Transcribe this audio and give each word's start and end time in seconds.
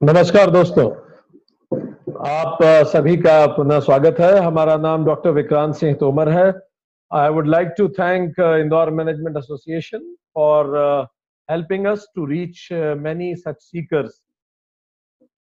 नमस्कार 0.00 0.50
दोस्तों। 0.50 0.90
आप 2.26 2.58
सभी 2.88 3.16
का 3.16 3.46
पुनः 3.46 3.80
स्वागत 3.80 4.16
है। 4.20 4.38
हमारा 4.38 4.76
नाम 4.76 5.04
डॉक्टर 5.04 5.30
विक्रांत 5.30 5.74
सिंह 5.74 5.94
तोमर 6.00 6.28
है। 6.28 6.52
I 7.10 7.28
would 7.28 7.46
like 7.46 7.68
to 7.78 7.88
thank 7.88 8.38
Indore 8.40 8.90
management 8.90 9.36
association 9.36 10.04
for 10.34 10.76
helping 11.48 11.86
us 11.86 12.06
to 12.14 12.26
reach 12.26 12.68
many 12.98 13.34
such 13.36 13.56
seekers 13.60 14.20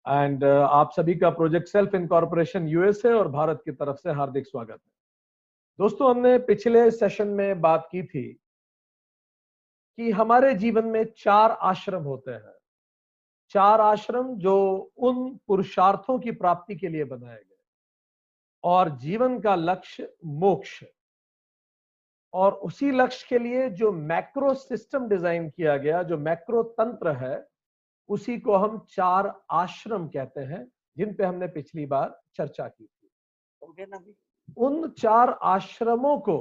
and 0.06 0.44
आप 0.44 0.92
सभी 0.96 1.16
का 1.16 1.30
प्रोजेक्ट 1.30 1.68
सेल्फ 1.68 1.94
इनकॉर्पोरेशन 1.96 2.68
यूएसए 2.68 3.12
और 3.14 3.28
भारत 3.32 3.62
की 3.66 3.72
तरफ़ 3.74 3.98
से 3.98 4.12
हार्दिक 4.12 4.48
स्वागत 4.48 4.72
है। 4.72 4.92
दोस्तों, 5.80 6.10
हमने 6.10 6.38
पिछले 6.40 6.90
सेशन 6.92 7.28
में 7.28 7.62
बात 7.62 7.88
की 7.92 8.04
थी 8.04 8.24
कि 9.98 10.12
हमारे 10.12 10.54
जीवन 10.56 10.86
में 10.88 11.04
चार 11.18 11.58
आश्रम 11.62 12.04
होते 12.04 12.32
हैं। 12.32 12.56
चार 13.54 13.82
आश्रम 13.82 14.36
जो 14.38 14.56
उन 14.98 15.40
पुरुषार्थों 15.48 16.20
की 16.20 16.32
प्राप्ति 16.32 16.76
के 16.76 16.90
लिए 16.90 17.04
बनाए 17.04 17.36
गए। 17.36 17.58
और 18.64 18.90
जीवन 18.98 19.40
का 19.40 19.56
लक्ष्य 19.56 20.14
मोक्ष। 20.26 20.84
और 22.34 22.54
उसी 22.54 22.92
लक्ष्य 22.92 23.26
के 23.30 23.40
लिए 23.40 23.70
जो 23.70 23.92
मैक्रो 23.92 24.54
सिस्टम 24.54 25.08
डिज़ाइन 25.08 25.50
किया 25.50 25.78
गया 25.78 26.04
जो 26.04 26.18
मैक्रो 26.18 26.64
तंत्र 26.64 27.12
है 27.16 27.48
उसी 28.10 28.38
को 28.40 28.56
हम 28.56 28.78
चार 28.90 29.34
आश्रम 29.52 30.08
कहते 30.08 30.42
हैं 30.42 30.66
जिन 30.98 31.14
पे 31.14 31.26
हमने 31.26 31.48
पिछली 31.48 31.86
बार 31.86 32.20
चर्चा 32.36 32.68
की 32.68 32.86
थी। 32.86 34.16
उन 34.58 34.88
चार 34.90 35.30
आश्रमों 35.30 36.18
को 36.20 36.38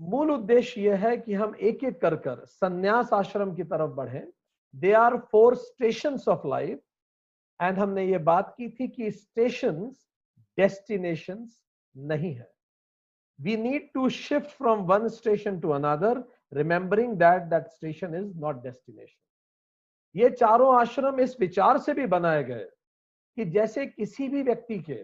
मूल 0.00 0.30
उद्देश्य 0.30 0.80
यह 0.80 1.06
है 1.06 1.16
कि 1.16 1.34
हम 1.34 1.54
एक 1.60 1.84
एक 1.84 2.00
कर 2.00 2.16
कर 2.16 2.44
संन्यास 2.44 3.12
आश्रम 3.12 3.54
की 3.54 3.64
तरफ़ 3.64 3.90
बढ़ें 3.90 4.26
they 4.74 4.92
are 4.92 5.16
four 5.30 5.54
station 5.56 6.18
of 6.28 6.46
life 6.46 6.80
and 7.60 7.78
हमने 7.78 8.04
ये 8.06 8.18
बात 8.26 8.54
की 8.58 8.68
थी 8.70 8.88
कि 8.88 9.10
स्टेशन 9.10 9.84
डेस्टिनेशन 10.58 11.48
नहीं 11.94 12.34
है। 12.34 12.50
We 13.38 13.56
need 13.56 13.90
to 13.94 14.08
shift 14.08 14.50
from 14.50 14.80
one 14.84 15.08
station 15.08 15.60
to 15.60 15.70
another 15.70 16.22
remembering 16.52 17.14
that 17.16 17.42
that 17.50 17.66
station 17.68 18.14
is 18.14 18.36
not 18.40 18.62
destination 18.62 19.16
ये 20.14 20.30
चारों 20.30 20.74
आश्रम 20.76 21.20
इस 21.20 21.36
विचार 21.40 21.78
से 21.78 21.94
भी 21.94 22.06
बनाए 22.06 22.44
गए 22.44 22.64
कि 23.36 23.44
जैसे 23.44 23.86
किसी 23.86 24.28
भी 24.28 24.42
व्यक्ति 24.42 24.78
के 24.80 25.02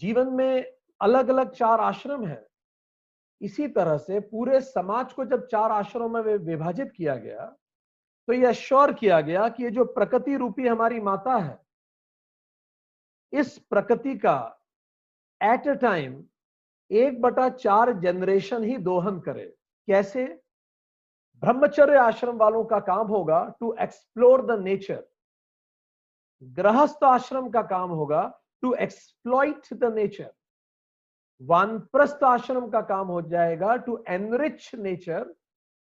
जीवन 0.00 0.32
में 0.32 0.64
अलग 1.00 1.28
अलग 1.28 1.50
चार 1.50 1.80
आश्रम 1.80 2.24
है, 2.26 2.46
इसी 3.40 3.68
तरह 3.68 3.96
से 3.98 4.20
पूरे 4.20 4.60
समाज 4.60 5.12
को 5.12 5.24
जब 5.24 5.46
चार 5.46 5.72
आश्रमों 5.72 6.22
में 6.22 6.34
विभाजित 6.36 6.92
किया 6.96 7.14
गया 7.16 7.44
तो 8.28 8.32
यह 8.32 8.52
श्योर 8.52 8.92
किया 8.92 9.20
गया 9.20 9.48
कि 9.48 9.62
ये 9.64 9.70
जो 9.70 9.84
प्रकृति 9.84 10.36
रूपी 10.36 10.66
हमारी 10.66 11.00
माता 11.00 11.36
है, 11.36 11.58
इस 13.32 13.58
प्रकृति 13.70 14.14
का 14.18 14.36
एट 15.40 15.68
अ 15.68 15.74
टाइम 15.80 16.22
एक 16.90 17.20
बटा 17.22 17.48
चार 17.48 17.92
जनरेशन 18.00 18.64
ही 18.64 18.76
दोहन 18.78 19.20
करे। 19.20 19.44
कैसे? 19.88 20.24
ब्रह्मचर्य 21.42 21.96
आश्रम 21.98 22.36
वालों 22.36 22.64
का 22.64 22.78
काम 22.80 23.06
होगा 23.06 23.44
टू 23.60 23.74
एक्सप्लोर 23.80 24.44
द 24.46 24.58
नेचर 24.60 25.02
गृहस्थ 26.42 27.04
आश्रम 27.04 27.48
का 27.50 27.62
काम 27.62 27.90
होगा 27.90 28.22
टू 28.62 28.72
एक्सप्लॉइट 28.74 29.72
द 29.74 29.92
नेचर 29.94 30.32
वानप्रस्थ 31.40 32.24
आश्रम 32.24 32.68
का 32.70 32.80
काम 32.88 33.08
हो 33.08 33.20
जाएगा 33.22 33.76
टू 33.76 34.04
एनरिच 34.08 34.74
नेचर 34.74 35.34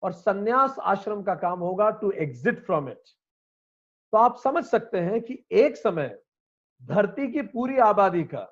और 0.03 0.11
संन्यास 0.11 0.75
आश्रम 0.83 1.21
का 1.23 1.35
काम 1.35 1.59
होगा 1.59 1.89
टू 1.91 2.11
एग्जिट 2.11 2.65
फ्रॉम 2.65 2.89
इट 2.89 3.03
तो 4.13 4.17
आप 4.17 4.37
समझ 4.37 4.63
सकते 4.65 4.99
हैं 4.99 5.21
कि 5.21 5.43
एक 5.53 5.77
समय 5.77 6.17
धरती 6.81 7.31
की 7.31 7.41
पूरी 7.43 7.77
आबादी 7.79 8.23
का 8.23 8.47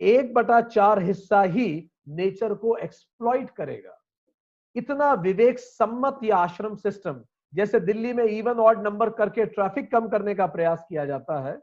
एक 0.00 0.32
बटा 0.34 0.60
चार 0.60 1.02
हिस्सा 1.02 1.42
ही 1.42 1.68
नेचर 2.08 2.54
को 2.54 2.76
एक्सप्लॉइट 2.76 3.50
करेगा। 3.50 3.94
इतना 4.76 5.12
विवेक 5.12 5.58
सम्मत 5.58 6.20
यह 6.24 6.36
आश्रम 6.36 6.74
सिस्टम 6.76 7.24
जैसे 7.52 7.80
दिल्ली 7.80 8.12
में 8.12 8.24
इवन 8.24 8.58
ऑड 8.60 8.82
नंबर 8.84 9.10
करके 9.10 9.44
ट्रैफ़िक 9.46 9.90
कम 9.92 10.08
करने 10.08 10.34
का 10.34 10.46
प्रयास 10.46 10.84
किया 10.88 11.04
जाता 11.04 11.40
है, 11.42 11.58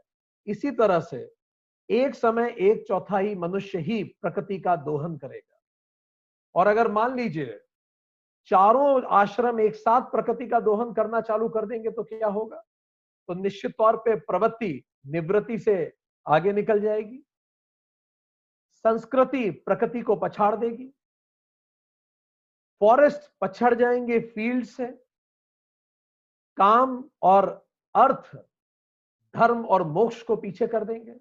इसी 0.46 0.70
तरह 0.70 1.00
से 1.00 1.18
एक 1.88 2.14
समय 2.14 2.54
एक 2.60 2.84
चौथाई 2.88 3.34
मनुष्य 3.34 3.78
ही 3.78 4.02
प्रकृति 4.22 4.58
का 4.60 4.74
दोहन 4.76 5.16
करेगा। 5.16 5.60
और 6.54 6.66
अगर 6.66 6.90
मान 6.92 7.16
लीजिए 7.16 7.60
चारों 8.46 9.02
आश्रम 9.02 9.60
एक 9.60 9.74
साथ 9.74 10.02
प्रकृति 10.02 10.46
का 10.46 10.60
दोहन 10.60 10.92
करना 10.92 11.20
चालू 11.20 11.48
कर 11.48 11.66
देंगे 11.66 11.90
तो 11.90 12.04
क्या 12.04 12.28
होगा? 12.28 12.56
तो 13.28 13.34
निश्चित 13.34 13.74
तौर 13.78 13.96
पे 13.96 14.16
प्रवृत्ति 14.16 14.84
निवृत्ति 15.06 15.58
से 15.58 15.96
आगे 16.28 16.52
निकल 16.52 16.80
जाएगी। 16.80 17.22
संस्कृति 18.72 19.50
प्रकृति 19.50 20.02
को 20.02 20.16
पछाड़ 20.16 20.56
देगी। 20.56 20.92
फॉरेस्ट 22.80 23.30
पछड़ 23.40 23.74
जाएँगे 23.74 24.20
फ़ील्ड 24.20 24.64
से। 24.64 24.86
काम 26.56 27.04
और 27.22 27.68
अर्थ, 27.94 28.36
धर्म 29.34 29.64
और 29.64 29.82
मोक्ष 29.82 30.22
को 30.22 30.36
पीछे 30.36 30.66
कर 30.66 30.84
देंगे। 30.84 31.16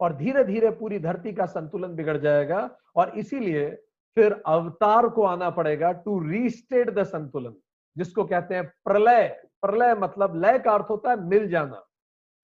और 0.00 0.16
धीरे 0.16 0.44
धीरे 0.44 0.70
पूरी 0.70 0.98
धरती 0.98 1.32
का 1.32 1.46
संतुलन 1.46 1.94
बिगड़ 1.94 2.18
जाएगा 2.18 2.78
और 2.96 3.18
इसीलिए 3.18 3.86
फिर 4.16 4.32
अवतार 4.46 5.08
को 5.08 5.22
आना 5.24 5.50
पड़ेगा 5.50 5.90
टू 5.94 6.18
रीस्टेट 6.20 6.90
द 6.90 7.02
संतुलन, 7.04 7.54
जिसको 7.96 8.24
कहते 8.24 8.54
हैं 8.54 8.64
प्रलय। 8.84 9.28
प्रलय 9.62 9.94
मतलब 9.96 10.36
लय 10.36 10.58
का 10.58 10.72
अर्थ 10.72 10.86
होता 10.90 11.10
है 11.10 11.20
मिल 11.24 11.48
जाना, 11.48 11.84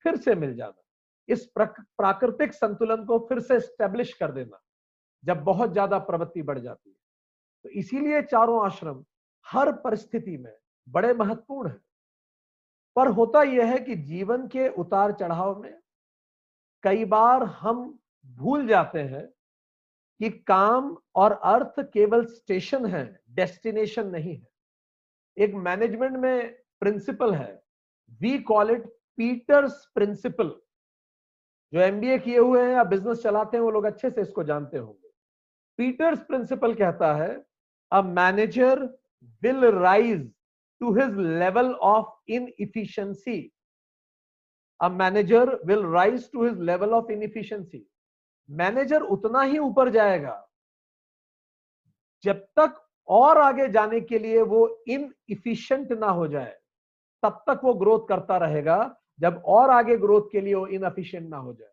फिर 0.05 0.17
से 0.17 0.35
मिल 0.35 0.55
जाना। 0.55 0.81
इस 1.29 1.45
प्राकृतिक 1.55 2.53
संतुलन 2.53 3.03
को 3.05 3.17
फिर 3.19 3.39
से 3.39 3.59
स्टेब्लिश 3.59 4.13
कर 4.13 4.31
देना, 4.31 4.59
जब 5.23 5.43
बहुत 5.43 5.71
ज़्यादा 5.71 5.97
प्रवृत्ति 5.99 6.41
बढ़ 6.41 6.59
जाती 6.59 6.89
है। 6.89 6.95
तो 7.65 7.69
इसीलिए 7.71 8.21
चारों 8.23 8.63
आश्रम 8.65 9.03
हर 9.45 9.71
परिस्थिति 9.77 10.37
में 10.37 10.53
बड़े 10.87 11.13
महत्वपूर्ण 11.13 11.69
है। 11.69 11.79
पर 12.95 13.07
होता 13.09 13.41
यह 13.43 13.71
है 13.71 13.79
कि 13.79 13.95
जीवन 13.95 14.47
के 14.47 14.67
उतार 14.75 15.11
चढ़ाव 15.11 15.61
में 15.61 15.73
कई 16.83 17.05
बार 17.07 17.43
हम 17.43 17.83
भूल 18.25 18.67
जाते 18.67 18.99
हैं 19.01 19.27
कि 20.19 20.29
काम 20.47 20.95
और 21.15 21.31
अर्थ 21.45 21.79
केवल 21.93 22.25
स्टेशन 22.25 22.85
है, 22.85 23.03
डेस्टिनेशन 23.29 24.07
नहीं 24.07 24.35
है। 24.35 24.47
एक 25.37 25.53
मैनेजमेंट 25.55 26.17
में 26.17 26.53
प्रिंसिपल 26.79 27.33
है। 27.33 27.51
We 28.21 28.37
call 28.43 28.71
it 28.71 28.85
Peter's 29.17 29.85
principle 29.95 30.55
जो 31.73 31.79
एमबीए 31.81 32.17
किए 32.19 32.37
हुए 32.37 32.61
हैं 32.61 32.71
या 32.73 32.83
बिज़नेस 32.83 33.21
चलाते 33.23 33.57
हैं, 33.57 33.63
वो 33.63 33.71
लोग 33.71 33.85
अच्छे 33.85 34.09
से 34.09 34.21
इसको 34.21 34.43
जानते 34.43 34.77
होंगे। 34.77 35.07
पीटर्स 35.79 36.19
प्रिंसिपल 36.19 36.73
कहता 36.75 37.13
है 37.15 37.29
a 37.91 38.01
manager 38.01 38.79
will 39.43 39.65
rise 39.65 40.31
to 40.81 40.93
his 40.95 41.17
level 41.39 41.71
of 41.73 42.31
inefficiency 42.31 43.39
a 44.79 44.89
manager 44.89 45.59
will 45.65 45.85
rise 45.93 46.31
to 46.31 46.45
his 46.45 46.59
level 46.61 46.93
of 46.93 47.11
inefficiency 47.11 47.85
manager 48.49 49.01
उतना 49.01 49.41
ही 49.41 49.57
ऊपर 49.57 49.89
जाएगा 49.89 50.43
जब 52.23 52.39
तक 52.59 52.87
और 53.07 53.37
आगे 53.37 53.67
जाने 53.69 54.01
के 54.01 54.19
लिए 54.19 54.41
वो 54.41 54.83
इन 54.87 55.13
इफिशियंट 55.29 55.91
ना 55.91 56.07
हो 56.07 56.27
जाए, 56.27 56.59
तब 57.23 57.43
तक 57.49 57.61
वो 57.63 57.73
ग्रोथ 57.73 58.07
करता 58.09 58.37
रहेगा। 58.37 58.97
जब 59.19 59.43
और 59.45 59.69
आगे 59.69 59.97
ग्रोथ 59.97 60.21
के 60.31 60.41
लिए 60.41 60.53
वो 60.53 60.67
इन 60.67 60.75
इनएफिशिएंट 60.75 61.29
ना 61.29 61.37
हो 61.37 61.53
जाए। 61.53 61.69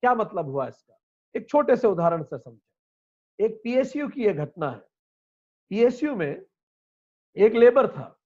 क्या 0.00 0.14
मतलब 0.14 0.46
हुआ 0.46 0.66
इसका? 0.68 1.00
एक 1.36 1.48
छोटे 1.48 1.76
से 1.76 1.88
उदाहरण 1.88 2.22
से 2.22 2.38
समझे। 2.38 3.44
एक 3.44 3.60
पीएसयू 3.64 4.08
की 4.08 4.24
यह 4.24 4.32
घटना 4.32 4.70
है। 4.70 4.78
पीएसयू 5.68 6.16
में 6.16 6.42
एक 7.36 7.52
लेबर 7.52 7.88
था। 7.88 8.20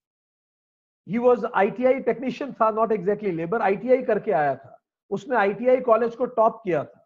ही 1.09 1.19
वॉज़ 1.19 1.47
आईटीआई 1.55 2.01
टेक्नीशियन 2.01 2.53
था 2.53 2.71
नॉट 2.71 2.93
एग्जैक्टली 2.93 3.31
लेबर 3.31 3.63
आईटीआई 3.63 4.03
करके 4.03 4.33
आया 4.33 4.57
था। 4.57 4.83
उसने 5.11 5.37
आईटीआई 5.37 5.81
कॉलेज 5.81 6.17
को 6.17 6.27
टॉप 6.27 6.61
किया 6.65 6.85
था। 6.85 7.04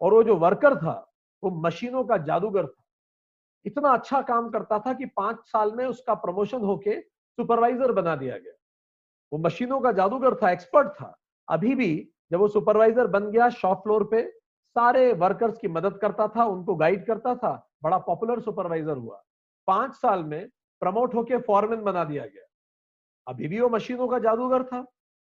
और 0.00 0.14
वो 0.14 0.22
जो 0.22 0.36
वर्कर 0.36 0.76
था, 0.76 1.12
वो 1.44 1.50
मशीनों 1.50 2.04
का 2.04 2.16
जादूगर 2.16 2.66
था। 2.66 2.82
इतना 3.64 3.90
अच्छा 3.90 4.22
काम 4.22 4.50
करता 4.50 4.78
था 4.78 4.92
कि 4.92 5.06
पाँच 5.06 5.36
साल 5.46 5.72
में 5.72 5.86
उसका 5.86 6.14
प्रमोशन 6.14 6.60
होके 6.60 7.00
सुपरवाइजर 7.00 7.92
बना 7.92 8.16
दिया 8.16 8.38
गया। 8.38 8.52
वो 9.32 9.38
मशीनों 9.38 9.80
का 9.80 9.92
जादूगर 9.92 10.34
था 10.34 10.50
एक्सपर्ट 10.50 10.88
था। 10.88 11.18
अभी 11.48 11.74
भी 11.74 12.10
जब 12.30 12.38
वो 12.38 12.48
सुपरवाइजर 12.48 13.06
बन 13.06 13.30
गया 13.30 13.48
शॉप 13.48 13.78
फ्लोर 13.78 14.04
पे, 14.04 14.22
सारे 14.76 15.12
वर्कर्स 15.12 15.58
की 15.58 15.68
मदद 15.68 15.98
करता 15.98 16.28
था, 16.28 16.44
उनको 16.44 16.74
गाइड 16.74 17.06
करता 17.06 17.34
था, 17.34 17.70
बड़ा 17.82 17.98
पॉपुलर 17.98 18.40
सुपरवाइजर 18.40 18.96
हुआ। 18.96 19.22
पाँच 19.66 19.94
साल 19.94 20.24
में 20.24 20.48
प्रमोट 20.80 21.14
होके 21.14 21.38
फॉरमैन 21.38 21.82
बना 21.82 22.04
दिया 22.04 22.26
गया। 22.26 22.44
अभी 23.26 23.48
भी 23.48 23.60
वो 23.60 23.68
मशीनों 23.68 24.08
का 24.08 24.18
जादूगर 24.18 24.62
था। 24.62 24.82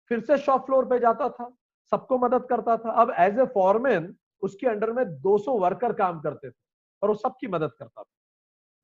फिर 0.08 0.20
से 0.20 0.38
शॉप 0.38 0.66
फ्लोर 0.66 0.84
पे 0.84 0.98
जाता 0.98 1.28
था, 1.28 1.56
सबको 1.90 2.18
मदद 2.18 2.46
करता 2.46 2.76
था। 2.76 2.90
अब 2.90 3.14
एज 3.18 3.38
ए 3.38 3.44
फॉरमैन 3.44 4.16
उसके 4.42 4.66
अंडर 4.66 4.92
में 4.92 5.04
200 5.22 5.58
वर्कर 5.58 5.92
काम 5.92 6.20
करते 6.20 6.50
थे 6.50 6.54
और 7.02 7.08
वो 7.08 7.14
सबकी 7.14 7.48
मदद 7.48 7.72
करता 7.78 8.02
था। 8.02 8.10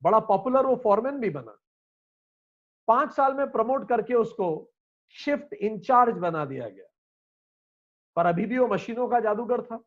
बड़ा 0.01 0.19
पॉपुलर 0.25 0.65
वो 0.65 0.75
फॉरमैन 0.83 1.19
भी 1.19 1.29
बना। 1.29 1.57
पाँच 2.87 3.11
साल 3.13 3.33
में 3.33 3.49
प्रमोट 3.51 3.87
करके 3.89 4.13
उसको 4.13 4.49
शिफ्ट 5.15 5.53
इंचार्ज 5.53 6.17
बना 6.17 6.45
दिया 6.45 6.67
गया। 6.69 6.85
पर 8.17 8.25
अभी 8.25 8.45
भी 8.45 8.57
वो 8.57 8.67
मशीनों 8.67 9.07
का 9.07 9.19
जादूगर 9.19 9.61
था। 9.61 9.79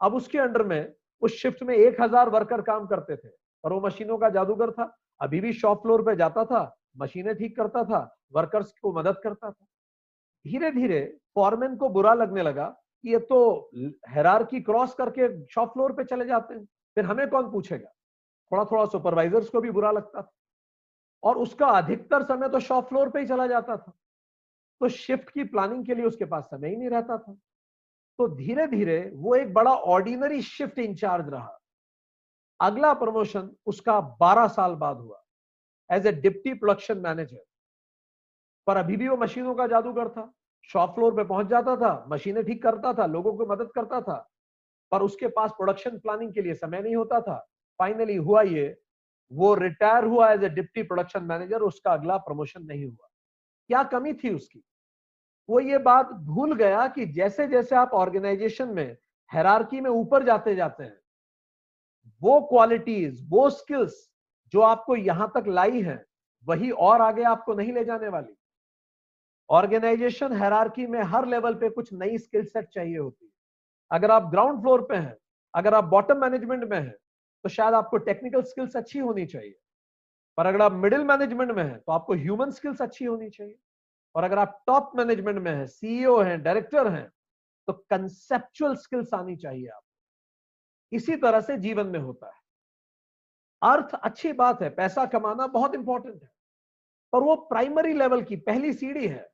अब 0.00 0.14
उसके 0.14 0.38
अंडर 0.38 0.62
में 0.62 0.92
उस 1.22 1.36
शिफ्ट 1.36 1.62
में 1.62 1.74
एक 1.76 2.00
हज़ार 2.00 2.28
वर्कर 2.30 2.62
काम 2.62 2.86
करते 2.86 3.16
थे 3.16 3.28
पर 3.64 3.72
वो 3.72 3.80
मशीनों 3.80 4.18
का 4.18 4.28
जादूगर 4.30 4.70
था। 4.70 4.94
अभी 5.20 5.40
भी 5.40 5.52
शॉप 5.52 5.82
फ्लोर 5.82 6.02
पे 6.02 6.14
जाता 6.16 6.44
था, 6.44 6.76
मशीनें 6.96 7.34
ठीक 7.36 7.56
करता 7.56 7.84
था 7.84 8.00
वर्कर्स 8.32 8.72
को 8.82 8.92
मदद 8.92 9.20
करता 9.22 9.50
था। 9.50 9.66
धीरे 10.44 10.70
धीरे 10.70 11.00
फॉरमैन 11.34 11.76
को 11.76 11.88
बुरा 11.88 12.12
लगने 12.14 12.42
लगा। 12.42 12.66
ये 13.04 13.18
तो 13.18 13.70
हेरार 14.08 14.44
की 14.44 14.60
क्रॉस 14.60 14.94
करके 14.94 15.28
शॉप 15.46 15.72
फ्लोर 15.72 15.92
पे 15.92 16.04
चले 16.04 16.24
जाते 16.24 16.54
हैं। 16.54 16.64
फिर 16.64 17.04
हमें 17.04 17.28
कौन 17.30 17.50
पूछेगा? 17.50 17.88
थोड़ा 18.52 18.64
थोड़ा 18.64 18.84
सुपरवाइजर्स 18.86 19.48
को 19.48 19.60
भी 19.60 19.70
बुरा 19.70 19.90
लगता 19.90 20.22
था। 20.22 20.32
और 21.22 21.38
उसका 21.38 21.66
अधिकतर 21.66 22.22
समय 22.22 22.48
तो 22.48 22.60
शॉप 22.60 22.88
फ्लोर 22.88 23.10
पे 23.10 23.20
ही 23.20 23.26
चला 23.26 23.46
जाता 23.46 23.76
था। 23.76 23.92
तो 24.80 24.88
शिफ्ट 24.88 25.30
की 25.30 25.44
प्लानिंग 25.44 25.86
के 25.86 25.94
लिए 25.94 26.04
उसके 26.04 26.24
पास 26.24 26.44
समय 26.44 26.68
ही 26.68 26.76
नहीं 26.76 26.90
रहता 26.90 27.18
था। 27.18 27.32
तो 28.18 28.28
धीरे 28.28 28.66
धीरे 28.66 28.98
वो 29.14 29.34
एक 29.34 29.52
बड़ा 29.54 29.74
ऑर्डिनरी 29.74 30.42
शिफ्ट 30.42 30.78
इंचार्ज 30.78 31.28
रहा। 31.28 31.58
अगला 32.60 32.92
प्रमोशन 32.94 33.50
उसका 33.66 34.00
12 34.20 34.46
साल 34.48 34.74
बाद 34.74 34.96
हुआ। 34.96 35.22
As 35.90 36.06
a 36.06 36.12
deputy 36.12 36.54
production 36.54 36.98
manager 36.98 37.44
पर 38.66 38.76
अभी 38.76 38.96
भी 38.96 39.08
वो 39.08 39.16
मशीनों 39.16 39.54
का 39.54 39.66
जादूगर 39.66 40.08
था। 40.08 40.32
शॉप 40.64 40.94
फ्लोर 40.94 41.14
पे 41.16 41.24
पहुँच 41.24 41.46
जाता 41.46 41.76
था, 41.76 42.06
मशीनें 42.08 42.44
ठीक 42.44 42.62
करता 42.62 42.92
था, 42.92 43.06
लोगों 43.06 43.32
को 43.32 43.46
मदद 43.46 43.70
करता 43.74 44.00
था, 44.00 44.16
पर 44.92 45.02
उसके 45.02 45.28
पास 45.28 45.50
प्रोडक्शन 45.50 45.98
प्लानिंग 45.98 46.32
के 46.34 46.42
लिए 46.42 46.54
समय 46.54 46.80
नहीं 46.80 46.96
होता 46.96 47.20
था। 47.20 47.36
फाइनली 47.80 48.16
हुआ 48.16 48.42
ये, 48.42 48.76
वो 49.32 49.54
रिटायर 49.54 50.04
हुआ 50.04 50.30
as 50.32 50.44
a 50.44 50.48
deputy 50.48 50.82
production 50.82 51.22
manager 51.22 51.60
उसका 51.62 51.92
अगला 51.92 52.16
प्रमोशन 52.18 52.62
नहीं 52.62 52.84
हुआ। 52.84 53.08
क्या 53.70 53.82
कमी 53.82 54.12
थी 54.14 54.34
उसकी? 54.34 54.62
वो 55.48 55.60
ये 55.60 55.78
बात 55.78 56.12
भूल 56.24 56.54
गया 56.54 56.86
कि 56.88 57.06
जैसे 57.06 57.46
जैसे 57.48 57.76
आप 57.76 57.90
ऑर्गेनाइजेशन 57.94 58.68
में 58.68 58.96
हैरारकी 59.30 59.80
में 59.80 59.90
ऊपर 59.90 60.24
जाते 60.24 60.54
जाते 60.54 60.84
हैं, 60.84 60.98
वो 62.22 62.40
क्वालिटीज 62.40 63.26
वो 63.30 63.48
स्किल्स 63.50 64.08
जो 64.54 64.60
आपको 64.60 64.96
यहाँ 64.96 65.30
तक 65.36 65.48
लाई 65.48 65.82
है, 65.82 66.04
वही 66.46 66.70
और 66.70 67.00
आगे 67.02 67.22
आपको 67.22 67.54
नहीं 67.54 67.72
ले 67.72 67.84
जाने 67.84 68.08
वाली। 68.08 68.37
ऑर्गेनाइजेशन 69.50 70.32
हैरारकी 70.32 70.86
में 70.86 71.00
हर 71.02 71.26
लेवल 71.26 71.54
पे 71.54 71.68
कुछ 71.70 71.92
नई 71.92 72.18
स्किल 72.18 72.44
सेट 72.44 72.68
चाहिए 72.68 72.98
होती 72.98 73.24
है। 73.26 73.30
अगर 73.90 74.10
आप 74.10 74.30
ग्राउंड 74.30 74.60
फ्लोर 74.60 74.82
पे 74.82 74.96
हैं, 74.96 75.16
अगर 75.54 75.74
आप 75.74 75.84
बॉटम 75.84 76.20
मैनेजमेंट 76.20 76.64
में 76.64 76.78
हैं 76.80 76.94
तो 77.44 77.48
शायद 77.48 77.74
आपको 77.74 77.96
टेक्निकल 77.98 78.42
स्किल्स 78.42 78.76
अच्छी 78.76 78.98
होनी 78.98 79.26
चाहिए। 79.26 79.58
पर 80.38 80.46
अगर 80.46 80.62
आप 80.62 80.72
मिडिल 80.72 81.04
मैनेजमेंट 81.04 81.50
में 81.50 81.62
हैं 81.64 81.78
तो 81.78 81.92
आपको 81.92 82.14
ह्यूमन 82.14 82.50
स्किल्स 82.50 82.82
अच्छी 82.82 83.04
होनी 83.04 83.28
चाहिए। 83.30 83.58
और 84.14 84.24
अगर 84.24 84.38
आप 84.38 84.62
टॉप 84.66 84.92
मैनेजमेंट 84.96 85.38
में 85.38 85.52
हैं, 85.52 85.66
सीईओ 85.66 86.18
हैं, 86.20 86.42
डायरेक्टर 86.42 86.88
हैं 86.88 87.08
तो 87.68 87.72
कंसेप्चुअल 87.90 88.74
स्किल्स 88.76 89.14
आनी 89.14 89.36
चाहिए 89.36 89.68
आपको। 89.68 90.96
इसी 90.96 91.16
तरह 91.16 91.40
से 91.40 91.56
जीवन 91.56 91.86
में 91.86 91.98
होता 91.98 92.26
है। 92.26 92.40
अर्थ 93.62 93.94
अच्छी 93.94 94.32
बात 94.32 94.62
है, 94.62 94.68
पैसा 94.70 95.04
कमाना 95.06 95.46
बहुत 95.46 95.74
इंपॉर्टेंट 95.74 96.22
है। 96.22 96.30
पर 97.12 97.20
वो 97.20 97.34
प्राइमरी 97.36 97.92
लेवल 97.92 98.22
की 98.22 98.36
पहली 98.36 98.72
सीढ़ी 98.72 99.06
है। 99.08 99.28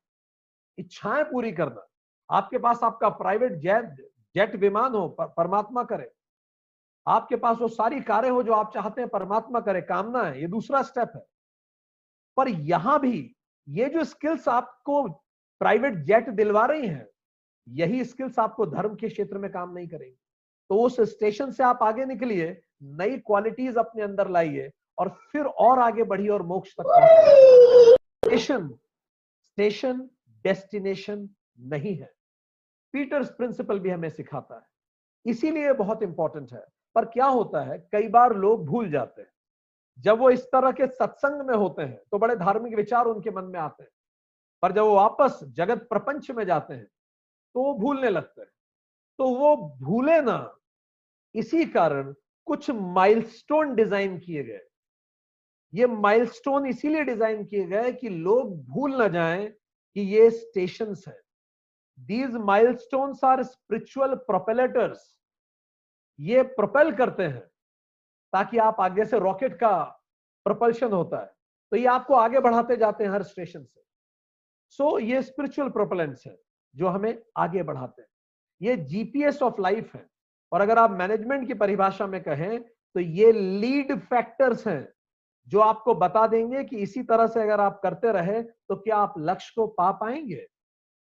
इच्छाएँ 0.78 1.24
पूरी 1.24 1.52
करना। 1.52 1.86
आपके 2.30 2.58
पास 2.58 2.80
आपका 2.84 3.08
प्राइवेट 3.10 3.52
जेट 3.60 3.94
जेट 4.34 4.54
विमान 4.56 4.94
हो 4.94 5.08
पर, 5.08 5.26
परमात्मा 5.26 5.82
करे। 5.84 6.10
आपके 7.06 7.36
पास 7.36 7.56
वो 7.58 7.68
सारी 7.68 8.00
कारें 8.02 8.30
हो 8.30 8.42
जो 8.42 8.52
आप 8.52 8.72
चाहते 8.74 9.00
हैं 9.00 9.08
परमात्मा 9.10 9.60
करे 9.60 9.80
कामना 9.82 10.22
है 10.22 10.40
ये 10.40 10.46
दूसरा 10.48 10.82
स्टेप 10.82 11.12
है। 11.16 11.22
पर 12.36 12.48
यहाँ 12.48 12.98
भी 13.00 13.34
ये 13.68 13.88
जो 13.88 14.04
स्किल्स 14.04 14.48
आपको 14.48 15.02
प्राइवेट 15.60 15.98
जेट 16.04 16.28
दिलवा 16.30 16.64
रही 16.66 16.86
हैं 16.86 17.06
यही 17.66 18.04
स्किल्स 18.04 18.38
आपको 18.38 18.66
धर्म 18.66 18.94
के 18.94 19.08
क्षेत्र 19.08 19.38
में 19.38 19.50
काम 19.52 19.72
नहीं 19.72 19.88
करेंगे। 19.88 20.16
तो 20.70 20.80
उस 20.82 21.00
स्टेशन 21.10 21.50
से 21.50 21.62
आप 21.64 21.82
आगे 21.82 22.04
निकलिए 22.04 22.48
नई 23.00 23.16
क्वालिटीज 23.18 23.76
अपने 23.76 24.02
अंदर 24.02 24.28
लाइए 24.30 24.70
और 24.98 25.08
फिर 25.32 25.44
और 25.44 25.78
आगे 25.78 26.04
बढ़िए 26.04 26.28
और 26.28 26.42
मोक्ष 26.42 26.74
तक 26.80 27.96
स्टेशन 28.24 28.68
स्टेशन 28.68 30.08
डेस्टिनेशन 30.44 31.28
नहीं 31.70 31.96
है। 31.96 32.12
पीटर्स 32.94 33.30
प्रिंसिपल 33.30 33.78
भी 33.78 33.90
हमें 33.90 34.08
सिखाता 34.10 34.54
है। 34.54 34.66
इसीलिए 35.26 35.72
बहुत 35.74 36.02
इंपॉर्टेंट 36.02 36.52
है। 36.52 36.64
पर 36.96 37.04
क्या 37.06 37.26
होता 37.26 37.62
है, 37.62 37.78
कई 37.92 38.08
बार 38.08 38.34
लोग 38.36 38.64
भूल 38.66 38.90
जाते 38.90 39.22
हैं। 39.22 39.28
जब 39.98 40.18
वो 40.18 40.30
इस 40.30 40.44
तरह 40.44 40.72
के 40.72 40.86
सत्संग 40.88 41.46
में 41.48 41.54
होते 41.54 41.82
हैं 41.82 42.00
तो 42.10 42.18
बड़े 42.18 42.36
धार्मिक 42.36 42.74
विचार 42.76 43.06
उनके 43.06 43.30
मन 43.30 43.44
में 43.44 43.58
आते 43.60 43.82
हैं। 43.82 43.90
पर 44.62 44.72
जब 44.72 44.82
वो 44.82 44.94
वापस 44.94 45.40
जगत 45.52 45.86
प्रपंच 45.88 46.30
में 46.30 46.44
जाते 46.46 46.74
हैं 46.74 46.86
तो 47.54 47.62
वो 47.62 47.74
भूलने 47.74 48.10
लगते 48.10 48.40
हैं। 48.40 48.50
तो 49.18 49.28
वो 49.30 49.56
भूले 49.80 50.20
ना। 50.20 50.38
इसी 51.34 51.64
कारण 51.66 52.14
कुछ 52.46 52.70
माइलस्टोन 52.70 53.74
डिज़ाइन 53.74 54.18
किए 54.18 54.42
गए। 54.44 54.60
ये 55.72 55.86
माइलस्टोन 55.86 56.66
इसीलिए 56.66 57.04
डिज़ाइन 57.04 57.44
किए 57.44 57.64
गए 57.66 57.92
कि 57.92 58.08
लोग 58.08 58.56
भूल 58.64 58.96
ना 58.96 59.08
जाएँ 59.08 59.48
कि 59.94 60.00
ये 60.00 60.30
स्टेशन 60.30 60.94
है। 61.08 61.20
These 61.98 62.30
milestones 62.30 63.24
are 63.24 63.42
spiritual 63.42 64.14
propellators 64.14 65.20
ये 66.20 66.42
प्रोपेल 66.42 66.92
करते 66.94 67.22
हैं 67.22 67.40
ताकि 68.32 68.58
आप 68.58 68.76
आगे 68.80 69.04
से 69.04 69.18
रॉकेट 69.18 69.54
का 69.54 69.84
प्रोपल्शन 70.44 70.92
होता 70.92 71.20
है। 71.20 71.26
तो 71.70 71.76
ये 71.76 71.86
आपको 71.86 72.14
आगे 72.14 72.40
बढ़ाते 72.40 72.76
जाते 72.76 73.04
हैं 73.04 73.10
हर 73.10 73.22
स्टेशन 73.22 73.64
से। 73.64 73.80
सो 74.70 74.90
so, 74.90 75.02
ये 75.02 75.22
स्पिरिचुअल 75.22 75.68
प्रोपेलेंट्स 75.68 76.26
है 76.26 76.38
जो 76.76 76.88
हमें 76.88 77.22
आगे 77.36 77.62
बढ़ाते 77.62 78.02
हैं। 78.02 78.08
ये 78.62 78.76
जीपीएस 78.76 79.42
ऑफ़ 79.42 79.60
लाइफ 79.60 79.94
है। 79.94 80.06
और 80.52 80.60
अगर 80.60 80.78
आप 80.78 80.90
मैनेजमेंट 80.90 81.46
की 81.46 81.54
परिभाषा 81.54 82.06
में 82.06 82.22
कहें 82.22 82.62
तो 82.62 83.00
ये 83.00 83.32
लीड 83.32 84.00
फैक्टर्स 84.00 84.66
हैं। 84.66 84.93
जो 85.48 85.60
आपको 85.60 85.94
बता 85.94 86.26
देंगे 86.26 86.62
कि 86.64 86.76
इसी 86.76 87.02
तरह 87.02 87.26
से 87.26 87.42
अगर 87.42 87.60
आप 87.60 87.80
करते 87.82 88.12
रहे 88.12 88.42
तो 88.42 88.76
क्या 88.76 88.96
आप 88.96 89.14
लक्ष्य 89.18 89.52
को 89.56 89.66
पा 89.68 89.90
पाएँगे? 89.92 90.46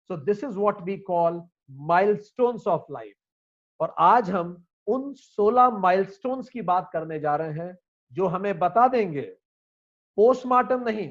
So 0.09 0.17
this 0.17 0.43
is 0.43 0.57
what 0.57 0.81
we 0.81 0.97
call 0.97 1.41
milestones 1.87 2.67
of 2.67 2.91
life 2.91 3.15
और 3.79 3.95
आज 3.99 4.29
हम 4.31 4.63
उन 4.87 5.13
16 5.13 5.69
माइलस्टोन्स 5.79 6.49
की 6.49 6.61
बात 6.61 6.89
करने 6.93 7.19
जा 7.19 7.35
रहे 7.35 7.51
हैं, 7.53 7.77
जो 8.11 8.27
हमें 8.27 8.57
बता 8.59 8.87
देंगे। 8.87 9.21
पोस्टमार्टम 10.17 10.83
नहीं, 10.83 11.09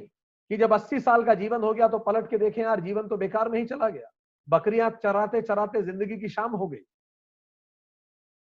कि 0.50 0.56
जब 0.56 0.72
80 0.72 1.00
साल 1.00 1.24
का 1.24 1.34
जीवन 1.34 1.62
हो 1.62 1.72
गया 1.74 1.88
तो 1.88 1.98
पलट 1.98 2.28
के 2.30 2.38
देखें 2.38 2.62
यार, 2.62 2.80
जीवन 2.80 3.08
तो 3.08 3.16
बेकार 3.16 3.48
में 3.48 3.58
ही 3.58 3.64
चला 3.66 3.88
गया। 3.88 4.10
बकरियाँ 4.48 4.90
चराते 5.02 5.42
चराते 5.42 5.82
ज़िंदगी 5.82 6.16
की 6.16 6.28
शाम 6.28 6.52
हो 6.52 6.68
गई। 6.68 6.84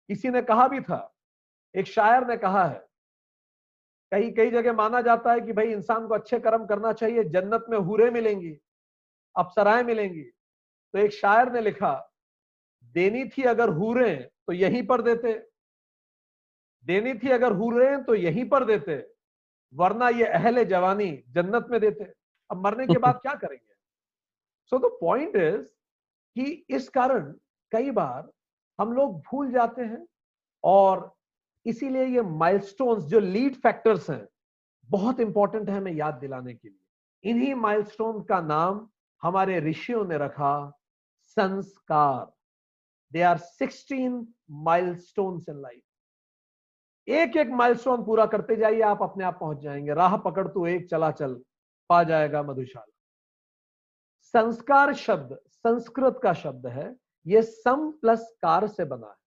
किसी 0.10 0.30
ने 0.30 0.42
कहा 0.42 0.68
भी 0.68 0.80
था, 0.82 1.14
एक 1.76 1.88
शायर 1.88 2.28
ने 2.28 2.38
कहा 2.38 2.64
है 2.66 2.87
कहीं 4.12 4.32
कई 4.34 4.52
जगह 4.52 4.74
माना 4.74 5.02
जाता 5.02 5.32
है 5.34 5.42
कि 5.42 5.54
भाई 5.54 5.68
इंसान 5.68 6.08
को 6.08 6.14
अच्छे 6.14 6.40
कर्म 6.40 6.66
करना 6.66 6.94
चाहिए 6.94 7.24
जन्नत 7.24 7.66
में 7.70 7.78
हुरे 7.78 8.10
मिलेंगी 8.12 8.58
अप्सराएँ 9.36 9.84
मिलेंगी। 9.84 10.22
तो 10.22 11.00
एक 11.00 11.12
शायर 11.12 11.52
ने 11.52 11.62
लिखा 11.62 11.94
देनी 12.84 13.26
थी 13.26 13.44
अगर 13.44 13.70
हुरे 13.70 14.16
तो 14.48 14.54
यहीं 14.54 14.86
पर 14.88 15.02
देते। 15.02 15.34
देनी 16.86 17.14
थी 17.14 17.30
अगर 17.30 17.52
हुरे 17.52 18.04
तो 18.04 18.16
यहीं 18.16 18.50
पर 18.50 18.66
देते 18.66 18.96
वरना 19.74 20.10
ये 20.10 20.26
अहले 20.26 20.66
जवानी 20.66 21.24
जन्नत 21.30 21.68
में 21.70 21.80
देते। 21.82 22.04
अब 22.50 22.64
मरने 22.66 22.88
के 22.88 22.98
बाद 22.98 23.16
क्या 23.22 23.34
करेंगे? 23.34 23.74
सो 24.66 24.80
द 24.80 24.98
पॉइंट 25.02 25.36
इज़ 25.36 25.68
कि 26.36 26.66
इस 26.70 26.90
कारण 26.90 27.32
कई 27.72 27.92
बार 27.92 28.30
हम 28.80 28.94
लोग 28.94 29.20
भूल 29.22 29.52
जाते 29.52 29.82
हैं 29.82 30.06
और 30.64 31.17
इसीलिए 31.68 32.06
ये 32.06 32.22
माइलस्टोन्स 32.22 33.04
जो 33.04 33.20
लीड 33.20 33.56
फैक्टर्स 33.56 34.10
हैं, 34.10 34.28
बहुत 34.90 35.20
इंपॉर्टेंट 35.20 35.70
है 35.70 35.78
हमें 35.78 35.92
याद 35.92 36.14
दिलाने 36.14 36.54
के 36.54 36.68
लिए। 36.70 37.32
इन्हीं 37.32 37.56
माइलस्टोन 37.56 38.24
का 38.24 38.42
नाम 38.42 38.88
हमारे 39.24 39.60
ऋषियों 39.60 40.06
ने 40.06 40.18
रखा 40.18 40.80
संस्कार। 41.22 42.32
They 43.12 43.22
are 43.22 43.38
sixteen 43.38 44.34
milestones 44.52 45.50
in 45.50 45.62
life 45.62 45.82
एक 47.08 47.36
एक 47.38 47.50
माइलस्टोन 47.50 48.04
पूरा 48.06 48.26
करते 48.26 48.56
जाइए, 48.56 48.82
आप 48.82 49.04
अपने 49.04 49.24
आप 49.24 49.38
पहुँच 49.40 49.58
जाएँगे। 49.58 49.94
राह 49.94 50.18
पकड़ 50.18 50.48
तो 50.48 50.68
एक 50.68 50.90
चला 50.90 51.12
चल, 51.12 51.34
पा 51.90 52.04
जाएगा 52.04 52.44
मधुशाला। 52.44 52.94
संस्कार 54.22 54.94
शब्द, 54.94 55.38
संस्कृत 55.48 56.20
का 56.24 56.34
शब्द 56.34 56.68
है, 56.68 56.96
ये 57.28 57.42
सम 57.42 57.92
प्लस 57.92 58.38
कार 58.42 58.68
से 58.68 58.86
बना 58.86 59.08
है। 59.08 59.27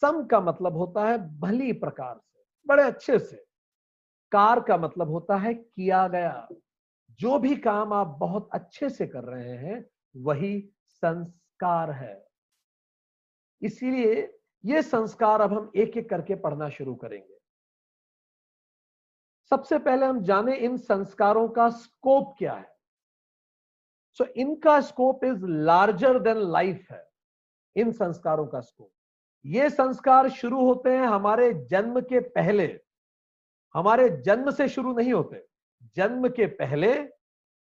सम 0.00 0.24
का 0.24 0.40
मतलब 0.40 0.76
होता 0.76 1.08
है 1.08 1.38
भली 1.40 1.72
प्रकार 1.72 2.18
से 2.18 2.44
बड़े 2.66 2.82
अच्छे 2.82 3.18
से। 3.18 3.36
कार 4.32 4.60
का 4.60 4.76
मतलब 4.76 5.10
होता 5.10 5.36
है 5.36 5.54
किया 5.54 6.08
गया। 6.08 6.48
जो 7.10 7.38
भी 7.38 7.56
काम 7.56 7.92
आप 7.92 8.06
बहुत 8.06 8.48
अच्छे 8.52 8.90
से 8.90 9.06
कर 9.06 9.24
रहे 9.24 9.56
हैं 9.56 9.90
वही 10.16 10.70
संस्कार 10.88 11.90
है। 11.90 12.26
इसीलिए 13.62 14.38
ये 14.64 14.82
संस्कार 14.82 15.40
अब 15.40 15.52
हम 15.52 15.72
एक 15.76 15.96
एक 15.96 16.10
करके 16.10 16.34
पढ़ना 16.34 16.68
शुरू 16.68 16.94
करेंगे। 16.94 17.38
सबसे 19.50 19.78
पहले 19.78 20.06
हम 20.06 20.22
जाने 20.22 20.56
इन 20.56 20.76
संस्कारों 20.76 21.48
का 21.48 21.68
स्कोप 21.70 22.34
क्या 22.38 22.54
है। 22.54 22.74
सो 24.12 24.24
so, 24.24 24.30
इनका 24.30 24.80
scope 24.80 25.24
is 25.24 25.46
larger 25.46 26.18
than 26.18 26.36
life 26.36 26.86
है 26.90 27.10
इन 27.76 27.92
संस्कारों 27.92 28.46
का 28.46 28.60
स्कोप 28.60 28.92
ये 29.44 29.68
संस्कार 29.70 30.28
शुरू 30.30 30.64
होते 30.64 30.90
हैं 30.90 31.06
हमारे 31.06 31.52
जन्म 31.70 32.00
के 32.02 32.20
पहले। 32.20 32.66
हमारे 33.74 34.08
जन्म 34.22 34.50
से 34.50 34.68
शुरू 34.68 34.92
नहीं 34.92 35.12
होते, 35.12 35.44
जन्म 35.96 36.28
के 36.28 36.46
पहले 36.54 36.92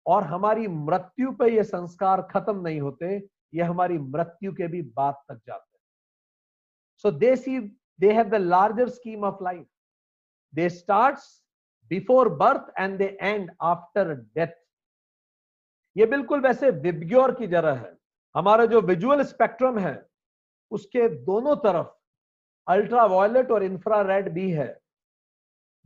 और 0.05 0.23
हमारी 0.23 0.67
मृत्यु 0.67 1.31
पे 1.31 1.49
ये 1.55 1.63
संस्कार 1.63 2.21
खत्म 2.31 2.61
नहीं 2.61 2.79
होते, 2.81 3.17
ये 3.53 3.63
हमारी 3.63 3.97
मृत्यु 3.97 4.53
के 4.53 4.67
भी 4.67 4.81
बाद 4.81 5.13
तक 5.29 5.35
जाते 5.37 5.77
हैं। 5.77 5.83
So 7.03 7.11
they 7.13 7.35
see 7.35 7.59
they 7.99 8.11
have 8.13 8.29
the 8.29 8.35
larger 8.35 8.89
scheme 8.89 9.23
of 9.23 9.43
life 9.43 9.65
they 10.53 10.69
start 10.69 11.17
before 11.91 12.29
birth 12.35 12.73
and 12.79 12.97
they 12.97 13.17
end 13.21 13.51
after 13.61 14.13
death 14.13 14.57
ये 15.95 16.05
बिल्कुल 16.05 16.41
वैसे 16.41 16.69
विबग्योर 16.71 17.31
की 17.35 17.47
जगह 17.47 17.73
है। 17.75 17.97
हमारा 18.35 18.65
जो 18.65 18.81
विजुअल 18.81 19.23
स्पेक्ट्रम 19.23 19.77
है 19.79 20.08
उसके 20.71 21.07
दोनों 21.09 21.55
तरफ़ 21.55 21.87
अल्ट्रा 22.67 23.05
वायलेट 23.05 23.51
और 23.51 23.63
इंफ्रारेड 23.63 24.29
भी 24.29 24.51
है, 24.51 24.79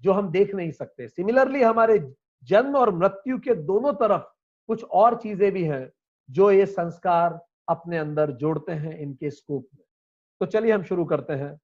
जो 0.01 0.13
हम 0.13 0.31
देख 0.31 0.55
नहीं 0.55 0.71
सकते। 0.71 1.07
सिमिलरली 1.07 1.61
हमारे 1.63 2.13
जन्म 2.43 2.75
और 2.75 2.95
मृत्यु 2.95 3.39
के 3.39 3.55
दोनों 3.55 3.93
तरफ़ 3.93 4.23
कुछ 4.67 4.83
और 4.83 5.15
चीज़ें 5.15 5.51
भी 5.51 5.63
हैं, 5.63 5.91
जो 6.29 6.51
ये 6.51 6.65
संस्कार 6.65 7.39
अपने 7.69 7.97
अंदर 7.97 8.31
जोड़ते 8.31 8.71
हैं 8.71 8.97
इनके 8.99 9.29
स्कोप 9.29 9.67
में। 9.75 9.83
तो 10.41 10.45
चलिए 10.45 10.71
हम 10.71 10.83
शुरू 10.83 11.05
करते 11.05 11.33
हैं। 11.33 11.59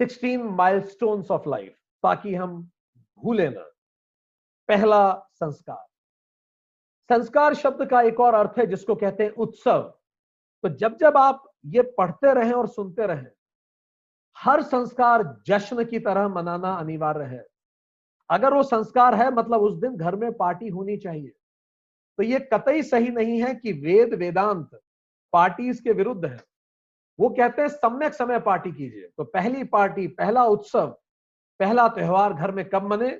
16 0.00 0.44
माइलस्टोन्स 0.44 1.30
ऑफ़ 1.30 1.48
लाइफ 1.48 1.76
ताकि 2.02 2.34
हम 2.34 2.70
भूले 3.18 3.48
ना। 3.48 3.64
पहला 4.68 5.28
संस्कार। 5.32 5.86
संस्कार 7.10 7.54
शब्द 7.54 7.84
का 7.88 8.00
एक 8.02 8.20
और 8.20 8.34
अर्थ 8.34 8.58
है 8.58 8.66
जिसको 8.66 8.94
कहते 8.94 9.24
हैं 9.24 9.30
उत्सव। 9.30 9.82
तो 10.64 10.68
जब 10.68 10.96
जब 10.96 11.16
आप 11.16 11.44
ये 11.66 11.82
पढ़ते 11.82 12.34
रहें 12.34 12.52
और 12.52 12.68
सुनते 12.68 13.06
रहें। 13.06 13.26
हर 14.38 14.62
संस्कार 14.62 15.42
जश्न 15.46 15.84
की 15.84 15.98
तरह 15.98 16.28
मनाना 16.28 16.74
अनिवार्य 16.74 17.24
है। 17.24 17.46
अगर 18.30 18.54
वो 18.54 18.62
संस्कार 18.62 19.14
है 19.14 19.30
मतलब 19.30 19.60
उस 19.60 19.74
दिन 19.74 19.96
घर 19.96 20.16
में 20.16 20.32
पार्टी 20.32 20.68
होनी 20.68 20.96
चाहिए। 20.96 21.32
तो 22.16 22.22
ये 22.22 22.48
कतई 22.52 22.82
सही 22.82 23.08
नहीं 23.08 23.42
है 23.42 23.54
कि 23.54 23.72
वेद 23.72 24.14
वेदांत 24.14 24.70
पार्टी 25.32 25.74
के 25.74 25.92
विरुद्ध 25.92 26.24
है। 26.24 26.44
वो 27.20 27.28
कहते 27.28 27.62
हैं, 27.62 27.68
सम्यक 27.68 28.14
समय 28.14 28.40
पार्टी 28.40 28.72
कीजिए। 28.72 29.08
तो 29.16 29.24
पहली 29.24 29.64
पार्टी, 29.64 30.06
पहला 30.06 30.44
उत्सव, 30.44 30.86
पहला 31.58 31.88
त्योहार 31.88 32.32
घर 32.32 32.50
में 32.50 32.68
कब 32.68 32.82
मने? 32.82 33.10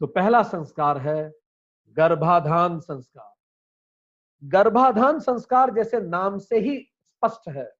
तो 0.00 0.06
पहला 0.06 0.42
संस्कार 0.42 0.98
है 0.98 1.32
गर्भाधान 1.88 2.80
संस्कार। 2.80 3.37
गर्भाधान 4.44 5.20
संस्कार 5.20 5.74
जैसे 5.74 6.00
नाम 6.00 6.38
से 6.38 6.58
ही 6.58 6.78
स्पष्ट 6.80 7.48
है। 7.48 7.72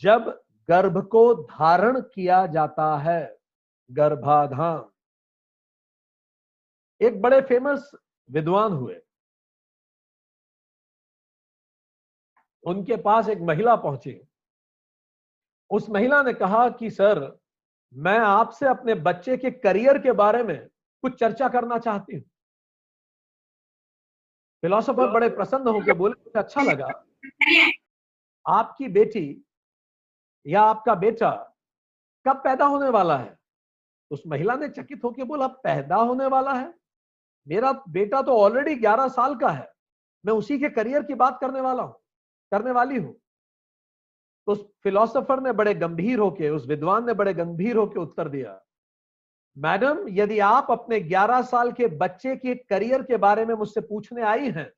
जब 0.00 0.44
गर्भ 0.68 1.06
को 1.06 1.34
धारण 1.34 2.00
किया 2.00 2.46
जाता 2.46 2.98
है, 2.98 3.38
गर्भाधान। 3.92 4.90
एक 7.00 7.22
बड़े 7.22 7.40
फ़ेमस 7.40 7.90
विद्वान 8.30 8.72
हुए। 8.72 9.00
उनके 12.64 12.96
पास 12.96 13.28
एक 13.28 13.38
महिला 13.38 13.76
पहुँची। 13.76 14.28
उस 15.70 15.90
महिला 15.90 16.22
ने 16.22 16.32
कहा 16.32 16.68
कि, 16.68 16.90
सर, 16.90 17.38
मैं 17.94 18.18
आपसे 18.18 18.66
अपने 18.66 18.94
बच्चे 18.94 19.36
के 19.36 19.50
करियर 19.50 19.98
के 19.98 20.12
बारे 20.12 20.42
में 20.42 20.68
कुछ 21.02 21.20
चर्चा 21.20 21.48
करना 21.48 21.78
चाहती 21.78 22.16
हूँ। 22.16 22.24
फिलोसोफर 24.64 25.10
बड़े 25.10 25.28
प्रसन्न 25.28 25.68
होकर 25.68 25.92
बोले 25.92 26.14
मुझे 26.20 26.38
अच्छा 26.38 26.62
लगा। 26.62 26.86
आपकी 28.46 28.88
बेटी 28.88 29.44
या 30.46 30.62
आपका 30.62 30.94
बेटा 30.94 31.30
कब 32.26 32.36
पैदा 32.36 32.64
होने 32.64 32.88
वाला 32.88 33.16
है? 33.18 33.36
उस 34.10 34.22
महिला 34.26 34.54
ने 34.54 34.68
चकित 34.68 35.04
होकर 35.04 35.24
बोला 35.24 35.46
पैदा 35.46 35.96
होने 35.96 36.26
वाला 36.26 36.52
है। 36.52 36.74
मेरा 37.48 37.72
बेटा 37.88 38.22
तो 38.22 38.36
ऑलरेडी 38.36 38.74
11 38.76 39.08
साल 39.08 39.34
का 39.36 39.48
है। 39.48 39.68
मैं 40.24 40.32
उसी 40.32 40.58
के 40.58 40.68
करियर 40.68 41.02
की 41.02 41.14
बात 41.14 41.38
करने 41.40 41.60
वाला 41.60 41.82
हूँ 41.82 41.94
करने 42.52 42.70
वाली 42.70 42.98
हूँ। 42.98 43.12
तो 44.46 44.52
उस 44.52 44.66
फिलोसोफर 44.82 45.40
ने 45.40 45.52
बड़े 45.52 45.74
गंभीर 45.74 46.18
होके 46.18 46.50
उस 46.50 46.66
विद्वान 46.66 47.06
ने 47.06 47.14
बड़े 47.14 47.34
गंभीर 47.34 47.76
होके 47.76 48.00
उत्तर 48.00 48.28
दिया 48.28 48.60
मैडम, 49.56 50.04
यदि 50.08 50.38
आप 50.38 50.70
अपने 50.70 51.00
11 51.00 51.42
साल 51.42 51.72
के 51.72 51.86
बच्चे 51.96 52.36
के 52.36 52.54
करियर 52.54 53.02
के 53.02 53.16
बारे 53.16 53.44
में 53.46 53.54
मुझसे 53.54 53.80
पूछने 53.80 54.22
आई 54.22 54.50
हैं 54.50 54.70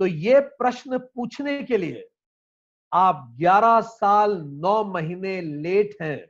तो 0.00 0.06
ये 0.06 0.40
प्रश्न 0.58 0.98
पूछने 0.98 1.62
के 1.62 1.76
लिए 1.76 2.08
आप 2.92 3.34
11 3.38 3.80
साल 3.82 4.36
9 4.62 4.82
महीने 4.84 5.40
लेट 5.40 5.96
हैं। 6.02 6.26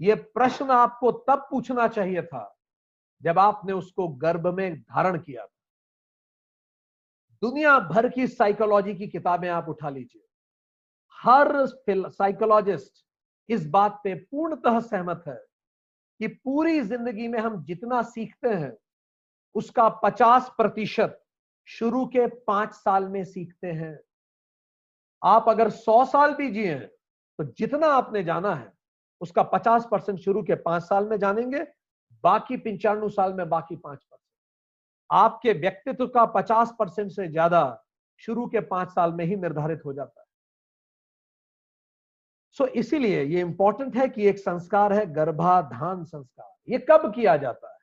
ये 0.00 0.14
प्रश्न 0.14 0.70
आपको 0.70 1.12
तब 1.28 1.46
पूछना 1.50 1.86
चाहिए 1.88 2.22
था 2.22 2.44
जब 3.22 3.38
आपने 3.38 3.72
उसको 3.72 4.08
गर्भ 4.08 4.46
में 4.48 4.80
धारण 4.80 5.18
किया 5.18 5.44
था। 5.44 5.56
दुनिया 7.42 7.78
भर 7.80 8.08
की 8.08 8.26
साइकोलॉजी 8.26 8.94
की 8.94 9.06
किताबें 9.08 9.48
आप 9.48 9.68
उठा 9.68 9.88
लीजिए। 9.88 10.22
हर 11.18 11.66
साइकोलॉजिस्ट 11.88 13.04
इस 13.48 13.66
बात 13.68 14.00
पे 14.04 14.14
पूर्णतः 14.14 14.80
सहमत 14.80 15.24
है 15.28 15.38
कि 16.20 16.26
पूरी 16.26 16.80
ज़िंदगी 16.80 17.28
में 17.28 17.38
हम 17.38 17.62
जितना 17.64 18.02
सीखते 18.02 18.48
हैं, 18.48 18.72
उसका 19.54 19.88
50 20.04 20.48
प्रतिशत 20.56 21.20
शुरू 21.68 22.04
के 22.06 22.26
पाँच 22.26 22.74
साल 22.74 23.08
में 23.08 23.24
सीखते 23.24 23.72
हैं। 23.72 23.98
आप 25.22 25.48
अगर 25.48 25.70
सौ 25.70 26.04
साल 26.04 26.34
भी 26.34 26.50
जिए 26.50 26.74
तो 26.74 27.44
जितना 27.58 27.86
आपने 27.86 28.22
जाना 28.24 28.54
है, 28.54 28.72
उसका 29.20 29.42
50 29.44 29.86
परसेंट 29.90 30.18
शुरू 30.18 30.42
के 30.42 30.54
पाँच 30.54 30.82
साल 30.82 31.08
में 31.08 31.18
जानेंगे, 31.18 31.60
बाकी 32.24 32.56
पिंचानवे 32.56 33.08
साल 33.08 33.32
में 33.34 33.48
बाकी 33.48 33.76
पाँच 33.76 33.98
परसेंट। 33.98 34.20
आपके 35.10 35.52
व्यक्तित्व 35.52 36.06
का 36.06 36.24
50 36.26 36.72
परसेंट 36.78 37.10
से 37.10 37.28
ज़्यादा 37.28 37.62
शुरू 38.22 38.46
के 38.46 38.60
पाँच 38.60 38.88
साल 38.88 39.12
में 39.12 39.24
ही 39.24 39.36
निर्धारित 39.36 39.84
हो 39.84 39.92
जाता 39.92 40.20
है। 40.20 40.26
सो 42.58 42.64
so, 42.64 42.70
इसीलिए 42.70 43.22
ये 43.24 43.40
इंपॉर्टेंट 43.40 43.96
है 43.96 44.08
कि 44.08 44.28
एक 44.28 44.38
संस्कार 44.38 44.92
है 44.92 45.06
गर्भाधान 45.06 46.04
संस्कार। 46.04 46.72
ये 46.72 46.78
कब 46.90 47.14
किया 47.14 47.36
जाता 47.36 47.72
है? 47.72 47.78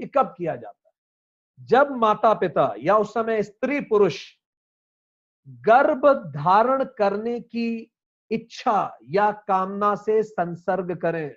ये 0.00 0.06
कब 0.06 0.34
किया 0.38 0.56
जाता 0.56 0.88
है? 0.88 0.94
जब 1.66 1.90
माता 1.90 2.34
पिता 2.34 2.74
या 2.78 2.96
उस 2.96 3.14
समय 3.14 3.42
स्त्री 3.42 3.80
पुरुष 3.80 4.34
गर्भ 5.48 6.06
धारण 6.26 6.84
करने 6.84 7.40
की 7.40 7.92
इच्छा 8.30 8.98
या 9.04 9.30
कामना 9.30 9.94
से 9.94 10.22
संसर्ग 10.22 10.96
करें 10.96 11.36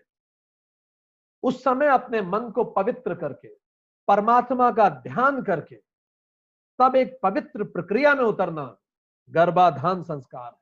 उस 1.43 1.63
समय 1.63 1.87
अपने 1.87 2.21
मन 2.21 2.49
को 2.51 2.63
पवित्र 2.63 3.15
करके 3.15 3.47
परमात्मा 4.07 4.71
का 4.71 4.89
ध्यान 4.89 5.41
करके 5.41 5.75
तब 6.79 6.95
एक 6.95 7.19
पवित्र 7.23 7.63
प्रक्रिया 7.63 8.15
में 8.15 8.23
उतरना 8.23 8.77
गर्भाधान 9.29 10.03
संस्कार 10.03 10.60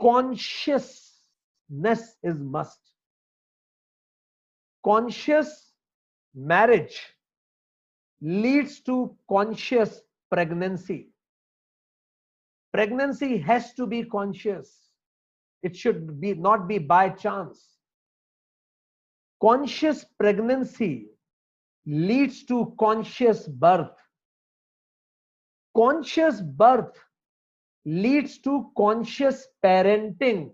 consciousness 0.00 1.12
is 2.22 2.40
must. 2.40 2.80
Conscious 4.84 5.72
marriage 6.34 7.00
leads 8.20 8.80
to 8.80 9.16
conscious 9.28 10.00
pregnancy. 10.30 11.08
Pregnancy 12.72 13.38
has 13.38 13.72
to 13.74 13.86
be 13.86 14.04
conscious. 14.04 14.76
It 15.62 15.76
should 15.76 16.20
be 16.20 16.34
not 16.34 16.68
be 16.68 16.78
by 16.78 17.10
chance. 17.10 17.78
Conscious 19.40 20.04
pregnancy 20.18 21.08
leads 21.86 22.44
to 22.44 22.74
conscious 22.78 23.48
birth. 23.48 23.96
Conscious 25.76 26.40
birth 26.40 26.98
leads 27.86 28.38
to 28.46 28.62
conscious 28.80 29.36
parenting. 29.64 30.50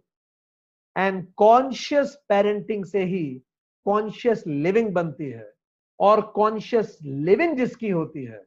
And 0.98 1.22
conscious 1.42 2.08
parenting 2.32 2.84
से 2.84 3.04
ही 3.04 3.42
conscious 3.88 4.46
living 4.46 4.92
बनती 4.92 5.30
है। 5.30 5.54
और 6.00 6.32
conscious 6.38 6.88
living 7.06 7.56
जिसकी 7.56 7.90
होती 7.90 8.24
है, 8.24 8.46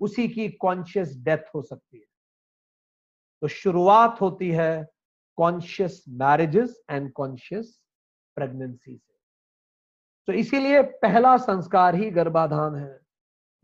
उसी 0.00 0.28
की 0.28 0.58
conscious 0.64 1.08
death 1.08 1.44
हो 1.54 1.62
सकती 1.62 1.98
है। 1.98 2.04
तो 3.40 3.48
शुरुआत 3.48 4.20
होती 4.20 4.50
है 4.50 4.88
conscious 5.36 6.04
marriages 6.08 6.82
and 6.90 7.12
conscious 7.12 7.80
pregnancy 8.34 8.96
से। 8.96 9.14
तो 10.26 10.32
इसीलिए 10.32 10.82
पहला 10.82 11.36
संस्कार 11.36 11.94
ही 11.94 12.10
गर्भाधान 12.10 12.74
है। 12.74 13.00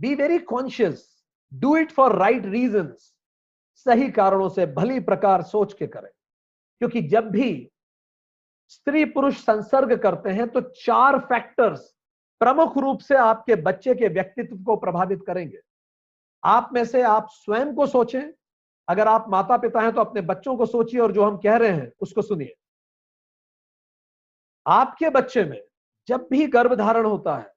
Be 0.00 0.14
very 0.14 0.38
conscious 0.38 1.24
do 1.54 1.76
it 1.76 1.90
for 1.90 2.16
right 2.16 2.46
reason 2.46 2.94
सही 3.86 4.10
कारणों 4.10 4.48
से 4.48 4.66
भली 4.66 5.00
प्रकार 5.00 5.42
सोच 5.42 5.72
के 5.72 5.86
करें। 5.86 6.10
क्योंकि 6.80 7.02
जब 7.02 7.30
भी 7.30 7.70
स्त्री 8.68 9.04
पुरुष 9.04 9.36
संसर्ग 9.36 9.98
करते 10.02 10.30
हैं 10.30 10.48
तो 10.48 10.60
चार 10.60 11.18
फैक्टर्स 11.18 11.80
प्रमुख 12.40 12.76
रूप 12.78 12.98
से 12.98 13.16
आपके 13.16 13.54
बच्चे 13.56 13.94
के 13.94 14.08
व्यक्तित्व 14.08 14.56
को 14.56 14.76
प्रभावित 14.76 15.24
करेंगे। 15.26 15.58
आप 16.44 16.70
में 16.72 16.84
से 16.84 17.02
आप 17.02 17.26
स्वयं 17.30 17.74
को 17.74 17.86
सोचें। 17.86 18.22
अगर 18.88 19.08
आप 19.08 19.26
माता 19.28 19.56
पिता 19.56 19.80
हैं 19.80 19.92
तो 19.92 20.00
अपने 20.00 20.20
बच्चों 20.20 20.56
को 20.56 20.66
सोचिए 20.66 21.00
और 21.00 21.12
जो 21.12 21.24
हम 21.24 21.36
कह 21.36 21.56
रहे 21.56 21.70
हैं, 21.70 21.90
उसको 22.00 22.22
सुनिए। 22.22 22.54
आपके 24.66 25.10
बच्चे 25.10 25.44
में 25.44 25.60
जब 26.08 26.26
भी 26.30 26.46
गर्भधारण 26.46 27.06
होता 27.06 27.36
है 27.36 27.52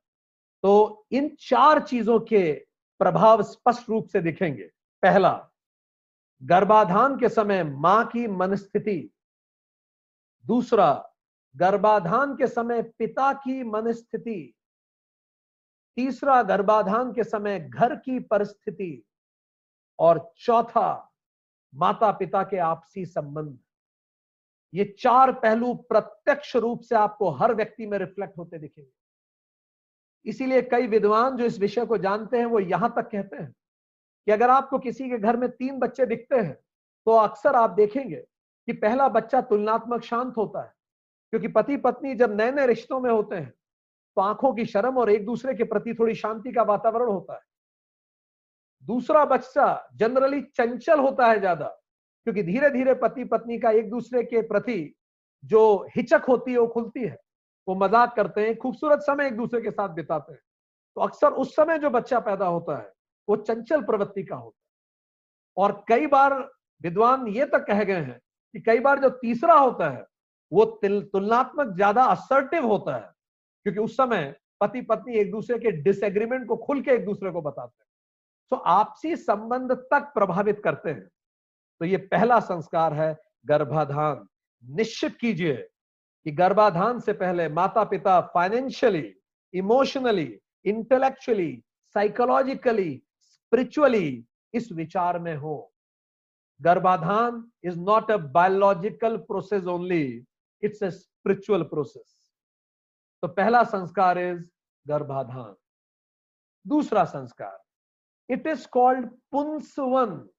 तो 0.64 1.06
इन 1.12 1.36
चार 1.40 1.80
चीज़ों 1.80 2.20
के 2.20 2.54
प्रभाव 3.02 3.42
स्पष्ट 3.44 3.90
रूप 3.90 4.08
से 4.08 4.22
दिखेंगे। 4.22 4.70
पहला 5.04 5.32
गर्भाधान 6.44 7.20
के 7.20 7.30
समय 7.30 7.64
माँ 7.64 8.08
की 8.08 8.28
मनस्थिति। 8.28 9.14
दूसरा, 10.46 11.14
गर्भाधान 11.56 12.36
के 12.36 12.48
समय 12.48 12.82
पिता 12.82 13.34
की 13.34 13.64
मनस्थिति। 13.64 14.56
तीसरा, 15.96 16.44
गर्भाधान 16.44 17.14
के 17.14 17.24
समय 17.24 17.60
घर 17.60 17.96
की 17.96 18.20
परिस्थिति। 18.20 19.06
और 20.00 20.34
चौथा 20.38 21.14
माता 21.76 22.12
पिता 22.12 22.44
के 22.44 22.58
आपसी 22.58 23.06
संबंध। 23.06 23.60
ये 24.74 24.96
चार 25.00 25.32
पहलू 25.32 25.74
प्रत्यक्ष 25.74 26.56
रूप 26.56 26.82
से 26.82 26.96
आपको 26.96 27.30
हर 27.30 27.54
व्यक्ति 27.54 27.86
में 27.86 27.98
रिफ्लेक्ट 27.98 28.38
होते 28.38 28.60
दिखेंगे। 28.60 28.92
इसीलिए 30.30 30.62
कई 30.62 30.88
विद्वान 30.88 31.38
जो 31.38 31.46
इस 31.46 31.60
विषय 31.60 31.86
को 31.86 31.98
जानते 31.98 32.38
हैं, 32.38 32.46
वो 32.46 32.60
यहाँ 32.60 32.94
तक 32.96 33.10
कहते 33.12 33.36
हैं। 33.36 33.56
कि 34.28 34.32
अगर 34.32 34.50
आपको 34.50 34.80
किसी 34.80 35.10
के 35.10 35.18
घर 35.18 35.38
में 35.38 35.50
तीन 35.52 35.80
बच्चे 35.80 36.06
दिखते 36.06 36.36
हैं 36.38 36.54
तो 37.08 37.12
अक्सर 37.14 37.56
आप 37.56 37.70
देखेंगे 37.72 38.16
कि 38.16 38.74
पहला 38.74 39.08
बच्चा 39.10 39.42
तुलनात्मक 39.44 40.04
शांत 40.04 40.38
होता 40.38 40.62
है, 40.62 40.72
क्योंकि 41.34 41.48
पति 41.50 41.78
पत्नी 41.78 42.14
जब 42.16 42.36
नए 42.36 42.52
नए 42.52 42.68
रिश्तों 42.68 43.00
में 43.00 43.10
होते 43.12 43.36
हैं 43.36 43.50
तो 44.18 44.22
आँखों 44.22 44.54
की 44.54 44.66
शर्म 44.66 44.98
और 44.98 45.10
एक 45.12 45.26
दूसरे 45.26 45.54
के 45.54 45.64
प्रति 45.66 45.94
थोड़ी 45.94 46.16
शांति 46.16 46.52
का 46.52 46.64
वातावरण 46.64 47.10
होता 47.10 47.34
है। 47.34 47.42
दूसरा 48.86 49.24
बच्चा 49.26 49.90
जनरली 49.96 50.42
चंचल 50.52 51.00
होता 51.00 51.28
है 51.28 51.40
ज़्यादा, 51.40 51.66
क्योंकि 52.28 52.44
धीरे 52.44 52.70
धीरे 52.70 52.94
पति 52.96 53.24
पत्नी 53.26 53.58
का 53.60 53.72
एक 53.72 53.90
दूसरे 53.90 54.24
के 54.24 54.42
प्रति 54.44 54.94
जो 55.44 55.88
हिचक 55.96 56.26
होती 56.28 56.52
है, 56.52 56.58
वो 56.58 56.68
खुलती 56.68 57.00
है। 57.00 57.18
वो 57.68 57.76
मज़ाक 57.76 58.16
करते 58.16 58.42
हैं, 58.42 58.58
खूबसूरत 58.58 59.00
समय 59.02 59.28
एक 59.28 59.38
दूसरे 59.38 59.62
के 59.62 59.72
साथ 59.72 59.90
बिताते 59.92 60.34
हैं। 60.34 60.40
तो 60.98 61.02
अक्सर 61.02 61.32
उस 61.34 61.56
समय 61.56 61.80
जो 61.80 61.90
बच्चा 61.92 62.20
पैदा 62.22 62.46
होता 62.48 62.78
है 62.78 62.92
वो 63.28 63.36
चंचल 63.38 63.82
प्रवृत्ति 63.82 64.24
का 64.24 64.36
होता 64.36 64.58
है। 64.58 64.62
और 65.58 65.84
कई 65.88 66.08
बार 66.08 66.34
विद्वान 66.82 67.28
ये 67.28 67.46
तक 67.46 67.66
कह 67.68 67.84
गए 67.84 68.02
हैं 68.02 68.20
कि 68.54 68.60
कई 68.62 68.80
बार 68.80 69.00
जो 69.00 69.10
तीसरा 69.12 69.54
होता 69.54 69.90
है, 69.90 70.06
वो 70.52 70.66
तुलनात्मक 70.84 71.74
ज़्यादा 71.76 72.04
असर्टिव 72.06 72.66
होता 72.66 72.96
है, 72.96 73.12
क्योंकि 73.66 73.80
उस 73.80 73.96
समय 73.98 74.34
पति 74.62 74.82
पत्नी 74.82 75.18
एक 75.18 75.32
दूसरे 75.32 75.58
के 75.60 75.72
डिसएग्रीमेंट 75.84 76.48
को 76.48 76.56
खुल 76.58 76.82
के 76.82 76.92
एक 76.92 77.06
दूसरे 77.06 77.32
को 77.32 77.42
बताते 77.42 77.82
हैं। 77.82 77.88
तो 78.52 78.56
आपसी 78.56 79.16
संबंध 79.16 79.72
तक 79.92 80.12
प्रभावित 80.14 80.62
करते 80.64 80.90
हैं। 80.90 81.08
तो 81.82 81.86
ये 81.86 81.98
पहला 81.98 82.40
संस्कार 82.42 82.94
है 82.94 83.16
गर्भाधान। 83.46 84.28
निश्चित 84.64 85.16
कीजिए 85.18 85.56
कि 86.26 86.32
गर्भाधान 86.32 87.00
से 87.00 87.14
पहले 87.14 87.48
माता 87.52 87.84
पिता 87.84 88.20
financially 88.34 89.14
emotionally 89.54 90.28
intellectually 90.66 91.52
psychologically 91.96 93.02
spiritually 93.54 94.26
इस 94.54 94.72
विचार 94.72 95.18
में 95.20 95.36
हो। 95.38 95.74
गर्भाधान 96.60 97.52
is 97.64 97.78
not 97.80 98.12
a 98.12 98.16
biological 98.18 99.18
process 99.18 99.66
only 99.66 100.06
it's 100.64 100.82
a 100.84 100.90
spiritual 100.92 101.64
process 101.64 102.16
तो 103.24 103.28
पहला 103.28 103.64
संस्कार 103.64 104.20
इज़ 104.20 104.50
गर्भाधान। 104.86 105.54
दूसरा 106.66 107.04
संस्कार 107.06 107.62
इट 108.30 108.48
इज़ 108.48 108.68
कॉल्ड 108.68 109.10
पुंसवन। 109.32 110.30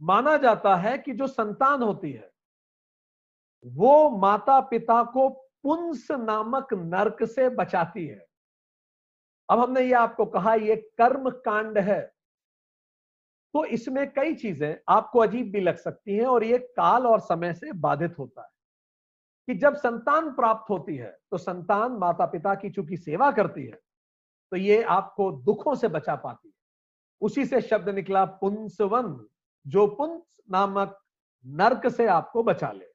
माना 0.00 0.36
जाता 0.36 0.76
है 0.76 0.98
कि 0.98 1.12
जो 1.12 1.26
संतान 1.26 1.82
होती 1.82 2.12
है, 2.12 2.30
वो 3.64 4.10
माता 4.18 4.60
पिता 4.60 5.02
को 5.04 5.28
पुंस 5.62 6.10
नामक 6.10 6.74
नरक 6.74 7.24
से 7.24 7.48
बचाती 7.48 8.06
है। 8.06 8.24
अब 9.48 9.58
हमने 9.58 9.80
ये 9.80 9.92
आपको 9.94 10.26
कहा, 10.26 10.54
ये 10.54 10.76
कर्म 10.98 11.30
कांड 11.40 11.78
है। 11.80 12.00
तो 13.54 13.64
इसमें 13.66 14.06
कई 14.12 14.34
चीज़ें 14.34 14.76
आपको 14.88 15.18
अजीब 15.18 15.50
भी 15.52 15.60
लग 15.60 15.76
सकती 15.76 16.16
हैं 16.16 16.26
और 16.26 16.44
ये 16.44 16.58
काल 16.76 17.06
और 17.06 17.20
समय 17.20 17.52
से 17.54 17.72
बाधित 17.72 18.18
होता 18.18 18.42
है 18.42 18.48
कि 19.48 19.54
जब 19.60 19.74
संतान 19.76 20.30
प्राप्त 20.34 20.70
होती 20.70 20.96
है 20.96 21.10
तो 21.30 21.38
संतान 21.38 21.92
माता 21.92 22.26
पिता 22.26 22.54
की 22.54 22.70
चूँकि 22.70 22.96
सेवा 22.96 23.30
करती 23.32 23.66
है 23.66 23.78
तो 24.52 24.56
ये 24.56 24.82
आपको 24.84 25.30
दुखों 25.44 25.74
से 25.74 25.88
बचा 25.88 26.14
पाती 26.16 26.48
है। 26.48 26.54
उसी 27.22 27.44
से 27.46 27.60
शब्द 27.60 27.88
निकला, 27.88 28.24
पुंसवन, 28.24 29.26
जो 29.66 29.86
पुंस 29.88 30.40
नामक 30.50 30.98
नर्क 31.44 31.88
से 31.88 32.06
आपको 32.08 32.42
बचा 32.42 32.70
ले। 32.72 32.86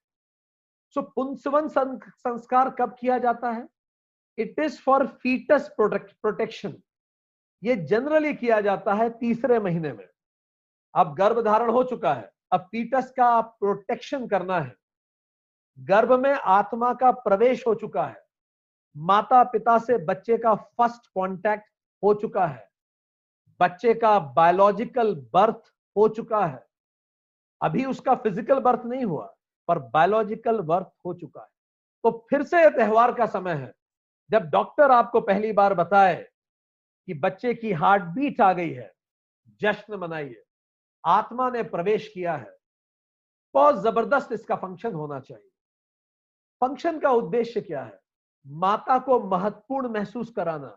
सो 0.95 1.01
पुंसवन 1.01 1.67
संस्कार 1.67 2.69
कब 2.71 2.95
किया 2.99 3.17
जाता 3.17 3.51
है? 3.51 3.67
It 4.39 4.59
is 4.59 4.79
for 4.81 5.05
foetus 5.23 5.69
protection 5.77 6.81
ये 7.63 7.75
जनरली 7.75 8.33
किया 8.33 8.59
जाता 8.61 8.93
है 8.93 9.09
तीसरे 9.09 9.59
महीने 9.59 9.91
में। 9.93 10.07
अब 10.93 11.13
गर्भ 11.15 11.43
धारण 11.45 11.69
हो 11.69 11.83
चुका 11.83 12.13
है। 12.13 12.31
अब 12.51 12.59
फीटस 12.61 13.09
का 13.11 13.39
प्रोटेक्शन 13.41 14.27
करना 14.27 14.59
है। 14.59 14.75
गर्भ 15.77 16.11
में 16.19 16.33
आत्मा 16.33 16.93
का 16.93 17.11
प्रवेश 17.11 17.65
हो 17.67 17.73
चुका 17.75 18.05
है। 18.05 18.23
माता 18.95 19.43
पिता 19.43 19.77
से 19.77 19.97
बच्चे 19.97 20.37
का 20.37 20.53
फ़र्स्ट 20.55 21.07
कांटेक्ट 21.07 21.65
हो 22.03 22.13
चुका 22.13 22.45
है। 22.45 22.67
बच्चे 23.59 23.93
का 23.93 24.17
बायोलॉजिकल 24.19 25.13
बर्थ 25.33 25.71
हो 25.95 26.07
चुका 26.09 26.45
है। 26.45 26.65
अभी 27.61 27.85
उसका 27.85 28.15
फ़िज़िकल 28.15 28.59
बर्थ 28.59 28.85
नहीं 28.85 29.05
हुआ, 29.05 29.25
पर 29.69 29.79
बायोलॉजिकल 29.93 30.59
बर्थ 30.61 30.91
हो 31.05 31.13
चुका 31.13 31.41
है। 31.41 31.47
तो 32.03 32.11
फिर 32.29 32.43
से 32.43 32.61
यह 32.61 32.69
त्योहार 32.69 33.13
का 33.13 33.25
समय 33.25 33.53
है। 33.53 33.73
जब 34.29 34.49
डॉक्टर 34.49 34.91
आपको 34.91 35.21
पहली 35.21 35.51
बार 35.51 35.73
बताए 35.73 36.15
कि 37.07 37.13
बच्चे 37.15 37.53
की 37.53 37.71
हार्ट 37.73 38.03
बीट 38.15 38.41
आ 38.41 38.51
गई 38.53 38.69
है, 38.69 38.91
जश्न 39.61 39.95
मनाइए, 39.95 40.43
आत्मा 41.03 41.49
ने 41.49 41.63
प्रवेश 41.65 42.07
किया 42.07 42.35
है, 42.35 42.57
बहुत 43.55 43.81
ज़बरदस्त 43.83 44.31
इसका 44.31 44.55
फ़ंक्शन 44.55 44.93
होना 44.93 45.19
चाहिए। 45.19 45.49
फ़ंक्शन 46.61 46.99
का 46.99 47.09
उद्देश्य 47.11 47.61
क्या 47.61 47.83
है? 47.83 47.99
माता 48.45 48.97
को 48.99 49.19
महत्वपूर्ण 49.21 49.89
महसूस 49.89 50.29
कराना, 50.31 50.67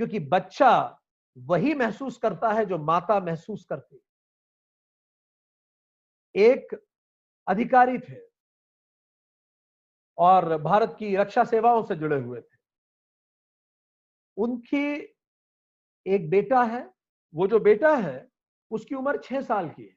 क्योंकि 0.00 0.18
बच्चा 0.20 0.98
वही 1.36 1.74
महसूस 1.74 2.16
करता 2.18 2.52
है 2.52 2.64
जो 2.66 2.78
माता 2.78 3.18
महसूस 3.20 3.64
करती 3.64 3.94
है। 3.94 4.02
एक 6.34 6.74
अधिकारी 7.46 7.98
थे 7.98 8.16
और 10.18 10.56
भारत 10.62 10.96
की 10.98 11.14
रक्षा 11.16 11.44
सेवाओं 11.44 11.82
से 11.82 11.96
जुड़े 11.96 12.16
हुए 12.16 12.40
थे। 12.40 12.51
उनकी 14.36 14.86
एक 16.06 16.28
बेटा 16.30 16.62
है, 16.62 16.88
वो 17.34 17.46
जो 17.46 17.58
बेटा 17.60 17.94
है, 17.96 18.28
उसकी 18.70 18.94
उम्र 18.94 19.20
छह 19.24 19.40
साल 19.42 19.68
की 19.68 19.82
है। 19.82 19.96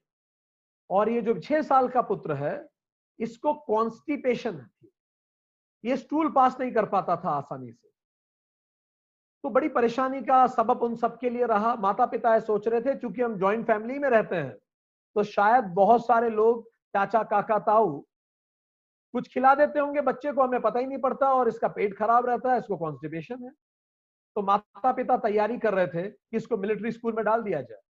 और 0.90 1.10
ये 1.10 1.22
जो 1.22 1.40
छह 1.40 1.62
साल 1.62 1.88
का 1.90 2.02
पुत्र 2.04 2.34
है, 2.36 2.68
इसको 3.20 3.54
कॉन्स्टिपेशन 3.54 4.58
थी। 4.58 4.92
ये 5.84 5.98
स्टूल 5.98 6.32
पास 6.32 6.60
नहीं 6.60 6.72
कर 6.72 6.86
पाता 6.86 7.16
था 7.16 7.30
आसानी 7.30 7.72
से। 7.72 7.90
तो 9.44 9.50
बड़ी 9.50 9.70
परेशानी 9.70 10.22
का 10.22 10.46
सबब 10.48 10.84
उन 10.84 10.96
सबके 10.96 11.30
लिए 11.30 11.46
रहा। 11.46 11.76
माता 11.78 12.06
पिता 12.06 12.40
सोच 12.40 12.68
रहे 12.68 12.82
थे, 12.82 12.96
चूँकि 12.96 13.22
हम 13.22 13.38
ज्वाइंट 13.38 13.66
फैमिली 13.68 14.00
में 14.00 14.10
रहते 14.10 14.36
हैं 14.36 14.58
तो 15.16 15.24
शायद 15.24 15.66
बहुत 15.74 16.06
सारे 16.06 16.30
लोग 16.30 16.64
चाचा, 16.94 17.22
काका, 17.24 17.58
ताऊ 17.60 18.00
कुछ 19.14 19.28
खिला 19.34 19.54
देते 19.56 19.80
होंगे 19.80 20.02
बच्चे 20.02 20.32
को, 20.32 20.44
हमें 20.44 20.62
पता 20.62 20.80
ही 20.80 20.86
नहीं 20.86 20.98
पड़ता 20.98 21.34
और 21.34 21.48
इसका 21.48 21.68
पेट 21.68 21.98
खराब 21.98 22.26
रहता 22.26 22.52
है, 22.52 22.58
इसको 22.60 22.78
कॉन्स्टिपेशन 22.78 23.44
है। 23.44 23.52
तो 24.36 24.42
माता 24.42 24.92
पिता 24.92 25.18
तैयारी 25.18 25.58
कर 25.58 25.74
रहे 25.74 25.88
थे 25.88 26.10
कि 26.10 26.38
इसको 26.38 26.58
मिलिट्री 26.58 26.92
स्कूल 26.92 27.14
में 27.14 27.24
डाल 27.26 27.44
दिया 27.44 27.62
जाए। 27.62 27.82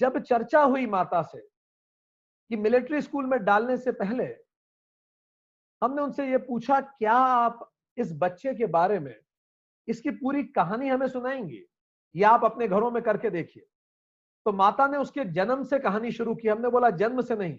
जब 0.00 0.18
चर्चा 0.18 0.62
हुई 0.62 0.86
माता 0.86 1.22
से 1.22 1.40
कि 2.50 2.56
मिलिट्री 2.56 3.00
स्कूल 3.02 3.26
में 3.26 3.38
डालने 3.44 3.76
से 3.76 3.92
पहले 3.92 4.24
हमने 5.82 6.02
उनसे 6.02 6.30
ये 6.30 6.38
पूछा, 6.38 6.80
क्या 6.80 7.12
आप 7.12 7.70
इस 7.96 8.12
बच्चे 8.12 8.54
के 8.54 8.66
बारे 8.66 8.98
में 8.98 9.14
इसकी 9.88 10.10
पूरी 10.10 10.44
कहानी 10.44 10.88
हमें 10.88 11.08
सुनाएँगे 11.08 11.64
या 12.14 12.30
आप 12.30 12.44
अपने 12.44 12.68
घरों 12.68 12.90
में 12.90 13.02
करके 13.02 13.30
देखिए? 13.30 13.66
तो 14.46 14.52
माता 14.52 14.86
ने 14.86 14.98
उसके 14.98 15.24
जन्म 15.24 15.64
से 15.64 15.78
कहानी 15.78 16.12
शुरू 16.12 16.34
की। 16.34 16.48
हमने 16.48 16.68
बोला, 16.68 16.90
जन्म 16.90 17.22
से 17.22 17.36
नहीं, 17.36 17.58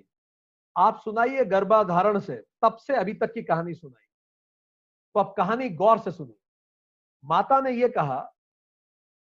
आप 0.78 1.00
सुनाइए 1.00 1.46
गर्भाधारण 1.46 2.20
से, 2.20 2.36
तब 2.62 2.78
से 2.78 2.96
अभी 2.96 3.14
तक 3.14 3.34
की 3.34 3.44
कहानी 3.44 3.74
सुनाई। 3.74 4.08
तो 5.16 5.20
अब 5.20 5.34
कहानी 5.38 5.70
गौर 5.70 6.00
से 6.00 6.12
सुनी 6.12 6.41
माता 7.24 7.60
ने 7.62 7.72
यह 7.72 7.88
कहा 7.88 8.20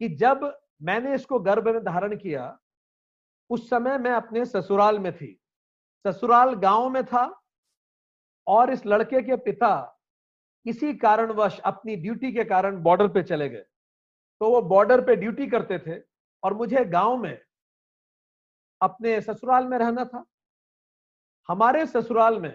कि 0.02 0.10
जब 0.10 0.52
मैंने 0.82 1.14
इसको 1.16 1.40
गर्भ 1.40 1.68
में 1.68 1.84
धारण 1.84 2.16
किया, 2.16 2.60
उस 3.50 3.70
समय 3.70 3.98
मैं 3.98 4.12
अपने 4.12 4.46
ससुराल 4.46 5.00
में 5.00 5.12
थी। 5.18 5.40
ससुराल 6.06 6.54
गाँव 6.54 6.90
में 6.90 7.04
था 7.06 7.42
और 8.48 8.72
इस 8.74 8.86
लड़के 8.86 9.22
के 9.22 9.36
पिता 9.36 10.00
किसी 10.66 10.94
कारणवश 10.94 11.60
अपनी 11.60 11.96
ड्यूटी 11.96 12.32
के 12.32 12.44
कारण 12.44 12.82
बॉर्डर 12.84 13.08
पे 13.08 13.24
चले 13.24 13.50
गए। 13.50 13.66
तो 14.42 14.50
वो 14.50 14.62
बॉर्डर 14.62 15.06
पे 15.06 15.16
ड्यूटी 15.16 15.48
करते 15.48 15.80
थे 15.80 16.00
और 16.44 16.54
मुझे 16.54 16.86
गाँव 16.86 17.18
में 17.18 17.42
अपने 18.82 19.20
ससुराल 19.22 19.68
में 19.68 19.78
रहना 19.78 20.06
था। 20.06 20.26
हमारे 21.50 21.86
ससुराल 21.86 22.40
में 22.40 22.54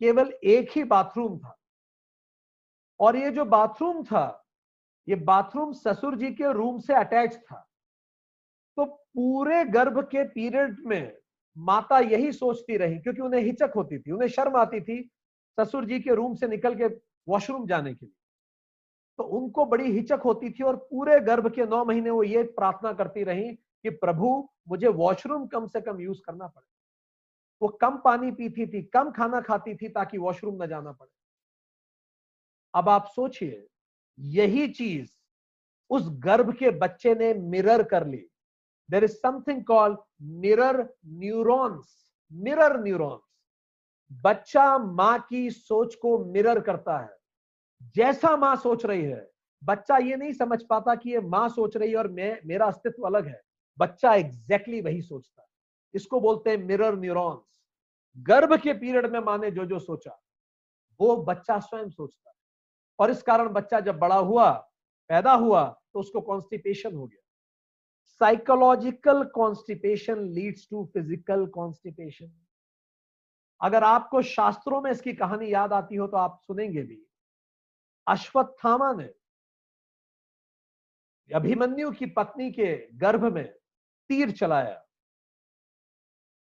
केवल 0.00 0.32
एक 0.44 0.70
ही 0.70 0.84
बाथरूम 0.84 1.38
था 1.38 1.56
और 3.00 3.16
ये 3.16 3.30
जो 3.30 3.44
बाथरूम 3.44 4.04
था 4.04 4.39
ये 5.10 5.16
बाथरूम 5.16 5.72
ससुर 5.72 6.16
जी 6.16 6.30
के 6.30 6.52
रूम 6.52 6.78
से 6.78 6.94
अटैच 6.94 7.36
था। 7.36 7.56
तो 8.76 8.84
पूरे 8.84 9.64
गर्भ 9.64 9.98
के 10.04 10.24
पीरियड 10.24 10.76
में 10.86 11.16
माता 11.56 11.98
यही 11.98 12.32
सोचती 12.32 12.76
रही, 12.76 12.98
क्योंकि 12.98 13.22
उन्हें 13.22 13.40
हिचक 13.42 13.72
होती 13.76 13.98
थी, 13.98 14.10
उन्हें 14.10 14.28
शर्म 14.28 14.56
आती 14.56 14.80
थी 14.80 15.02
ससुर 15.58 15.84
जी 15.84 16.00
के 16.00 16.14
रूम 16.14 16.34
से 16.34 16.48
निकल 16.48 16.74
के 16.74 16.86
वॉशरूम 17.28 17.66
जाने 17.66 17.94
के 17.94 18.06
लिए। 18.06 18.14
तो 19.18 19.24
उनको 19.38 19.64
बड़ी 19.64 19.90
हिचक 19.92 20.20
होती 20.24 20.50
थी 20.50 20.64
और 20.64 20.76
पूरे 20.90 21.18
गर्भ 21.20 21.48
के 21.54 21.64
नौ 21.66 21.84
महीने 21.84 22.10
वो 22.10 22.22
ये 22.22 22.42
प्रार्थना 22.42 22.92
करती 22.92 23.24
रही 23.24 23.52
कि 23.52 23.90
प्रभु, 23.90 24.48
मुझे 24.68 24.88
वॉशरूम 24.88 25.46
कम 25.46 25.66
से 25.66 25.80
कम 25.80 26.00
यूज़ 26.00 26.20
करना 26.26 26.46
पड़े। 26.46 26.66
वो 27.62 27.68
कम 27.80 27.96
पानी 28.04 28.30
पीती 28.32 28.66
थी, 28.66 28.82
कम 28.82 29.10
खाना 29.10 29.40
खाती 29.40 29.74
थी 29.74 29.88
ताकि 29.88 30.18
वॉशरूम 30.18 30.62
न 30.62 30.66
जाना 30.66 30.92
पड़े। 30.92 31.10
अब 32.74 32.88
आप 32.88 33.06
सोचिए 33.06 33.66
यही 34.18 34.68
चीज़ 34.68 35.10
उस 35.90 36.06
गर्भ 36.08 36.54
के 36.54 36.70
बच्चे 36.70 37.14
ने 37.14 37.34
मिरर 37.34 37.82
कर 37.82 38.06
ली। 38.06 38.26
There 38.90 39.04
is 39.04 39.12
something 39.12 39.64
called 39.64 39.98
mirror 40.22 40.94
neurons 41.06 42.10
mirror 42.32 42.82
neurons 42.82 43.22
बच्चा 44.24 44.78
माँ 44.78 45.26
की 45.30 45.50
सोच 45.50 45.94
को 45.94 46.24
मिरर 46.24 46.60
करता 46.60 46.98
है। 46.98 47.16
जैसा 47.96 48.36
माँ 48.36 48.56
सोच 48.56 48.86
रही 48.86 49.02
है। 49.02 49.30
बच्चा 49.64 49.96
ये 49.96 50.16
नहीं 50.16 50.32
समझ 50.32 50.62
पाता 50.62 50.94
कि 50.94 51.10
ये 51.10 51.20
माँ 51.20 51.48
सोच 51.48 51.76
रही 51.76 51.90
है 51.90 51.96
और 51.96 52.08
मैं, 52.08 52.40
मेरा 52.46 52.66
अस्तित्व 52.66 53.02
अलग 53.02 53.26
है। 53.26 53.42
बच्चा 53.78 54.14
एग्जैक्टली 54.14 54.76
exactly 54.76 54.84
वही 54.84 55.02
सोचता 55.02 55.42
है। 55.42 55.48
इसको 55.94 56.20
बोलते 56.20 56.50
हैं 56.50 56.56
मिरर 56.56 56.96
न्यूरॉन्स 56.98 57.60
गर्भ 58.18 58.60
के 58.60 58.72
पीरियड 58.72 59.06
में 59.06 59.20
माँ 59.20 59.38
ने 59.38 59.50
जो 59.50 59.64
जो 59.64 59.78
सोचा, 59.78 60.20
वो 61.00 61.16
बच्चा 61.16 61.58
स्वयं 61.58 61.88
सोचता 61.88 62.30
है। 62.30 62.36
और 63.00 63.10
इस 63.10 63.22
कारण 63.22 63.48
बच्चा 63.50 63.80
जब 63.80 63.98
बड़ा 63.98 64.16
हुआ, 64.16 64.50
पैदा 65.10 65.32
हुआ 65.34 65.64
तो 65.92 66.00
उसको 66.00 66.20
कॉन्स्टिपेशन 66.22 66.94
हो 66.94 67.06
गया। 67.06 67.20
Psychological 68.20 69.22
constipation 69.34 70.20
leads 70.30 70.66
to 70.70 70.84
physical 70.94 71.46
constipation 71.48 72.32
अगर 73.60 73.84
आपको 73.84 74.22
शास्त्रों 74.24 74.80
में 74.82 74.90
इसकी 74.90 75.12
कहानी 75.14 75.52
याद 75.52 75.72
आती 75.72 75.96
हो 75.96 76.06
तो 76.06 76.16
आप 76.16 76.38
सुनेंगे 76.42 76.82
भी। 76.82 76.98
अश्वत्थामा 78.06 78.92
ने 78.92 79.08
अभिमन्यु 81.30 81.90
की 81.90 82.06
पत्नी 82.12 82.50
के 82.52 82.74
गर्भ 82.98 83.24
में 83.34 83.46
तीर 84.10 84.30
चलाया। 84.32 84.74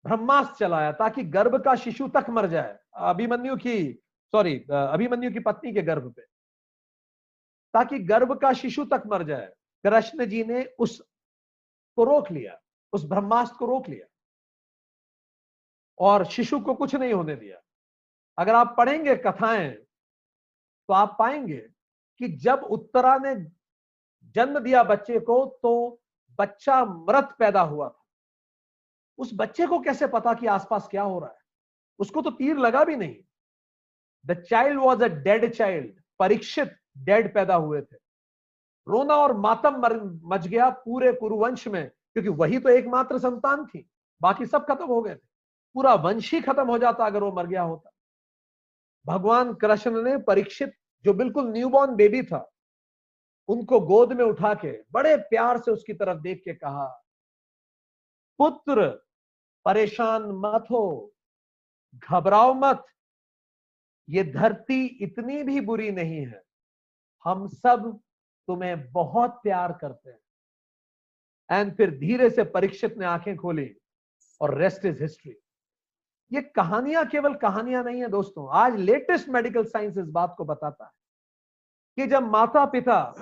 ब्रह्मास्त्र 0.04 0.54
चलाया 0.56 0.90
ताकि 0.94 1.22
गर्भ 1.26 1.56
का 1.64 1.74
शिशु 1.76 2.08
तक 2.08 2.26
मर 2.30 2.46
जाए। 2.46 2.78
अभिमन्यु 3.04 3.56
की 3.56 3.92
सॉरी 4.32 4.58
अभिमन्यु 4.70 5.30
की 5.32 5.40
पत्नी 5.40 5.72
के 5.72 5.82
गर्भ 5.82 6.12
पे। 6.12 6.22
ताकि 7.76 7.98
गर्भ 7.98 8.32
का 8.38 8.52
शिशु 8.52 8.84
तक 8.84 9.02
मर 9.06 9.22
जाए। 9.22 9.52
कृष्ण 9.84 10.26
जी 10.26 10.44
ने 10.44 10.64
उस 10.78 11.00
को 11.96 12.04
रोक 12.04 12.30
लिया, 12.30 12.58
उस 12.92 13.04
ब्रह्मास्त्र 13.04 13.56
को 13.56 13.66
रोक 13.66 13.88
लिया। 13.88 14.06
और 15.98 16.24
शिशु 16.24 16.60
को 16.60 16.74
कुछ 16.74 16.94
नहीं 16.94 17.12
होने 17.12 17.36
दिया। 17.36 17.60
अगर 18.38 18.54
आप 18.54 18.74
पढ़ेंगे 18.78 19.16
कथाएँ 19.16 19.70
तो 20.88 20.94
आप 20.94 21.16
पाएँगे 21.18 21.60
कि 22.20 22.28
जब 22.28 22.58
उत्तरा 22.58 23.16
ने 23.18 23.34
जन्म 24.34 24.58
दिया 24.58 24.82
बच्चे 24.82 25.20
को 25.20 25.44
तो 25.62 26.00
बच्चा 26.38 26.84
मृत 26.84 27.34
पैदा 27.38 27.60
हुआ 27.60 27.88
था। 27.88 28.04
उस 29.18 29.30
बच्चे 29.34 29.66
को 29.66 29.80
कैसे 29.80 30.06
पता 30.06 30.34
कि 30.34 30.46
आसपास 30.46 30.88
क्या 30.88 31.02
हो 31.02 31.18
रहा 31.18 31.30
है? 31.30 31.38
उसको 31.98 32.22
तो 32.22 32.30
तीर 32.30 32.56
लगा 32.56 32.84
भी 32.84 32.96
नहीं। 32.96 33.16
The 34.26 34.42
child 34.42 34.80
was 34.80 35.04
a 35.04 35.08
dead 35.08 35.54
child 35.54 36.02
Parikshit. 36.18 36.76
Dead 36.96 37.34
पैदा 37.34 37.54
हुए 37.54 37.80
थे। 37.82 37.96
रोना 38.86 39.14
और 39.14 39.36
मातम 39.36 39.80
मच 40.24 40.46
गया 40.46 40.68
पूरे 40.70 41.12
कुरुवंश 41.12 41.66
में, 41.68 41.88
क्योंकि 41.88 42.28
वही 42.30 42.58
तो 42.58 42.68
एकमात्र 42.68 43.18
संतान 43.18 43.66
थी। 43.66 43.88
बाकी 44.20 44.46
सब 44.46 44.66
खत्म 44.66 44.86
हो 44.86 45.02
गए 45.02 45.14
थे। 45.14 45.26
पूरा 45.74 45.94
वंश 45.94 46.34
ही 46.34 46.40
खत्म 46.40 46.66
हो 46.66 46.78
जाता 46.78 47.06
अगर 47.06 47.22
वो 47.22 47.32
मर 47.32 47.46
गया 47.46 47.62
होता। 47.62 47.90
भगवान 49.06 49.54
कृष्ण 49.54 50.02
ने 50.02 50.16
परीक्षित, 50.18 50.72
जो 51.04 51.14
बिल्कुल 51.14 51.50
न्यूबॉर्न 51.52 51.94
बेबी 51.96 52.22
था, 52.22 52.52
उनको 53.48 53.80
गोद 53.80 54.12
में 54.12 54.24
उठा 54.24 54.54
के, 54.54 54.72
बड़े 54.92 55.16
प्यार 55.16 55.58
से 55.58 55.70
उसकी 55.70 55.92
तरफ़ 55.92 56.18
देख 56.18 56.42
के 56.44 56.54
कहा, 56.54 56.86
पुत्र, 58.38 58.88
परेशान 59.64 60.22
मत 60.22 60.64
हो, 60.70 61.12
घबराओ 61.94 62.54
मत। 62.54 62.84
ये 64.08 64.24
धरती 64.24 64.86
इतनी 64.86 65.42
भी 65.42 65.60
बुरी 65.60 65.90
नहीं 65.90 66.26
है। 66.26 66.45
हम 67.26 67.46
सब 67.48 68.00
तुम्हें 68.48 68.92
बहुत 68.92 69.40
प्यार 69.42 69.72
करते 69.72 70.10
हैं। 70.10 70.18
एंड 71.50 71.76
फिर 71.76 71.90
धीरे 71.98 72.30
से 72.30 72.44
परीक्षित 72.44 72.98
ने 72.98 73.06
आँखें 73.06 73.36
खोली 73.36 73.76
और 74.40 74.54
रेस्ट 74.54 74.84
इज़ 74.84 75.02
हिस्ट्री 75.02 75.36
ये 76.32 76.42
कहानियाँ 76.42 77.06
केवल 77.06 77.34
कहानियाँ 77.34 77.84
नहीं 77.84 78.00
है 78.00 78.08
दोस्तों, 78.08 78.48
आज 78.52 78.76
लेटेस्ट 78.76 79.28
मेडिकल 79.28 79.64
साइंस 79.64 79.98
इस 79.98 80.08
बात 80.08 80.34
को 80.38 80.44
बताता 80.44 80.84
है 80.84 80.90
कि 81.98 82.06
जब 82.06 82.22
माता 82.22 82.64
पिता 82.64 83.14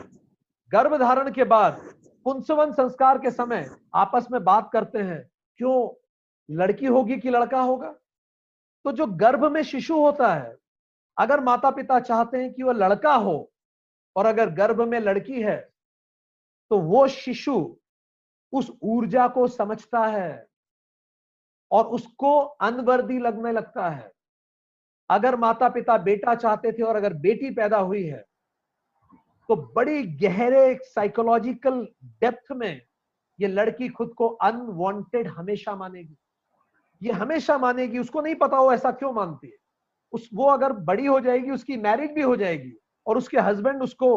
गर्भ 0.72 0.96
धारण 0.98 1.32
के 1.32 1.44
बाद 1.44 1.80
पुंसवन 2.24 2.72
संस्कार 2.72 3.18
के 3.18 3.30
समय 3.30 3.68
आपस 3.94 4.26
में 4.32 4.44
बात 4.44 4.70
करते 4.72 4.98
हैं, 4.98 5.30
क्यों, 5.56 5.90
लड़की 6.50 6.86
होगी 6.86 7.16
कि 7.16 7.30
लड़का 7.30 7.60
होगा? 7.60 7.90
तो 8.84 8.92
जो 8.92 9.06
गर्भ 9.06 9.44
में 9.44 9.62
शिशु 9.62 10.00
होता 10.00 10.34
है, 10.34 10.56
अगर 11.18 11.40
माता 11.40 11.70
पिता 11.70 12.00
चाहते 12.00 12.38
हैं 12.38 12.52
कि 12.54 12.62
वह 12.62 12.72
लड़का 12.72 13.14
हो 13.14 13.50
और 14.16 14.26
अगर 14.26 14.50
गर्भ 14.50 14.80
में 14.80 14.98
लड़की 15.00 15.42
है 15.42 15.56
तो 16.70 16.78
वो 16.80 17.06
शिशु 17.08 17.54
उस 18.52 18.70
ऊर्जा 18.82 19.26
को 19.28 19.46
समझता 19.48 20.04
है 20.06 20.46
और 21.70 21.84
उसको 21.86 22.38
अनवर्दी 22.40 23.18
लगने 23.18 23.52
लगता 23.52 23.88
है। 23.90 24.12
अगर 25.10 25.36
माता 25.36 25.68
पिता 25.68 25.96
बेटा 25.98 26.34
चाहते 26.34 26.72
थे 26.72 26.82
और 26.82 26.96
अगर 26.96 27.14
बेटी 27.20 27.50
पैदा 27.50 27.78
हुई 27.78 28.04
है 28.04 28.24
तो 29.48 29.56
बड़ी 29.74 30.02
गहरे 30.18 30.74
साइकोलॉजिकल 30.84 31.86
डेप्थ 32.20 32.52
में 32.52 32.80
ये 33.38 33.48
लड़की 33.48 33.88
खुद 33.88 34.12
को 34.16 34.28
अनवांटेड 34.28 35.28
हमेशा 35.28 35.74
मानेगी। 35.76 36.16
ये 37.02 37.12
हमेशा 37.12 37.56
मानेगी, 37.58 37.98
उसको 37.98 38.20
नहीं 38.20 38.34
पता 38.34 38.60
वो 38.60 38.72
ऐसा 38.72 38.90
क्यों 38.92 39.12
मानती 39.12 39.46
है। 39.46 39.56
उस, 40.12 40.28
वो 40.34 40.46
अगर 40.46 40.72
बड़ी 40.72 41.06
हो 41.06 41.18
जाएगी, 41.20 41.50
उसकी 41.50 41.76
मैरिज 41.76 42.10
भी 42.10 42.22
हो 42.22 42.36
जाएगी 42.36 42.72
और 43.06 43.18
उसके 43.18 43.38
हस्बैंड 43.40 43.82
उसको 43.82 44.10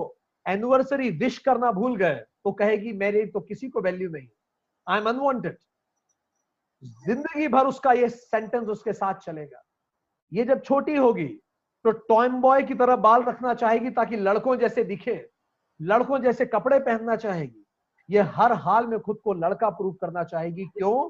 एनिवर्सरी 0.45 1.10
विश 1.19 1.38
करना 1.39 1.71
भूल 1.71 1.95
गए 1.97 2.15
तो 2.15 2.52
कहेगी, 2.54 2.91
मेरी 2.93 3.26
तो 3.26 3.39
किसी 3.41 3.69
को 3.69 3.82
वैल्यू 3.82 4.10
नहीं 4.10 4.28
आई 4.88 5.00
एम 5.00 5.10
अनवांटेड 5.10 5.58
ज़िंदगी 7.06 7.47
भर 7.47 7.67
उसका 7.67 7.91
ये 7.93 8.10
सेंटेंस 8.10 8.67
उसके 8.69 8.93
साथ 8.93 9.19
चलेगा। 9.21 9.63
ये 10.32 10.43
जब 10.45 10.62
छोटी 10.63 10.95
होगी 10.95 11.28
तो 11.86 11.91
टॉम 11.91 12.41
बॉय 12.41 12.63
की 12.63 12.73
तरह 12.76 12.95
बाल 12.97 13.23
रखना 13.23 13.54
चाहेगी 13.56 13.89
ताकि 13.91 14.17
लड़कों 14.17 14.56
जैसे 14.58 14.84
दिखे, 14.84 15.30
लड़कों 15.80 16.19
जैसे 16.19 16.45
कपड़े 16.47 16.80
पहनना 16.80 17.15
चाहेगी। 17.17 17.63
ये 18.10 18.21
हर 18.34 18.54
हाल 18.56 18.88
में 18.88 19.00
खुद 19.00 19.19
को 19.23 19.34
लड़का 19.36 19.69
प्रूव 19.71 19.93
करना 20.02 20.23
चाहेगी। 20.26 20.65
क्यों? 20.67 21.10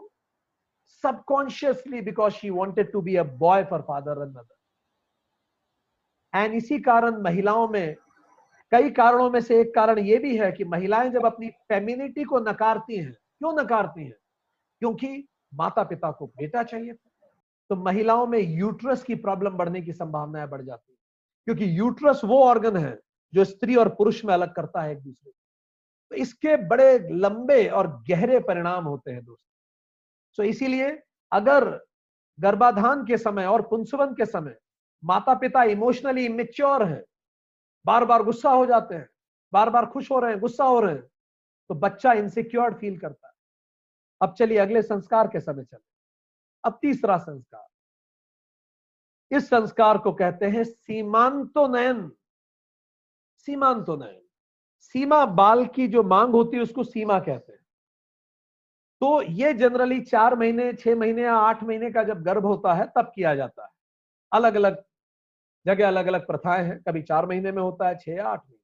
Subconsciously 1.04 2.02
because 2.02 2.34
she 2.34 2.50
wanted 2.50 2.92
to 2.92 3.02
be 3.02 3.16
a 3.16 3.24
boy 3.40 3.64
for 3.64 3.82
father 3.82 4.22
and 4.22 4.30
mother 4.30 4.56
and 6.36 6.54
इसी 6.54 6.80
कारण 6.80 7.22
महिलाओं 7.22 7.68
में, 7.68 7.96
कई 8.72 8.90
कारणों 8.90 9.30
में 9.30 9.42
से 9.42 9.62
एक 9.62 9.76
कारण 9.76 10.00
ये 10.00 10.18
भी 10.18 10.38
है 10.38 10.52
कि 10.52 10.64
महिलाएँ 10.64 11.10
जब 11.10 11.26
अपनी 11.26 11.50
फेमिनिटी 11.50 12.24
को 12.24 12.40
नकारती 12.40 12.98
हैं, 12.98 13.14
क्यों 13.14 13.54
नकारती 13.54 14.04
हैं? 14.04 14.16
क्योंकि 14.80 15.28
माता 15.54 15.84
पिता 15.84 16.12
को 16.12 16.28
बेटा 16.28 16.64
चाहिए 16.64 16.94
था। 16.94 17.10
तो 17.70 17.76
महिलाओं 17.76 18.28
में 18.28 18.40
यूट्रस 18.40 19.04
की 19.04 19.16
प्रॉब्लम 19.16 19.50
बढ़ने 19.50 19.82
की 19.82 19.94
संभावनाएँ 19.94 20.48
बढ़ 20.48 20.62
जाती 20.62 20.92
है। 20.92 20.98
क्योंकि 21.46 21.80
यूट्रस 21.80 22.22
वो 22.24 22.44
ऑर्गन 22.44 22.78
है 22.78 23.00
जो 23.34 23.46
स्त्री 23.46 23.76
और 23.76 23.90
पुरुष 23.90 24.26
में 24.26 24.34
अलग 24.34 24.54
करता 24.54 24.82
है 24.82 24.92
एक 24.92 24.98
दूसरे 24.98 25.32
को। 25.32 25.38
तो 26.10 26.16
इसके 26.16 26.56
बड़े 26.68 27.10
लंबे 27.12 27.68
और 27.68 28.04
गहरे 28.10 28.40
परिणाम 28.40 28.86
होते 28.86 29.12
हैं 29.12 29.26
दोस्तों। 29.26 29.54
सो 30.32 30.44
इसीलिए 30.44 31.04
अगर 31.32 31.86
गर्भाधान 32.40 33.06
के 33.06 33.18
समय 33.18 33.46
और 33.46 33.62
पुंसवन 33.62 34.14
के 34.14 34.26
समय 34.26 34.58
माता 35.04 35.34
पिता 35.34 35.64
इमोशनली 35.66 36.26
इमेच्योर 36.26 36.84
है 36.84 37.04
बार 37.86 38.06
बार 38.06 38.24
गुस्सा 38.24 38.52
हो 38.52 38.66
जाते 38.66 38.96
हैं 38.96 39.10
बार 39.54 39.70
बार 39.70 39.86
खुश 39.86 40.12
हो 40.12 40.20
रहे 40.20 40.32
हैं, 40.32 40.40
गुस्सा 40.40 40.64
हो 40.64 40.80
रहे 40.80 40.94
हैं 40.94 41.08
तो 41.70 41.76
बच्चा 41.76 42.14
इनसिक्योर 42.14 42.74
फील 42.74 42.98
करता 43.00 43.28
है। 43.28 43.34
अब 44.22 44.34
चलिए 44.34 44.58
अगले 44.58 44.82
संस्कार 44.82 45.28
के 45.28 45.40
समय 45.40 45.64
चले। 45.64 45.86
अब 46.64 46.78
तीसरा 46.82 47.18
संस्कार। 47.18 47.68
इस 49.32 49.50
संस्कार 49.50 49.98
को 49.98 50.12
कहते 50.14 50.46
हैं 50.46 50.64
सीमांतो 50.64 51.68
नयन 51.68 52.12
सीमा 54.80 55.26
बाल 55.26 55.66
की 55.66 55.88
जो 55.88 56.04
मांग 56.04 56.32
होती 56.32 56.58
है 56.58 56.64
उसको 56.64 56.84
सीमा 56.84 57.20
कहते 57.20 57.52
हैं। 57.52 57.66
तो 59.02 59.22
ये 59.22 59.54
जनरली 59.54 60.00
चार 60.02 60.36
महीने, 60.36 60.72
छह 60.74 60.96
महीने 60.96 61.22
या 61.22 61.36
आठ 61.36 61.64
महीने 61.64 61.92
का 61.92 62.04
जब 62.04 62.22
गर्भ 62.24 62.46
होता 62.46 62.74
है 62.74 62.86
तब 62.96 63.12
किया 63.16 63.36
जाता 63.36 63.64
है। 63.64 63.70
अलग 64.32 64.56
अलग 64.56 64.84
जगह 65.68 65.88
अलग 65.88 66.08
अलग 66.08 66.28
प्रथाएँ 66.28 66.64
हैं, 66.64 66.84
कभी 66.84 67.02
चार 67.02 67.26
महीने 67.26 67.52
में 67.52 67.62
होता 67.62 67.88
है, 67.88 67.98
छह 67.98 68.12
या 68.12 68.28
आठ 68.28 68.40
महीने। 68.40 68.58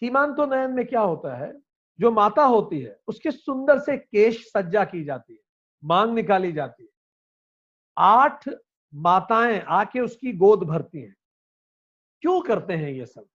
सीमांतो 0.00 0.46
नयन 0.46 0.70
में 0.70 0.86
क्या 0.86 1.00
होता 1.00 1.36
है? 1.36 1.52
जो 2.00 2.10
माता 2.10 2.44
होती 2.44 2.80
है, 2.80 3.00
उसके 3.08 3.30
सुंदर 3.30 3.78
से 3.78 3.96
केश 3.98 4.52
सज्जा 4.56 4.84
की 4.84 5.04
जाती 5.04 5.32
है, 5.32 5.40
मांग 5.84 6.14
निकाली 6.14 6.52
जाती 6.52 6.82
है। 6.82 6.88
आठ 7.98 8.48
माताएँ 8.94 9.60
आके 9.60 10.00
उसकी 10.00 10.32
गोद 10.32 10.62
भरती 10.62 11.00
हैं। 11.00 11.16
क्यों 12.20 12.40
करते 12.40 12.72
हैं 12.72 12.90
ये 12.90 13.06
सब? 13.06 13.26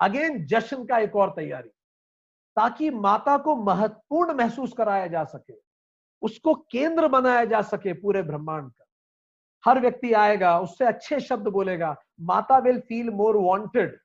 अगेन, 0.00 0.46
जश्न 0.46 0.84
का 0.84 0.98
एक 0.98 1.16
और 1.16 1.30
तैयारी। 1.30 1.68
ताकि 2.56 2.90
माता 2.90 3.38
को 3.38 3.56
महत्वपूर्ण 3.56 4.32
महसूस 4.32 4.72
कराया 4.72 5.06
जा 5.06 5.24
सके, 5.24 5.54
उसको 6.22 6.54
केंद्र 6.54 7.08
बनाया 7.08 7.44
जा 7.44 7.62
सके 7.62 7.92
पूरे 7.92 8.22
ब्रह्मांड 8.22 8.70
का। 8.70 8.84
हर 9.64 9.80
व्यक्ति 9.80 10.12
आएगा, 10.14 10.58
उससे 10.60 10.84
अच्छे 10.84 11.20
शब्द 11.20 11.48
बोलेगा, 11.48 11.94
माता 12.22 12.58
will 12.58 12.80
feel 12.80 13.10
more 13.12 13.36
wanted 13.38 13.98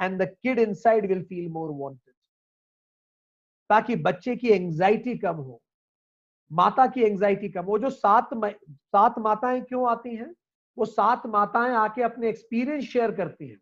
and 0.00 0.22
the 0.22 0.28
kid 0.32 0.58
inside 0.58 1.06
will 1.08 1.22
feel 1.24 1.48
more 1.52 1.70
wanted 1.72 2.14
ताकि 3.70 3.96
बच्चे 3.98 4.36
की 4.36 4.48
एंजाइटी 4.48 5.16
कम 5.18 5.36
हो, 5.36 5.60
माता 6.50 6.86
की 6.86 7.02
एंजाइटी 7.02 7.48
कम 7.48 7.64
हो। 7.64 7.78
जो 7.78 7.90
सात 7.90 8.30
सात 8.34 9.18
माताएँ 9.18 9.60
क्यों 9.62 9.88
आती 9.90 10.14
हैं? 10.16 10.34
वो 10.76 10.84
सात 10.86 11.26
माताएँ 11.26 11.74
आके 11.76 12.02
अपने 12.02 12.28
एक्सपीरियंस 12.28 12.84
शेयर 12.84 13.12
करती 13.12 13.48
हैं 13.48 13.58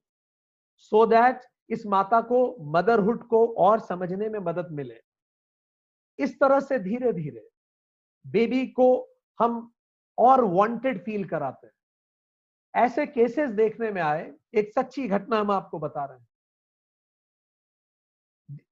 सो 0.78 0.96
so 0.96 1.10
दैट 1.10 1.40
इस 1.70 1.86
माता 1.86 2.20
को 2.20 2.56
मदरहुड 2.72 3.26
को 3.28 3.46
और 3.58 3.80
समझने 3.80 4.28
में 4.28 4.38
मदद 4.40 4.68
मिले। 4.72 5.00
इस 6.18 6.38
तरह 6.40 6.60
से 6.60 6.78
धीरे 6.78 7.12
धीरे 7.12 7.46
बेबी 8.24 8.66
को 8.68 8.88
हम 9.38 9.60
और 10.20 10.44
वांटेड 10.44 11.04
फील 11.04 11.24
कराते 11.24 11.66
हैं। 11.66 11.72
ऐसे 12.74 13.06
केसेस 13.06 13.50
देखने 13.50 13.90
में 13.90 14.00
आए, 14.02 14.32
एक 14.54 14.72
सच्ची 14.72 15.06
घटना 15.08 15.38
हम 15.40 15.50
आपको 15.50 15.78
बता 15.78 16.04
रहे 16.04 16.18
हैं। 16.18 16.26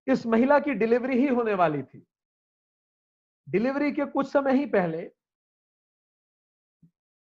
इस 0.06 0.26
महिला 0.26 0.58
की 0.58 0.74
डिलीवरी 0.74 1.18
ही 1.18 1.28
होने 1.28 1.54
वाली 1.54 1.82
थी। 1.82 2.04
डिलीवरी 3.48 3.92
के 3.92 4.04
कुछ 4.06 4.26
समय 4.26 4.52
ही 4.52 4.66
पहले 4.66 5.10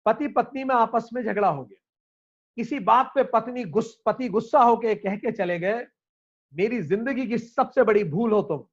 पति 0.06 0.28
पत्नी 0.28 0.64
में 0.64 0.76
आपस 0.76 1.10
में 1.14 1.22
झगड़ा 1.24 1.48
हो 1.48 1.64
गया। 1.64 1.78
किसी 2.58 2.80
बात 2.80 3.12
पे 3.16 3.24
पत्नी 3.24 3.64
गुस, 3.66 4.02
पति 4.06 4.30
गुस्सा 4.30 4.60
होके 4.60 4.96
कह 4.96 5.16
के 5.16 5.32
चले 5.32 5.60
गए, 5.60 5.86
मेरी 6.54 6.82
ज़िंदगी 6.82 7.26
की 7.28 7.38
सबसे 7.38 7.84
बड़ी 7.84 8.04
भूल 8.04 8.32
हो 8.34 8.42
तुम, 8.42 8.66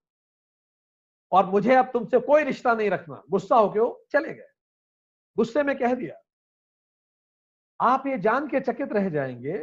और 1.32 1.46
मुझे 1.46 1.74
अब 1.74 1.90
तुमसे 1.92 2.18
कोई 2.20 2.44
रिश्ता 2.44 2.74
नहीं 2.74 2.90
रखना। 2.90 3.22
गुस्सा 3.30 3.56
होके 3.56 3.80
वो 3.80 4.06
चले 4.12 4.34
गए। 4.34 4.48
गुस्से 5.38 5.62
में 5.62 5.76
कह 5.78 5.94
दिया, 5.94 6.16
आप 7.80 8.06
ये 8.06 8.18
जान 8.18 8.46
के 8.48 8.60
चकित 8.60 8.92
रह 8.92 9.08
जाएँगे 9.10 9.58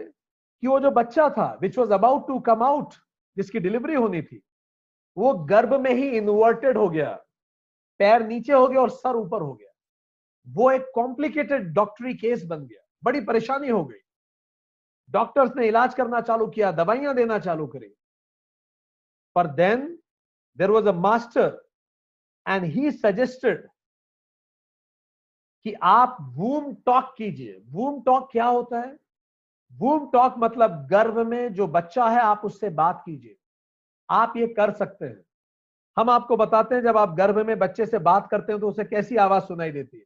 कि 0.64 0.68
वो 0.68 0.80
जो 0.80 0.92
बच्चा 0.92 1.30
था 1.30 1.52
which 1.62 1.78
was 1.78 1.94
about 1.94 2.28
to 2.28 2.40
come 2.40 2.64
out 2.64 2.94
जिसकी 3.38 3.60
डिलीवरी 3.60 3.96
होनी 3.96 4.22
थी, 4.22 4.42
वो 5.18 5.34
गर्भ 5.46 5.74
में 5.80 5.92
ही 5.92 6.10
इन्वर्टेड 6.10 6.78
हो 6.78 6.90
गया, 6.90 7.12
पैर 8.00 8.26
नीचे 8.28 8.54
हो 8.54 8.68
गया 8.68 8.82
और 8.82 8.90
सर 8.90 9.16
ऊपर 9.16 9.42
हो 9.42 9.54
गया। 9.54 9.72
वो 10.48 10.72
एक 10.72 10.92
कॉम्प्लिकेटेड 10.96 11.74
डॉक्टरी 11.74 12.14
केस 12.14 12.46
बन 12.46 12.66
गया, 12.66 12.82
बड़ी 13.04 13.22
परेशानी 13.22 13.70
हो 13.70 13.84
गई। 13.86 14.00
डॉक्टर्स 15.10 15.56
ने 15.56 15.68
इलाज 15.68 15.94
करना 15.94 16.22
चालू 16.22 16.48
किया, 16.48 16.72
दवाइयाँ 16.72 17.16
देना 17.16 17.40
चालू 17.40 17.68
करी। 17.68 17.94
पर 19.36 19.48
then 19.48 19.88
there 20.58 20.72
was 20.72 20.88
a 20.88 20.92
master 20.92 21.62
and 22.46 22.64
he 22.66 22.92
suggested 22.92 23.68
कि 25.66 25.74
आप 25.74 26.18
वूम 26.22 26.74
टॉक 26.76 27.16
कीजिए। 27.18 27.62
वूम 27.66 28.02
टॉक 28.02 28.30
क्या 28.32 28.46
होता 28.46 28.80
है? 28.80 29.00
वूम 29.74 30.10
टॉक 30.12 30.36
मतलब 30.38 30.88
गर्भ 30.88 31.20
में 31.20 31.54
जो 31.54 31.68
बच्चा 31.68 32.10
है, 32.10 32.20
आप 32.20 32.42
उससे 32.46 32.70
बात 32.70 33.04
कीजिए। 33.06 33.38
आप 34.10 34.34
ये 34.38 34.48
कर 34.48 34.72
सकते 34.72 35.06
हैं। 35.06 35.24
हम 35.98 36.10
आपको 36.10 36.38
बताते 36.38 36.76
हैं, 36.76 36.82
जब 36.82 36.98
आप 36.98 37.16
गर्भ 37.16 37.48
में 37.48 37.60
बच्चे 37.60 37.86
से 37.86 38.00
बात 38.00 38.28
करते 38.32 38.52
हैं 38.54 38.62
तो 38.62 38.70
उसे 38.70 38.84
कैसी 38.84 39.16
आवाज़ 39.16 39.44
सुनाई 39.44 39.72
देती 39.72 39.98
है? 39.98 40.06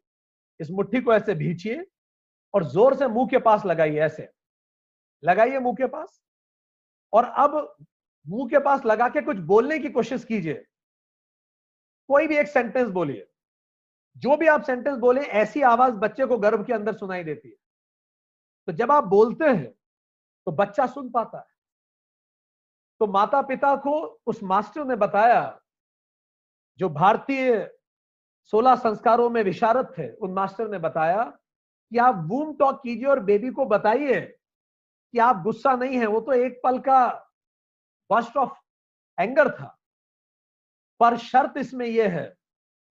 इस 0.60 0.72
मुट्ठी 0.72 1.02
को 1.02 1.14
ऐसे 1.14 1.36
भींचिए 1.36 1.86
और 2.54 2.64
ज़ोर 2.64 2.96
से 2.96 3.08
मुँह 3.08 3.28
के 3.28 3.38
पास 3.38 3.66
लगाइए, 3.66 4.00
ऐसे। 4.00 4.30
लगाइए 5.24 5.60
मुँह 5.60 5.76
के 5.76 5.86
पास। 5.86 6.22
और 7.14 7.26
अब 7.26 7.76
मुँह 8.28 8.50
के 8.50 8.60
पास 8.60 8.86
लगा 8.86 9.10
के 9.10 9.22
कुछ 9.22 9.38
बोलने 9.38 9.80
की 9.80 9.90
कोशिश 9.90 10.26
कीजिए। 10.26 10.66
कोई 12.08 12.28
भी 12.28 12.38
एक 12.38 12.48
सेंटेंस 12.48 12.90
बोलिए। 12.90 13.28
जो 14.18 14.36
भी 14.38 14.48
आप 14.48 14.64
सेंटेंस 14.64 14.98
बोले, 14.98 15.22
ऐसी 15.22 15.62
आवाज़ 15.62 15.94
बच्चे 15.94 16.26
को 16.26 16.38
गर्भ 16.38 16.66
के 16.66 16.74
अंदर 16.74 16.94
सुनाई 16.94 17.24
देती 17.24 17.50
है। 17.50 17.56
तो 18.68 18.72
जब 18.72 18.92
आप 18.92 19.04
बोलते 19.04 19.46
हैं 19.46 19.72
तो 20.48 20.52
बच्चा 20.52 20.86
सुन 20.88 21.10
पाता 21.10 21.38
है। 21.38 21.56
तो 23.00 23.08
माता 23.08 23.42
पिता 23.42 23.76
को 23.76 24.00
उस 24.28 24.44
मास्टर 24.44 24.86
ने 24.86 24.96
बताया, 24.96 25.60
जो 26.80 26.90
भारतीय 26.90 27.78
सोलह 28.44 28.76
संस्कारों 28.76 29.30
में 29.30 29.44
विशारद 29.44 29.94
थे, 29.98 30.10
उन 30.14 30.34
मास्टर 30.34 30.70
ने 30.70 30.78
बताया 30.78 31.24
कि 31.92 31.98
आप 31.98 32.24
वूम 32.28 32.56
टॉक 32.56 32.82
कीजिए 32.84 33.06
और 33.06 33.20
बेबी 33.20 33.50
को 33.50 33.66
बताइए 33.66 34.22
कि 35.14 35.20
आप 35.20 35.42
गुस्सा 35.44 35.76
नहीं 35.76 35.98
है। 35.98 36.06
वो 36.06 36.22
तो 36.22 36.34
एक 36.34 36.60
पल 36.64 36.80
का 36.80 37.08
बस्ट 38.10 38.38
ऑफ़ 38.38 38.58
एंगर 39.20 39.50
था। 39.52 39.78
पर 41.00 41.18
शर्त 41.18 41.58
इसमें 41.58 41.86
यह 41.86 42.12
है 42.12 42.36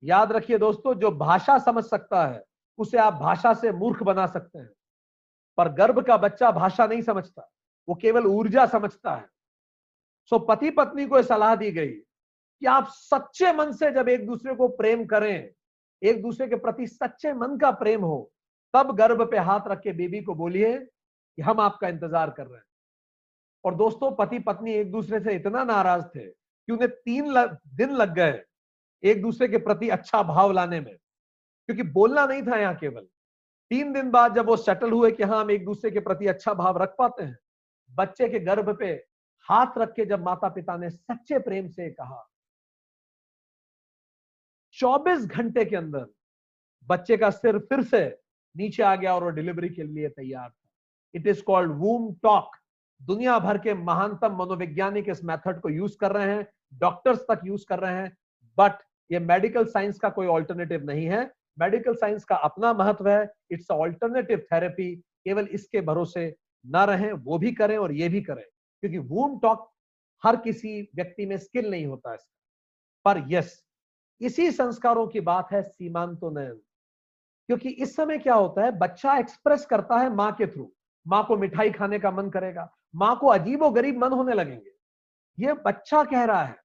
याद 0.03 0.33
रखिए 0.33 0.59
दोस्तों 0.59 0.95
जो 0.95 1.11
भाषा 1.13 1.59
समझ 1.59 1.85
सकता 1.85 2.27
है 2.27 2.43
उसे 2.79 2.99
आप 2.99 3.15
भाषा 3.15 3.53
से 3.55 3.73
मूर्ख 3.73 4.03
बना 4.03 4.27
सकते 4.27 4.59
हैं। 4.59 4.71
पर 5.59 5.69
गर्भ 5.75 6.01
का 6.07 6.17
बच्चा 6.19 6.51
भाषा 6.53 6.87
नहीं 6.87 7.03
समझता 7.03 7.49
वो 7.89 7.95
केवल 7.95 8.27
ऊर्जा 8.27 8.67
समझता 8.67 9.15
है। 9.15 9.29
सो 10.33 10.39
पति 10.41 10.71
पत्नी 10.71 11.07
को 11.07 11.23
सलाह 11.23 11.55
दी 11.57 11.71
गई 11.73 11.93
कि 11.93 12.67
आप 12.67 12.89
सच्चे 12.91 13.53
मन 13.53 13.73
से 13.73 13.91
जब 13.93 14.09
एक 14.09 14.27
दूसरे 14.27 14.55
को 14.55 14.69
प्रेम 14.71 15.05
करें 15.07 15.51
एक 16.03 16.23
दूसरे 16.23 16.47
के 16.49 16.57
प्रति 16.57 16.87
सच्चे 16.87 17.33
मन 17.35 17.57
का 17.59 17.71
प्रेम 17.73 18.03
हो 18.03 18.19
तब 18.75 18.95
गर्भ 18.97 19.23
पे 19.31 19.39
हाथ 19.39 19.69
रख 19.69 19.81
के 19.81 19.93
बेबी 19.93 20.21
को 20.23 20.35
बोलिए 20.35 20.79
कि 20.79 21.43
हम 21.43 21.61
आपका 21.61 21.89
इंतज़ार 21.89 22.31
कर 22.31 22.47
रहे 22.47 22.57
हैं। 22.57 22.65
और 23.65 23.75
दोस्तों 23.75 24.11
पति 24.15 24.39
पत्नी 24.39 24.73
एक 24.73 24.91
दूसरे 24.93 25.21
से 25.21 25.35
इतना 25.35 25.65
नाराज़ 25.65 26.05
थे 26.07 26.27
कि 26.27 26.73
उन्हें 26.73 26.91
तीन 26.91 27.27
लग, 27.27 27.57
दिन 27.69 27.91
लग 27.93 28.15
गए। 28.15 28.43
एक 29.03 29.23
दूसरे 29.23 29.49
के 29.49 29.59
प्रति 29.59 29.89
अच्छा 29.89 30.23
भाव 30.23 30.53
लाने 30.53 30.81
में। 30.81 30.97
क्योंकि 31.69 31.83
बोलना 31.83 32.27
नहीं 32.27 32.43
था 32.43 32.57
यहाँ 32.57 32.75
केवल। 32.75 33.07
तीन 33.71 33.93
दिन 33.93 34.11
बाद 34.11 34.35
जब 34.35 34.47
वो 34.47 34.57
सेटल 34.57 34.91
हुए 34.91 35.11
कि 35.13 35.23
हाँ 35.23 35.41
हम 35.41 35.51
एक 35.51 35.65
दूसरे 35.65 35.91
के 35.91 36.01
प्रति 36.01 36.27
अच्छा 36.27 36.55
भाव 36.55 36.83
रख 36.83 36.95
पाते 36.99 37.23
हैं, 37.23 37.37
बच्चे 37.91 38.29
के 38.29 38.39
गर्भ 38.41 38.77
पे 38.79 38.93
हाथ 39.49 39.79
रख 39.79 39.93
के 39.93 40.05
जब 40.05 40.23
माता 40.25 40.49
पिता 40.49 40.77
ने 40.77 40.91
सच्चे 40.91 41.39
प्रेम 41.39 41.69
से 41.69 41.91
कहा 41.91 42.23
24 44.77 45.27
घंटे 45.27 45.65
के 45.65 45.77
अंदर 45.77 46.07
बच्चे 46.89 47.17
का 47.17 47.31
सिर 47.31 47.59
फिर 47.59 47.83
से 47.83 48.07
नीचे 48.55 48.83
आ 48.83 48.95
गया 48.97 49.15
और 49.15 49.25
वो 49.25 49.31
डिलीवरी 49.31 49.69
के 49.69 49.83
लिए 49.83 50.09
तैयार 50.09 50.49
था। 50.49 50.69
It 51.15 51.27
is 51.27 51.43
called 51.43 51.73
womb 51.73 52.13
talk 52.23 52.57
दुनिया 53.01 53.39
भर 53.39 53.59
के 53.59 53.75
महानतम 53.75 54.37
मनोवैज्ञानिक 54.37 55.09
इस 55.09 55.25
मेथड 55.25 55.61
को 55.61 55.69
यूज़ 55.69 55.97
कर 55.99 56.13
रहे 56.13 56.35
हैं 56.35 56.47
डॉक्टर्स 56.75 57.21
तक 57.31 57.41
यूज़ 57.45 57.67
कर 57.69 57.79
रहे 57.79 57.95
हैं 57.95 58.17
बट 58.59 58.73
ये 59.11 59.19
मेडिकल 59.19 59.65
साइंस 59.65 59.99
का 59.99 60.09
कोई 60.09 60.27
ऑल्टरनेटिव 60.27 60.85
नहीं 60.85 61.07
है। 61.07 61.31
मेडिकल 61.59 61.95
साइंस 61.95 62.25
का 62.25 62.37
अपना 62.37 62.73
महत्व 62.73 63.09
है। 63.09 63.33
इट्स 63.51 63.71
ऑल्टरनेटिव 63.71 64.47
थेरेपी 64.53 64.95
केवल 64.97 65.47
इसके 65.47 65.81
भरोसे 65.81 66.35
ना 66.67 66.85
रहें, 66.85 67.13
वो 67.13 67.39
भी 67.39 67.53
करें 67.53 67.77
और 67.79 67.93
ये 67.93 68.09
भी 68.09 68.21
करें। 68.21 68.45
क्योंकि 68.83 68.99
वूम 68.99 69.39
टॉक 69.39 69.71
हर 70.25 70.37
किसी 70.37 70.81
व्यक्ति 70.97 71.27
में 71.27 71.37
स्किल 71.39 71.71
नहीं 71.71 71.87
होता 71.87 72.15
इसका। 72.15 72.35
पर 73.05 73.25
यस 73.29 73.63
इसी 74.21 74.51
संस्कारों 74.51 75.07
की 75.07 75.21
बात 75.21 75.53
है 75.53 75.63
सीमांतोनयन 75.63 76.61
क्योंकि 77.49 77.69
इस 77.69 77.97
समय 77.97 78.19
क्या 78.19 78.35
होता 78.35 78.65
है, 78.65 78.71
बच्चा 78.79 79.17
एक्सप्रेस 79.19 79.67
करता 79.67 79.97
है 79.97 80.15
माँ 80.15 80.33
के 80.33 80.47
थ्रू 80.47 80.73
माँ 81.07 81.25
को 81.27 81.37
मिठाई 81.37 81.71
खाने 81.71 81.99
का 81.99 82.11
मन 82.11 82.31
करेगा। 82.31 82.71
माँ 82.95 83.17
को 83.19 83.27
अजीबो 83.27 83.71
गरीब 83.71 84.05
मन 84.05 84.13
होने 84.13 84.35
लगेंगे। 84.35 84.71
ये 85.39 85.53
बच्चा 85.53 86.05
कह 86.05 86.25
रहा 86.25 86.43
है 86.45 86.57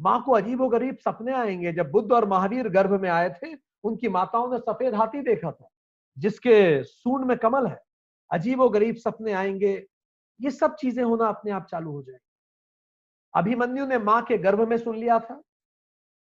माँ 0.00 0.22
को 0.22 0.32
अजीबो 0.32 0.68
गरीब 0.68 0.96
सपने 0.96 1.32
आएँगे। 1.32 1.72
जब 1.72 1.90
बुद्ध 1.90 2.12
और 2.12 2.28
महावीर 2.28 2.68
गर्भ 2.68 3.00
में 3.00 3.08
आए 3.10 3.28
थे, 3.30 3.54
उनकी 3.84 4.08
माताओं 4.08 4.52
ने 4.52 4.58
सफ़ेद 4.58 4.94
हाथी 4.94 5.20
देखा 5.20 5.50
था, 5.50 5.68
जिसके 6.16 6.82
सूंड 6.82 7.24
में 7.24 7.36
कमल 7.38 7.66
है। 7.66 7.80
अजीबो 8.30 8.68
गरीब 8.68 8.96
सपने 8.96 9.32
आएँगे। 9.32 9.86
ये 10.40 10.50
सब 10.50 10.74
चीज़ें 10.74 11.04
होना 11.04 11.28
अपने 11.28 11.50
आप 11.50 11.66
चालू 11.70 11.92
हो 11.92 12.02
जाएँगे। 12.02 12.28
अभिमन्यु 13.34 13.86
ने 13.86 13.98
माँ 13.98 14.22
के 14.22 14.38
गर्भ 14.38 14.68
में 14.68 14.76
सुन 14.78 14.96
लिया 14.96 15.18
था। 15.18 15.40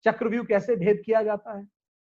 चक्रव्यूह 0.06 0.46
कैसे 0.46 0.76
भेद 0.76 1.02
किया 1.06 1.24
जाता 1.24 1.58
है? 1.58 1.63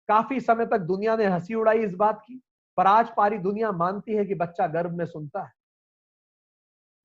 काफ़ी 0.10 0.40
समय 0.40 0.66
तक 0.66 0.78
दुनिया 0.78 1.16
ने 1.16 1.26
हँसी 1.26 1.54
उड़ाई 1.54 1.80
इस 1.80 1.94
बात 1.94 2.22
की, 2.28 2.42
पर 2.78 2.88
आज 2.88 3.10
पारी 3.18 3.38
दुनिया 3.38 3.72
मानती 3.72 4.14
है 4.14 4.26
कि 4.26 4.36
बच्चा 4.36 4.68
गर्भ 4.68 4.92
में 4.92 5.06
सुनता 5.06 5.44
है। 5.44 5.52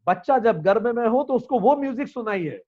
बच्चा 0.07 0.39
जब 0.39 0.63
गर्भ 0.63 0.87
में 0.87 1.07
हो 1.09 1.23
तो 1.25 1.35
उसको 1.35 1.61
वो 1.61 1.77
म्यूज़िक 1.77 2.09
सुनाइए। 2.09 2.63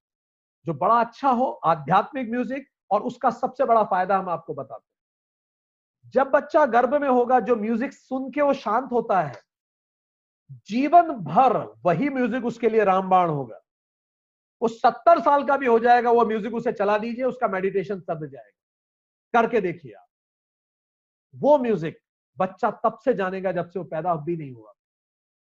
जो 0.67 0.75
बड़ा 0.75 1.01
अच्छा 1.01 1.31
हो, 1.31 1.47
आध्यात्मिक 1.47 2.31
म्यूज़िक 2.31 2.69
और 2.91 3.03
उसका 3.03 3.31
सबसे 3.31 3.65
बड़ा 3.65 3.83
फ़ायदा 3.85 4.19
हम 4.19 4.29
आपको 4.29 4.55
बताते 4.55 4.85
हैं। 4.85 6.11
जब 6.15 6.31
बच्चा 6.31 6.65
गर्भ 6.67 6.95
में 6.95 7.09
होगा, 7.09 7.41
जो 7.41 7.57
म्यूज़िक 7.57 7.93
सुन 7.93 8.31
के 8.31 8.43
वो 8.43 8.53
शांत 8.55 8.93
होता 8.93 9.21
है, 9.21 9.33
जीवन 10.69 11.11
भर 11.25 11.57
वही 11.85 12.09
म्यूज़िक 12.09 12.45
उसके 12.45 12.69
लिए 12.69 12.85
रामबाण 12.85 13.31
होगा। 13.31 13.61
वो 14.63 14.69
सत्तर 14.69 15.21
साल 15.21 15.45
का 15.45 15.57
भी 15.57 15.67
हो 15.67 15.79
जाएगा, 15.79 16.11
वो 16.11 16.25
म्यूज़िक 16.25 16.55
उसे 16.55 16.73
चला 16.73 16.99
दीजिए, 16.99 17.25
उसका 17.25 17.49
मेडिटेशन 17.49 18.01
सद 18.01 18.29
जाएगा। 18.33 19.41
करके 19.41 19.61
देखिए 19.61 19.93
आप। 19.93 20.07
वो 21.35 21.59
म्यूज़िक 21.59 21.99
बच्चा 22.39 22.71
तब 22.85 22.99
से 23.05 23.15
जानेगा 23.15 23.53
जब 23.53 23.69
से 23.69 23.79
वो 23.79 23.85
पैदा 23.85 24.15
भी 24.17 24.37
नहीं 24.37 24.53
हुआ। 24.53 24.73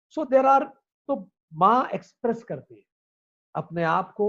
सो 0.09 0.25
देर 0.25 0.45
आर 0.45 0.63
तो 1.09 1.15
माँ 1.53 1.89
एक्सप्रेस 1.93 2.43
करती 2.43 2.75
है 2.75 2.83
अपने 3.55 3.83
आप 3.83 4.11
को 4.11 4.27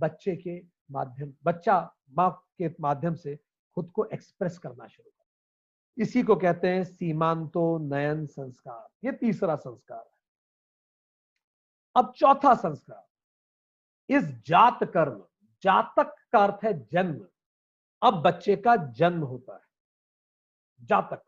बच्चे 0.00 0.36
के 0.36 0.60
माध्यम, 0.90 1.32
बच्चा 1.44 1.94
माँ 2.12 2.30
के 2.58 2.74
माध्यम 2.80 3.14
से 3.14 3.38
खुद 3.76 3.90
को 3.90 4.04
एक्सप्रेस 4.04 4.58
करना 4.58 4.86
शुरू 4.86 5.10
कर 5.10 6.02
इसी 6.02 6.22
को 6.22 6.36
कहते 6.36 6.68
हैं 6.68 6.84
सीमांतो 6.84 7.78
नयन 7.78 8.26
संस्कार। 8.26 8.88
ये 9.04 9.12
तीसरा 9.12 9.56
संस्कार 9.56 9.98
है। 9.98 10.18
अब 11.96 12.12
चौथा 12.16 12.54
संस्कार। 12.54 13.06
इस 14.08 14.24
जात 14.46 14.84
कर्म, 14.84 15.22
जातक 15.62 16.14
का 16.32 16.38
अर्थ 16.38 16.64
है 16.64 16.72
जन्म। 16.86 17.26
अब 18.02 18.22
बच्चे 18.22 18.56
का 18.56 18.76
जन्म 18.76 19.22
होता 19.22 19.54
है। 19.54 20.86
जातक। 20.86 21.22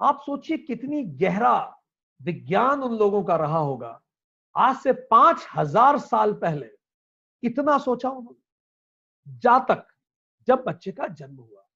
आप 0.00 0.20
सोचिए 0.20 0.56
कितनी 0.58 1.02
गहरा 1.04 1.82
विज्ञान 2.20 2.82
उन 2.82 2.98
लोगों 2.98 3.22
का 3.24 3.36
रहा 3.36 3.58
होगा। 3.58 4.00
आज 4.56 4.76
से 4.76 4.92
पाँच 4.92 5.46
हज़ार 5.54 5.98
साल 5.98 6.32
पहले 6.32 6.71
इतना 7.42 7.78
सोचा 7.78 8.10
उन्होंने। 8.10 9.38
जातक 9.38 9.86
जब 10.46 10.64
बच्चे 10.66 10.92
का 10.92 11.06
जन्म 11.06 11.36
हुआ। 11.36 11.66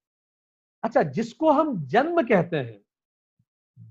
अच्छा 0.85 1.03
जिसको 1.03 1.51
हम 1.51 1.87
जन्म 1.87 2.23
कहते 2.23 2.57
हैं, 2.57 2.81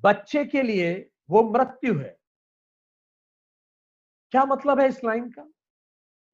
बच्चे 0.02 0.46
के 0.46 0.62
लिए 0.62 1.12
वो 1.30 1.44
मृत्यु 1.44 2.00
है। 2.00 2.18
क्या 4.32 4.46
मतलब 4.46 4.80
है 4.80 4.88
इस 4.88 5.04
लाइन 5.04 5.30
का? 5.32 5.50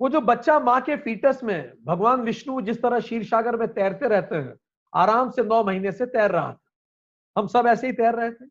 वो 0.01 0.09
जो 0.09 0.21
बच्चा 0.21 0.59
माँ 0.59 0.81
के 0.81 0.97
फीटस 0.97 1.43
में 1.43 1.83
भगवान 1.83 2.21
विष्णु 2.21 2.61
जिस 2.61 2.81
तरह 2.81 2.99
शीर 2.99 3.23
सागर 3.23 3.55
में 3.55 3.73
तैरते 3.73 4.07
रहते 4.07 4.35
हैं, 4.35 4.55
आराम 4.95 5.29
से 5.29 5.43
नौ 5.43 5.63
महीने 5.63 5.91
से 5.91 6.05
तैर 6.05 6.31
रहा 6.31 6.53
था। 6.53 6.59
हम 7.37 7.47
सब 7.47 7.67
ऐसे 7.67 7.87
ही 7.87 7.93
तैर 7.93 8.15
रहे 8.15 8.31
थे। 8.31 8.45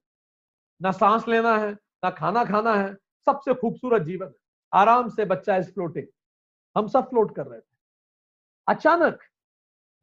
ना 0.83 0.93
सांस 0.93 1.29
लेना 1.29 1.57
है, 1.59 1.73
ना 1.73 2.11
खाना 2.11 2.45
खाना 2.45 2.75
है, 2.75 2.95
सबसे 2.95 3.55
खूबसूरत 3.55 4.03
जीवन 4.03 4.27
है। 4.27 4.35
आराम 4.73 5.09
से 5.09 5.25
बच्चा 5.25 5.57
इस 5.57 5.75
फ्लोटिंग 5.75 6.07
हम 6.77 6.89
सब 6.89 7.09
फ्लोट 7.11 7.35
कर 7.37 7.47
रहे 7.47 7.61
थे। 7.61 7.65
अचानक 8.69 9.23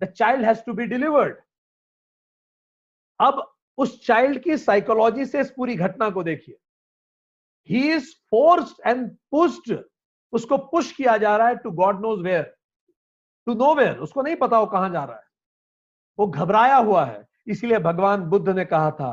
the 0.02 0.06
child 0.08 0.46
has 0.46 0.62
to 0.66 0.74
be 0.74 0.86
delivered 0.86 1.38
अब 3.20 3.42
उस 3.78 4.00
चाइल्ड 4.06 4.42
की 4.44 4.58
साइकोलॉजी 4.58 5.26
से 5.26 5.40
इस 5.42 5.52
पूरी 5.52 5.76
घटना 5.76 6.10
को 6.10 6.24
देखिए। 6.24 6.58
He 7.70 7.92
is 7.94 8.14
forced 8.32 8.88
and 8.88 9.10
pushed 9.32 9.78
उसको 10.34 10.58
पुश 10.58 10.92
किया 10.92 11.18
जा 11.18 11.36
रहा 11.38 11.48
है 11.48 11.56
to 11.56 11.72
God 11.74 12.02
knows 12.02 12.22
where 12.22 12.44
to 13.48 13.54
nowhere 13.76 13.98
उसको 13.98 14.22
नहीं 14.22 14.36
पता 14.36 14.60
वो 14.60 14.66
कहाँ 14.66 14.90
जा 14.90 15.04
रहा 15.04 15.16
है। 15.16 15.26
वो 16.20 16.28
घबराया 16.28 16.76
हुआ 16.78 17.06
है, 17.06 17.26
इसलिए 17.48 17.80
भगवान 17.80 18.22
बुद्ध 18.30 18.50
ने 18.50 18.66
कहा 18.66 18.92
था 18.92 19.12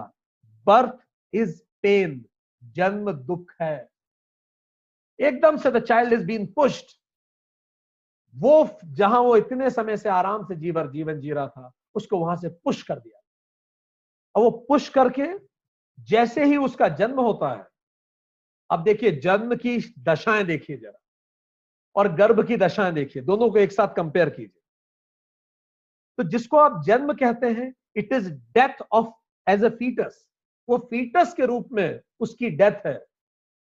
बर्थ 0.67 0.99
इज़ 1.33 1.61
पेन 1.83 2.25
जन्म 2.63 3.13
दुख 3.13 3.53
है। 3.61 3.89
एकदम 5.19 5.57
से 5.57 5.71
the 5.71 5.85
child 5.85 6.13
is 6.13 6.25
been 6.27 6.47
pushed 6.53 6.97
वो 8.37 8.79
जहाँ 8.85 9.21
वो 9.21 9.37
इतने 9.37 9.71
समय 9.71 9.97
से 9.97 10.09
आराम 10.09 10.45
से 10.45 10.57
जीवर, 10.57 10.91
जीवन 10.91 11.21
जी 11.21 11.33
रहा 11.33 11.49
था, 11.49 11.73
उसको 11.95 12.19
वहाँ 12.19 12.37
से 12.37 12.49
पुश 12.49 12.83
कर 12.83 12.99
दिया। 12.99 13.21
और 14.35 14.43
वो 14.43 14.51
पुश 14.69 14.89
करके 14.89 15.27
जैसे 16.09 16.45
ही 16.45 16.57
उसका 16.57 16.89
जन्म 16.89 17.21
होता 17.21 17.51
है, 17.51 17.67
अब 18.71 18.83
देखिए 18.83 19.11
जन्म 19.21 19.55
की 19.57 19.79
दशाएँ 19.99 20.45
देखिए 20.45 20.77
जरा 20.77 20.99
और 21.97 22.13
गर्भ 22.15 22.47
की 22.47 22.57
दशाएँ 22.57 22.93
देखिए, 22.93 23.23
दोनों 23.23 23.51
को 23.51 23.59
एक 23.59 23.73
साथ 23.73 23.95
कंपेयर 23.95 24.31
कीजिए। 24.31 24.61
तो 26.19 26.23
जिसको 26.23 26.57
आप 26.57 26.83
जन्म 26.85 27.13
कहते 27.13 27.47
हैं 27.47 27.73
it 27.97 28.13
is 28.13 28.31
death 28.31 28.83
of 28.93 29.09
as 29.47 29.65
a 29.65 29.69
foetus 29.69 30.25
वो 30.69 30.79
फीटस 30.91 31.35
के 31.35 31.47
रूप 31.47 31.69
में 31.73 32.01
उसकी 32.21 32.51
डेथ 32.51 32.87
है 32.87 33.05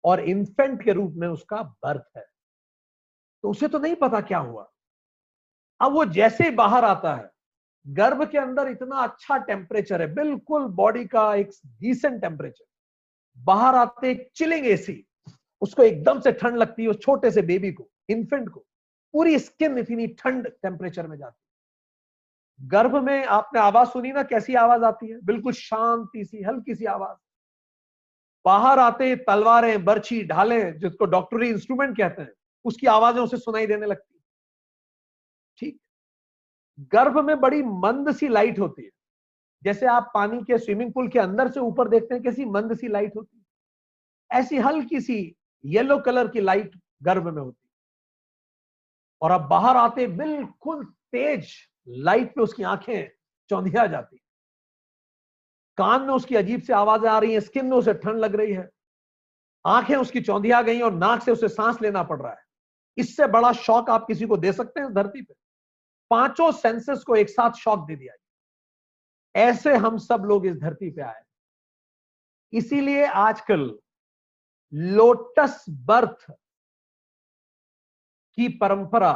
और 0.05 0.21
इन्फेंट 0.21 0.83
के 0.83 0.93
रूप 0.93 1.15
में 1.17 1.29
उसका 1.29 1.63
बर्थ 1.85 2.17
है। 2.17 2.25
तो 3.45 3.51
उसे 3.51 3.69
तो 3.69 3.79
नहीं 3.79 3.95
पता 3.97 4.21
क्या 4.21 4.39
हुआ। 4.39 4.71
अब 5.81 5.93
वो 5.93 6.05
जैसे 6.05 6.45
ही 6.45 6.51
बाहर 6.51 6.85
आता 6.85 7.15
है, 7.15 7.31
गर्भ 7.87 8.25
के 8.31 8.39
अंदर 8.39 8.69
इतना 8.69 8.97
अच्छा 8.97 9.37
टेम्परेचर 9.37 10.01
है, 10.03 10.15
बिल्कुल 10.15 10.65
बॉडी 10.65 11.05
का 11.05 11.35
एक 11.35 11.51
डिसेंट 11.81 12.21
टेम्परेचर 12.21 12.65
बाहर 13.39 13.75
आते 13.75 14.11
एक 14.11 14.31
चिलिंग 14.35 14.67
एसी 14.67 15.05
उसको 15.63 15.83
एकदम 15.83 16.21
से 16.21 16.33
ठंड 16.33 16.57
लगती 16.57 16.83
है 16.83 16.89
उस 16.89 17.01
छोटे 17.01 17.31
से 17.31 17.43
बेबी 17.43 17.73
को 17.73 17.89
इन्फेंट 18.09 18.49
को। 18.49 18.61
पूरी 19.15 19.39
स्किन 19.39 19.79
इतनी 19.79 20.07
ठंड 20.07 20.49
टेम्परेचर 20.49 21.07
में 21.07 21.17
जाती 21.19 21.43
है। 21.43 22.69
गर्भ 22.69 22.97
में 22.97 23.25
आपने 23.25 23.61
आवाज़ 23.61 23.89
सुनी 23.89 24.13
ना, 24.13 24.23
कैसी 24.23 24.55
आवाज़ 24.55 24.85
आती 24.85 25.09
है? 25.09 25.21
बिल्कुल 25.21 25.53
शांति 25.53 26.25
सी, 26.25 26.43
हल्की 26.43 26.75
सी 26.75 26.85
आवाज़। 26.85 27.19
बाहर 28.45 28.79
आते 28.79 29.17
तलवारें, 29.17 29.85
बर्छी, 29.85 30.23
ढालें, 30.25 30.79
जिसको 30.79 31.05
डॉक्टरी 31.05 31.49
इंस्ट्रूमेंट 31.49 31.97
कहते 31.97 32.23
हैं 32.23 32.33
उसकी 32.65 32.87
आवाज़ें 32.87 33.23
उसे 33.23 33.37
सुनाई 33.37 33.67
देने 33.67 33.87
लगती। 33.87 34.21
ठीक। 35.59 35.79
गर्भ 36.93 37.19
में 37.19 37.41
बड़ी 37.41 37.63
मंद 37.63 38.13
सी 38.13 38.29
लाइट 38.29 38.59
होती 38.59 38.85
है। 38.85 38.91
जैसे 39.65 39.87
आप 39.87 40.11
पानी 40.15 40.43
के 40.43 40.59
स्विमिंग 40.59 40.93
पूल 40.93 41.09
के 41.09 41.19
अंदर 41.19 41.51
से 41.51 41.61
ऊपर 41.61 41.89
देखते 41.89 42.15
हैं, 42.15 42.23
कैसी 42.25 42.45
मंद 42.45 42.77
सी 42.77 42.89
लाइट 42.89 43.17
होती 43.17 43.37
है। 43.37 44.41
ऐसी 44.41 44.59
हल्की 44.59 45.01
सी 45.01 45.37
येलो 45.65 45.99
कलर 45.99 46.29
की 46.29 46.41
लाइट 46.41 46.81
गर्भ 47.03 47.27
में 47.27 47.43
होती 47.43 47.69
और 49.23 49.31
अब 49.31 49.49
बाहर 49.49 49.77
आते 49.77 50.07
बिल्कुल 50.07 50.85
तेज 50.85 51.53
लाइट 51.89 52.35
पे 52.35 52.43
उसकी 52.43 52.63
आँखें 52.63 53.09
चौंधिया 53.51 53.87
जाती 53.87 54.21
कान 55.79 56.03
में 56.03 56.15
उसकी 56.15 56.37
अजीब 56.37 56.61
से 56.61 56.73
आवाज़ें 56.73 57.09
आ 57.11 57.19
रही 57.19 57.33
हैं, 57.33 57.41
स्किन 57.41 57.67
में 57.67 57.77
उसे 57.77 57.93
ठंड 57.95 58.17
लग 58.17 58.35
रही 58.35 58.53
है। 58.53 58.69
आँखें 59.67 59.97
उसकी 59.97 60.21
चौंधिया 60.21 60.63
गई 60.63 60.81
और 60.81 60.95
नाक 60.95 61.23
से 61.23 61.33
उसे 61.33 61.49
सांस 61.49 61.83
लेना 61.83 62.03
पड़ 62.03 62.21
रहा 62.23 62.33
है। 62.33 62.43
इससे 63.01 63.27
बड़ा 63.27 63.53
शौक 63.53 63.91
आप 63.91 64.07
किसी 64.07 64.27
को 64.27 64.37
दे 64.37 64.53
सकते 64.53 64.81
हैं 64.81 64.93
धरती 64.95 65.23
पे। 65.23 65.35
पाँचों 66.11 66.51
सेंसेस 66.53 67.03
को 67.03 67.17
एक 67.17 67.31
साथ 67.31 67.53
शौक 67.53 67.87
दे 67.87 67.97
दिया 67.97 68.15
ऐसे 69.35 69.75
हम 69.77 69.99
सब 69.99 70.23
लोग 70.25 70.47
इस 70.47 70.57
धरती 70.57 70.91
पे 70.91 71.03
आए। 71.03 71.23
इसीलिए 72.53 73.05
आजकल 73.07 73.79
लोटस 74.73 75.65
बर्थ 75.71 76.31
की 78.39 78.49
परंपरा 78.59 79.13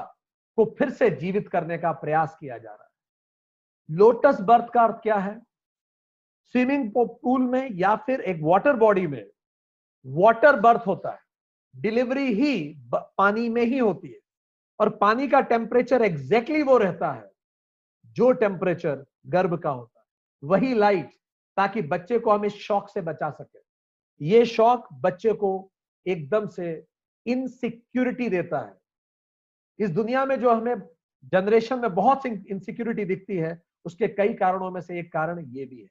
को 0.58 0.64
फिर 0.78 0.90
से 0.90 1.10
जीवित 1.10 1.48
करने 1.48 1.78
का 1.78 1.92
प्रयास 1.92 2.36
किया 2.40 2.58
जा 2.58 2.70
रहा 2.70 2.84
है। 2.84 3.96
लोटस 3.96 4.40
बर्थ 4.40 4.72
का 4.72 4.82
अर्थ 4.84 5.02
क्या 5.02 5.16
है? 5.16 5.38
स्विमिंग 6.54 6.90
पूल 6.96 7.42
में 7.42 7.68
या 7.72 7.94
फिर 7.96 8.20
एक 8.20 8.40
वाटर 8.42 8.76
बॉडी 8.76 9.06
में 9.06 9.24
वाटर 10.06 10.60
बर्थ 10.60 10.86
होता 10.86 11.12
है। 11.12 11.23
डिलीवरी 11.74 12.32
ही 12.34 12.76
पानी 12.94 13.48
में 13.48 13.62
ही 13.62 13.78
होती 13.78 14.08
है। 14.08 14.18
और 14.80 14.88
पानी 14.96 15.28
का 15.28 15.40
टेम्परेचर 15.40 16.02
एग्जैक्टली 16.02 16.62
वो 16.62 16.78
रहता 16.78 17.12
है, 17.12 17.30
जो 18.06 18.32
टेम्परेचर 18.32 19.04
गर्भ 19.26 19.58
का 19.58 19.70
होता 19.70 20.00
है। 20.00 20.06
वही 20.42 20.74
लाइट 20.74 21.10
ताकि 21.56 21.82
बच्चे 21.82 22.18
को 22.18 22.30
हम 22.30 22.44
इस 22.44 22.54
शौक 22.54 22.88
से 22.88 23.00
बचा 23.00 23.30
सके। 23.30 23.58
ये 24.20 24.44
शौक 24.46 24.88
बच्चे 24.92 25.32
को 25.32 25.70
एकदम 26.06 26.48
से 26.48 26.86
इनसिक्योरिटी 27.26 28.28
देता 28.28 28.58
है। 28.58 28.76
इस 29.78 29.90
दुनिया 29.90 30.24
में 30.24 30.40
जो 30.40 30.50
हमें 30.50 30.74
जनरेशन 31.24 31.78
में 31.78 31.94
बहुत 31.94 32.22
सी 32.22 32.28
इनसिक्योरिटी 32.28 33.04
दिखती 33.04 33.36
है, 33.36 33.62
उसके 33.84 34.08
कई 34.08 34.34
कारणों 34.34 34.70
में 34.70 34.80
से 34.80 34.98
एक 35.00 35.12
कारण 35.12 35.38
ये 35.38 35.64
भी 35.64 35.80
है। 35.82 35.88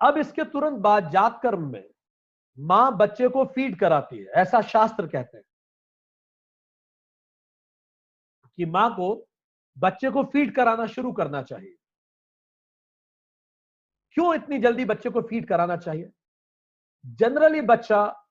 अब 0.00 0.18
इसके 0.18 0.44
तुरंत 0.44 0.78
बाद 0.78 1.10
जात 1.10 1.40
कर्म 1.42 1.72
में 1.72 1.84
माँ 2.58 2.96
बच्चे 2.96 3.28
को 3.28 3.44
फ़ीड 3.44 3.80
कराती 3.80 4.18
है, 4.18 4.24
ऐसा 4.24 4.62
शास्त्र 4.62 5.06
कहते 5.06 5.36
हैं। 5.36 5.44
कि 8.56 8.64
माँ 8.64 8.94
को 8.94 9.28
बच्चे 9.78 10.10
को 10.10 10.24
फ़ीड 10.24 10.56
कराना 10.56 10.86
शुरू 10.86 11.12
करना 11.12 11.42
चाहिए। 11.42 11.76
क्यों 14.12 14.34
इतनी 14.34 14.58
जल्दी 14.58 14.84
बच्चे 14.84 15.10
को 15.10 15.22
फ़ीड 15.22 15.48
कराना 15.48 15.76
चाहिए? 15.76 16.10
जनरली 17.06 17.60
बच्चा 17.60 18.26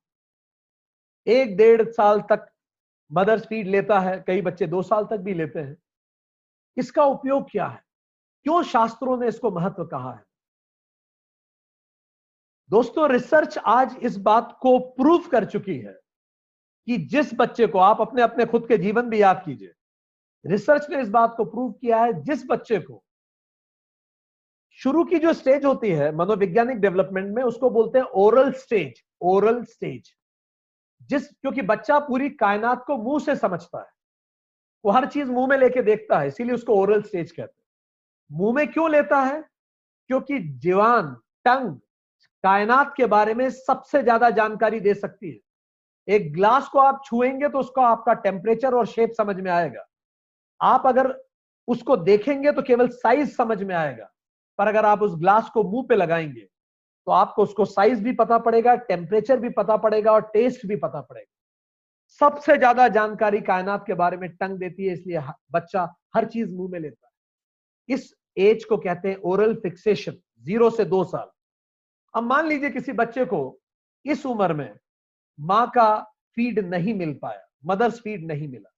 एक 1.28 1.58
डेढ़ 1.58 1.92
साल 1.92 2.22
तक 2.22 2.52
मदर्स 3.12 3.46
फ़ीड 3.46 3.68
लेता 3.68 4.00
है, 4.00 4.24
कई 4.28 4.42
बच्चे 4.42 4.68
दो 4.68 4.82
साल 4.82 5.06
तक 5.06 5.18
भी 5.18 5.34
लेते 5.34 5.60
हैं। 5.60 5.78
इसका 6.78 7.04
उपयोग 7.06 7.50
क्या 7.52 7.68
है? 7.68 7.84
क्यों 8.44 8.64
शास्त्रों 8.64 9.18
ने 9.18 9.28
इसको 9.28 9.52
महत्व 9.52 9.86
कहा 9.86 10.14
है? 10.14 10.24
दोस्तों 12.72 13.10
रिसर्च 13.10 13.58
आज 13.58 13.96
इस 14.02 14.18
बात 14.18 14.58
को 14.62 14.80
प्रूव 14.80 15.28
कर 15.28 15.46
चुकी 15.46 15.78
है 15.78 16.00
कि 16.88 16.98
जिस 16.98 17.34
बच्चे 17.34 17.68
को 17.68 17.80
आप 17.80 18.02
अपने 18.02 18.22
अपने 18.22 18.46
खुद 18.46 18.68
के 18.68 18.78
जीवन 18.78 19.10
भी 19.10 19.22
याद 19.22 19.42
कीजिए। 19.46 19.72
रिसर्च 20.46 20.90
ने 20.90 21.02
इस 21.02 21.10
बात 21.10 21.34
को 21.38 21.46
प्रूव 21.46 21.72
किया 21.72 22.04
है, 22.04 22.24
जिस 22.24 22.46
बच्चे 22.46 22.80
को। 22.80 23.04
शुरू 24.72 25.04
की 25.04 25.20
जो 25.20 25.34
स्टेज 25.34 25.66
होती 25.66 25.90
है, 25.90 26.16
मनोवैज्ञानिक 26.16 26.78
डेवलपमेंट 26.78 27.36
में 27.36 27.44
उसको 27.44 27.70
बोलते 27.70 28.00
हैं 28.00 28.06
ओरल 28.06 28.52
स्टेज 28.52 29.04
ओरल 29.22 29.64
स्टेज 29.64 30.16
जिस, 31.02 31.28
क्योंकि 31.28 31.62
बच्चा 31.62 32.00
पूरी 32.00 32.30
कायनात 32.30 32.84
को 32.88 32.98
मुँह 32.98 33.20
से 33.20 33.36
समझता 33.36 33.80
है। 33.80 33.90
वो 34.86 34.92
हर 34.92 35.08
चीज़ 35.08 35.32
मुँह 35.32 35.48
में 35.48 35.58
लेके 35.58 35.82
देखता 35.82 36.20
है, 36.20 36.28
इसीलिए 36.28 36.54
उसको 36.54 36.76
ओरल 36.76 37.02
स्टेज 37.02 37.32
कहते 37.32 37.62
हैं। 37.62 38.40
मुँह 38.40 38.56
में 38.56 38.68
क्यों 38.68 38.92
लेता 38.92 39.22
है? 39.22 39.42
क्योंकि 40.08 40.40
जीवान, 40.40 41.18
टंग 41.46 41.80
कायनात 42.44 42.94
के 42.98 43.06
बारे 43.06 43.34
में 43.34 43.50
सबसे 43.50 44.02
ज़्यादा 44.04 44.30
जानकारी 44.30 44.80
दे 44.80 44.94
सकती 44.94 45.32
है। 45.32 45.40
एक 46.08 46.32
ग्लास 46.34 46.68
को 46.68 46.80
आप 46.80 47.02
छुएँगे 47.06 47.50
तो 47.50 47.60
उसका 47.60 47.88
आपका 47.88 48.14
टेम्परेचर 48.22 48.74
और 48.74 48.86
शेप 48.88 49.12
समझ 49.12 49.36
में 49.36 49.52
आएगा। 49.52 49.86
आप 50.62 50.88
अगर 50.88 51.14
उसको 51.68 51.98
देखेंगे 51.98 52.52
तो 52.52 52.62
केवल 52.62 52.88
साइज़ 52.90 53.36
समझ 53.36 53.62
में 53.64 53.76
आएगा। 53.76 54.10
पर 54.60 54.68
अगर 54.68 54.86
आप 54.86 55.02
उस 55.02 55.16
ग्लास 55.20 55.50
को 55.50 55.64
मुँह 55.64 55.86
पे 55.90 55.96
लगाएँगे 55.96 56.48
तो 57.08 57.12
आपको 57.12 57.44
उसको 57.44 57.66
साइज़ 57.66 58.04
भी 58.04 58.12
पता 58.14 58.38
पड़ेगा, 58.38 58.74
टेम्परेचर 58.76 59.40
भी 59.40 59.50
पता 59.50 59.78
पड़ेगा 59.78 60.12
और 60.12 60.22
टेस्ट 60.34 60.66
भी 60.68 60.76
पता 60.76 61.02
पड़ेगा। 61.02 61.26
सबसे 62.22 62.58
ज़्यादा 62.58 62.88
जानकारी 62.88 63.40
कायनात 63.42 63.84
के 63.88 63.94
बारे 63.94 64.18
में 64.18 64.30
टंग 64.32 64.58
देती 64.60 64.86
है, 64.86 64.94
इसलिए 64.94 65.22
बच्चा 65.52 65.88
हर 66.16 66.26
चीज़ 66.26 66.54
मुँह 66.56 66.70
में 66.72 66.80
लेता 66.80 67.08
है। 67.08 67.96
इस 67.96 68.14
एज 68.38 68.64
को 68.66 68.78
कहते 68.78 69.10
हैं 69.10 69.18
ओरल 69.18 69.54
फिक्सेशन, 69.56 70.18
ज़ीरो 70.44 70.70
से 70.70 70.86
दो 70.86 71.04
साल। 71.04 71.30
अब 72.14 72.24
मान 72.24 72.48
लीजिए 72.48 72.70
किसी 72.70 72.92
बच्चे 72.94 73.26
को 73.26 73.42
इस 74.06 74.26
उम्र 74.26 74.54
में 74.54 74.74
माँ 75.40 75.66
का 75.76 75.90
फ़ीड 76.38 76.60
नहीं 76.66 76.94
मिल 76.94 77.14
पाया 77.22 77.48
मदर्स 77.66 78.00
फ़ीड 78.02 78.26
नहीं 78.28 78.48
मिला। 78.48 78.70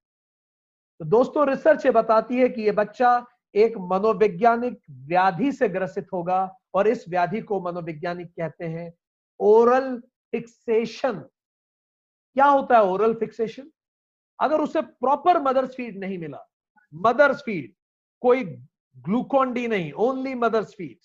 तो 1.00 1.06
दोस्तों 1.06 1.48
रिसर्च 1.48 1.86
ये 1.86 1.92
बताती 1.92 2.38
है 2.38 2.50
कि 2.50 2.62
ये 2.62 2.72
बच्चा 2.72 3.26
एक 3.56 3.78
मनोवैज्ञानिक 3.92 4.80
व्याधि 5.08 5.52
से 5.52 5.70
ग्रसित 5.70 6.08
होगा 6.14 6.40
और 6.76 6.88
इस 6.88 7.06
व्याधि 7.10 7.42
को 7.42 7.60
मनोवैज्ञानिक 7.62 8.28
कहते 8.30 8.66
हैं 8.66 8.92
ओरल 9.40 9.98
फिक्सेशन 10.34 11.20
क्या 12.36 12.46
होता 12.46 12.78
है 12.78 12.84
ओरल 12.84 13.14
फिक्सेशन 13.14 13.70
अगर 14.40 14.62
उसे 14.62 14.82
प्रॉपर 14.82 15.42
मदर्स 15.42 15.76
फ़ीड 15.76 16.00
नहीं 16.00 16.18
मिला 16.18 16.46
मदर्स 16.94 17.42
फ़ीड 17.42 17.74
कोई 18.24 18.44
ग्लूकोन 18.96 19.54
डी 19.54 19.68
नहीं 19.68 19.92
ओनली 20.02 20.34
मदर्स 20.36 20.74
फ़ीड 20.78 20.98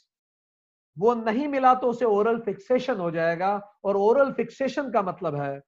वो 0.98 1.14
नहीं 1.14 1.46
मिला 1.48 1.74
तो 1.74 1.86
उसे 1.86 2.04
ओरल 2.04 2.38
फिक्सेशन 2.40 2.96
हो 2.96 3.10
जाएगा। 3.10 3.54
और 3.84 3.96
ओरल 3.96 4.32
फिक्सेशन 4.32 4.90
का 4.90 5.02
मतलब 5.02 5.34
है, 5.36 5.60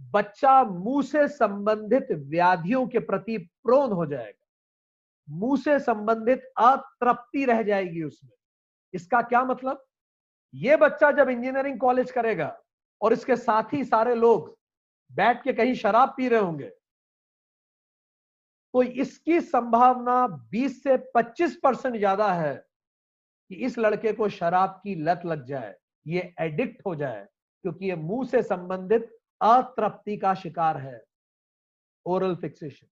बच्चा 0.00 0.62
मुँह 0.64 1.02
से 1.02 1.26
संबंधित 1.28 2.08
व्याधियों 2.12 2.86
के 2.86 2.98
प्रति 3.00 3.38
प्रोन 3.38 3.92
हो 3.92 4.06
जाएगा। 4.06 5.36
मुँह 5.38 5.56
से 5.56 5.78
संबंधित 5.80 6.52
अतृप्ति 6.58 7.44
रह 7.44 7.62
जाएगी 7.62 8.02
उसमें। 8.02 8.30
इसका 8.94 9.22
क्या 9.22 9.44
मतलब? 9.44 9.84
ये 10.54 10.76
बच्चा 10.76 11.10
जब 11.12 11.28
इंजीनियरिंग 11.28 11.78
कॉलेज 11.80 12.10
करेगा 12.10 12.56
और 13.00 13.12
इसके 13.12 13.36
साथ 13.36 13.72
ही 13.72 13.84
सारे 13.84 14.14
लोग 14.14 14.56
बैठ 15.10 15.42
के 15.42 15.52
कहीं 15.52 15.74
शराब 15.74 16.14
पी 16.16 16.28
रहे 16.28 16.40
होंगे 16.40 16.70
तो 18.74 18.82
इसकी 18.82 19.40
संभावना 19.40 20.26
20 20.50 20.82
से 20.82 20.96
25 21.14 21.54
परसेंट 21.62 21.96
ज़्यादा 21.96 22.32
है। 22.32 22.54
कि 23.50 23.54
इस 23.56 23.78
लड़के 23.78 24.12
को 24.12 24.28
शराब 24.28 24.80
की 24.84 24.94
लत 24.94 25.22
लग 25.26 25.44
जाए, 25.44 25.74
ये 26.06 26.34
एडिक्ट 26.40 26.86
हो 26.86 26.94
जाए, 26.94 27.26
क्योंकि 27.64 27.88
ये 27.88 27.96
मुँह 27.96 28.26
से 28.26 28.42
संबंधित 28.42 29.10
अतृप्ति 29.40 30.16
का 30.16 30.34
शिकार 30.34 30.76
है। 30.76 31.02
Oral 32.06 32.34
fixation 32.34 32.86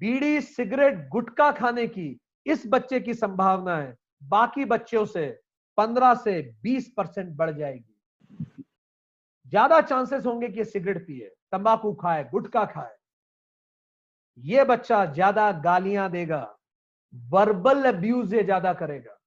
bidi, 0.00 0.40
cigarette, 0.40 1.08
gutkha 1.08 1.50
खाने 1.52 1.86
की 1.86 2.18
इस 2.46 2.62
बच्चे 2.66 3.00
की 3.00 3.14
संभावना 3.14 3.76
है। 3.76 3.96
बाकी 4.22 4.64
बच्चों 4.64 5.04
से 5.06 5.26
15 5.78 6.14
से 6.14 6.40
20 6.62 6.88
परसेंट 6.96 7.34
बढ़ 7.36 7.50
जाएगी। 7.50 8.64
ज़्यादा 9.46 9.80
चांसेस 9.80 10.26
होंगे 10.26 10.48
कि 10.48 10.64
सिगरेट 10.64 11.06
पिए, 11.06 11.28
तंबाकू 11.52 11.92
खाए, 11.92 12.24
गुटखा 12.32 12.64
खाए। 12.64 12.96
ये 14.38 14.64
बच्चा 14.64 15.04
ज़्यादा 15.06 15.50
गालियाँ 15.60 16.10
देगा 16.10 16.42
वर्बल 17.14 17.84
अब्यूज 17.84 18.34
ये 18.34 18.42
ज़्यादा 18.44 18.72
करेगा। 18.72 19.17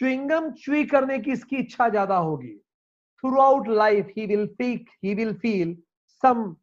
च्विंगम 0.00 0.50
च्वी 0.54 0.84
करने 0.86 1.18
की 1.18 1.32
इसकी 1.32 1.56
इच्छा 1.56 1.88
ज़्यादा 1.88 2.16
होगी। 2.18 2.54
Throughout 3.40 3.68
life 3.68 4.12
he 4.16 4.26
will 4.26 4.46
peak 4.58 4.90
he 5.04 5.14
will 5.14 5.32
feel 5.34 5.76
some 6.22 6.56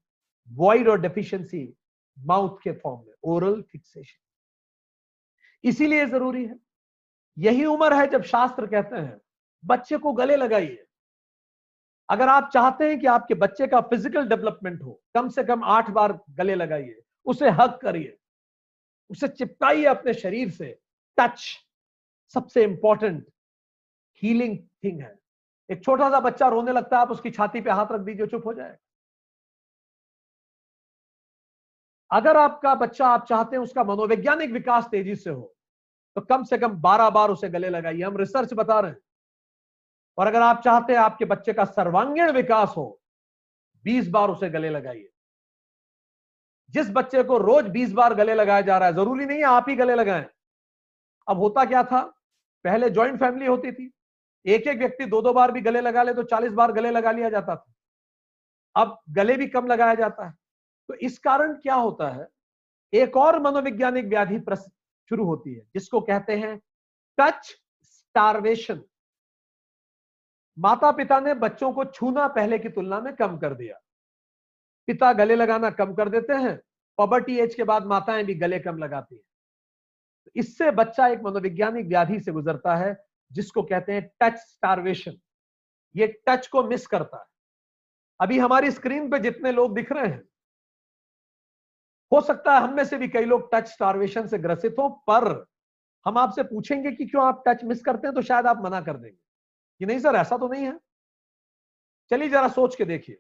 void 0.49 0.87
और 0.89 0.99
डेफिशिएंसी 1.01 1.73
माउथ 2.17 2.57
के 2.63 2.71
फॉर्म 2.73 2.99
में 2.99 3.13
ओरल 3.25 3.61
फिक्सेशन 3.61 4.19
इसीलिए 5.63 6.05
ज़रूरी 6.05 6.45
है। 6.45 6.55
यही 7.37 7.65
उम्र 7.65 7.93
है 7.93 8.07
जब 8.07 8.23
शास्त्र 8.23 8.65
कहते 8.67 8.95
हैं, 8.95 9.19
बच्चे 9.63 9.97
को 9.97 10.13
गले 10.13 10.35
लगाइए। 10.35 10.85
अगर 12.09 12.29
आप 12.29 12.49
चाहते 12.53 12.89
हैं 12.89 12.99
कि 12.99 13.07
आपके 13.07 13.33
बच्चे 13.35 13.67
का 13.67 13.79
फ़िज़िकल 13.81 14.27
डेवलपमेंट 14.27 14.81
हो, 14.83 15.01
कम 15.13 15.29
से 15.29 15.43
कम 15.43 15.63
आठ 15.65 15.89
बार 15.89 16.19
गले 16.29 16.55
लगाइए, 16.55 17.01
उसे 17.25 17.49
हक 17.51 17.79
करिए। 17.81 18.17
उसे 19.09 19.27
चिपकाइए 19.27 19.85
अपने 19.85 20.13
शरीर 20.13 20.49
से 20.51 20.77
टच 21.17 21.45
सबसे 22.33 22.63
इंपॉर्टेंट 22.63 23.25
हीलिंग 24.23 24.57
थिंग 24.83 25.01
है। 25.01 25.15
एक 25.69 25.83
छोटा 25.83 26.09
सा 26.09 26.19
बच्चा 26.19 26.47
रोने 26.47 26.71
लगता 26.71 26.95
है, 26.97 27.01
आप 27.01 27.11
उसकी 27.11 27.31
छाती 27.31 27.61
पे 27.61 27.71
हाथ 27.71 27.91
रख 27.91 28.01
दीजिए, 28.01 28.27
चुप 28.27 28.45
हो 28.45 28.53
जाए 28.53 28.77
अगर 32.11 32.37
आपका 32.37 32.73
बच्चा, 32.75 33.07
आप 33.07 33.25
चाहते 33.25 33.55
हैं 33.55 33.63
उसका 33.63 33.83
मनोवैज्ञानिक 33.83 34.51
विकास 34.51 34.87
तेज़ी 34.91 35.15
से 35.15 35.29
हो 35.29 35.53
तो 36.15 36.21
कम 36.21 36.43
से 36.43 36.57
कम 36.57 36.73
12 36.81 37.09
बार 37.09 37.29
उसे 37.29 37.49
गले 37.49 37.69
लगाइए। 37.69 38.01
हम 38.03 38.17
रिसर्च 38.17 38.53
बता 38.53 38.79
रहे 38.79 38.91
हैं। 38.91 38.97
और 40.17 40.27
अगर 40.27 40.41
आप 40.41 40.61
चाहते 40.61 40.93
हैं 40.93 40.99
आपके 40.99 41.25
बच्चे 41.25 41.53
का 41.53 41.65
सर्वांगीण 41.65 42.31
विकास 42.31 42.73
हो 42.77 42.85
20 43.85 44.09
बार 44.09 44.29
उसे 44.29 44.49
गले 44.49 44.69
लगाइए। 44.69 45.09
जिस 46.69 46.89
बच्चे 46.89 47.23
को 47.23 47.37
रोज 47.37 47.65
20 47.69 47.93
बार 47.93 48.13
गले 48.13 48.33
लगाया 48.33 48.61
जा 48.61 48.77
रहा 48.77 48.89
है, 48.89 48.95
ज़रूरी 48.95 49.25
नहीं 49.25 49.37
है 49.37 49.45
आप 49.45 49.65
ही 49.69 49.75
गले 49.75 49.95
लगाएँ। 49.95 50.25
अब 51.27 51.37
होता 51.37 51.65
क्या 51.65 51.83
था? 51.83 52.01
पहले 52.65 52.89
ज्वाइंट 52.89 53.19
फैमिली 53.19 53.45
होती 53.45 53.71
थी। 53.71 53.91
एक 54.45 54.67
एक 54.67 54.77
व्यक्ति 54.77 55.05
दो 55.05 55.21
दो 55.21 55.33
बार 55.33 55.51
भी 55.51 55.61
गले 55.61 55.81
लगा 55.81 56.03
ले 56.03 56.13
तो 56.13 56.23
40 56.23 56.51
बार 56.51 56.71
गले 56.71 56.91
लगा 56.91 57.11
लिया 57.11 57.29
जाता 57.29 57.55
था। 57.55 57.73
अब 58.75 58.99
गले 59.09 59.37
भी 59.37 59.47
कम 59.47 59.67
लगाया 59.67 59.95
जाता 59.95 60.25
है। 60.25 60.33
तो 60.89 60.93
इस 60.93 61.19
कारण 61.19 61.53
क्या 61.53 61.75
होता 61.75 62.09
है? 62.09 62.27
एक 62.93 63.17
और 63.17 63.39
मनोवैज्ञानिक 63.41 64.05
व्याधि 64.05 64.39
शुरू 65.09 65.25
होती 65.25 65.53
है, 65.53 65.61
जिसको 65.73 66.01
कहते 66.01 66.35
हैं 66.35 66.57
टच 67.17 67.55
स्टारवेशन 67.83 68.81
माता 70.57 70.91
पिता 70.91 71.19
ने 71.19 71.33
बच्चों 71.33 71.71
को 71.73 71.85
छूना 71.85 72.27
पहले 72.27 72.59
की 72.59 72.69
तुलना 72.69 72.99
में 72.99 73.15
कम 73.15 73.37
कर 73.37 73.53
दिया। 73.53 73.79
पिता 74.87 75.11
गले 75.13 75.35
लगाना 75.35 75.69
कम 75.69 75.93
कर 75.93 76.09
देते 76.09 76.33
हैं 76.33 76.55
पॉबर्टी 76.97 77.37
एज 77.39 77.55
के 77.55 77.63
बाद 77.63 77.85
माताएँ 77.85 78.23
भी 78.23 78.33
गले 78.33 78.59
कम 78.59 78.77
लगाती 78.77 79.15
हैं। 79.15 79.23
तो 80.25 80.31
इससे 80.35 80.71
बच्चा 80.73 81.07
एक 81.07 81.21
मनोवैज्ञानिक 81.23 81.87
व्याधि 81.87 82.19
से 82.19 82.31
गुजरता 82.31 82.75
है, 82.75 82.95
जिसको 83.31 83.63
कहते 83.63 83.93
हैं 83.93 84.09
टच 84.21 84.37
स्टारवेशन। 84.39 85.17
ये 85.95 86.07
टच 86.27 86.47
को 86.47 86.63
मिस 86.63 86.87
करता 86.87 87.17
है। 87.17 87.25
अभी 88.19 88.37
हमारी 88.39 88.71
स्क्रीन 88.71 89.09
पे 89.11 89.19
जितने 89.19 89.51
लोग 89.51 89.75
दिख 89.75 89.91
रहे 89.91 90.07
हैं, 90.07 90.23
हो 92.11 92.21
सकता 92.21 92.53
है 92.53 92.61
हम 92.61 92.73
में 92.75 92.83
से 92.85 92.97
भी 92.97 93.07
कई 93.07 93.25
लोग 93.25 93.49
टच 93.53 93.67
स्टारवेशन 93.67 94.27
से 94.27 94.37
ग्रसित 94.37 94.75
हो, 94.79 94.89
पर 94.89 95.45
हम 96.05 96.17
आपसे 96.17 96.43
पूछेंगे 96.43 96.91
कि 96.91 97.05
क्यों 97.05 97.23
आप 97.25 97.43
टच 97.47 97.63
मिस 97.63 97.81
करते 97.83 98.07
हैं 98.07 98.15
तो 98.15 98.21
शायद 98.21 98.47
आप 98.47 98.61
मना 98.63 98.81
कर 98.81 98.97
देंगे। 98.97 99.17
कि 99.81 99.85
नहीं 99.85 99.99
सर, 99.99 100.15
ऐसा 100.15 100.37
तो 100.37 100.47
नहीं 100.47 100.65
है। 100.65 100.77
चलिए 102.11 102.29
जरा 102.29 102.47
सोच 102.49 102.75
के 102.75 102.85
देखिए। 102.85 103.15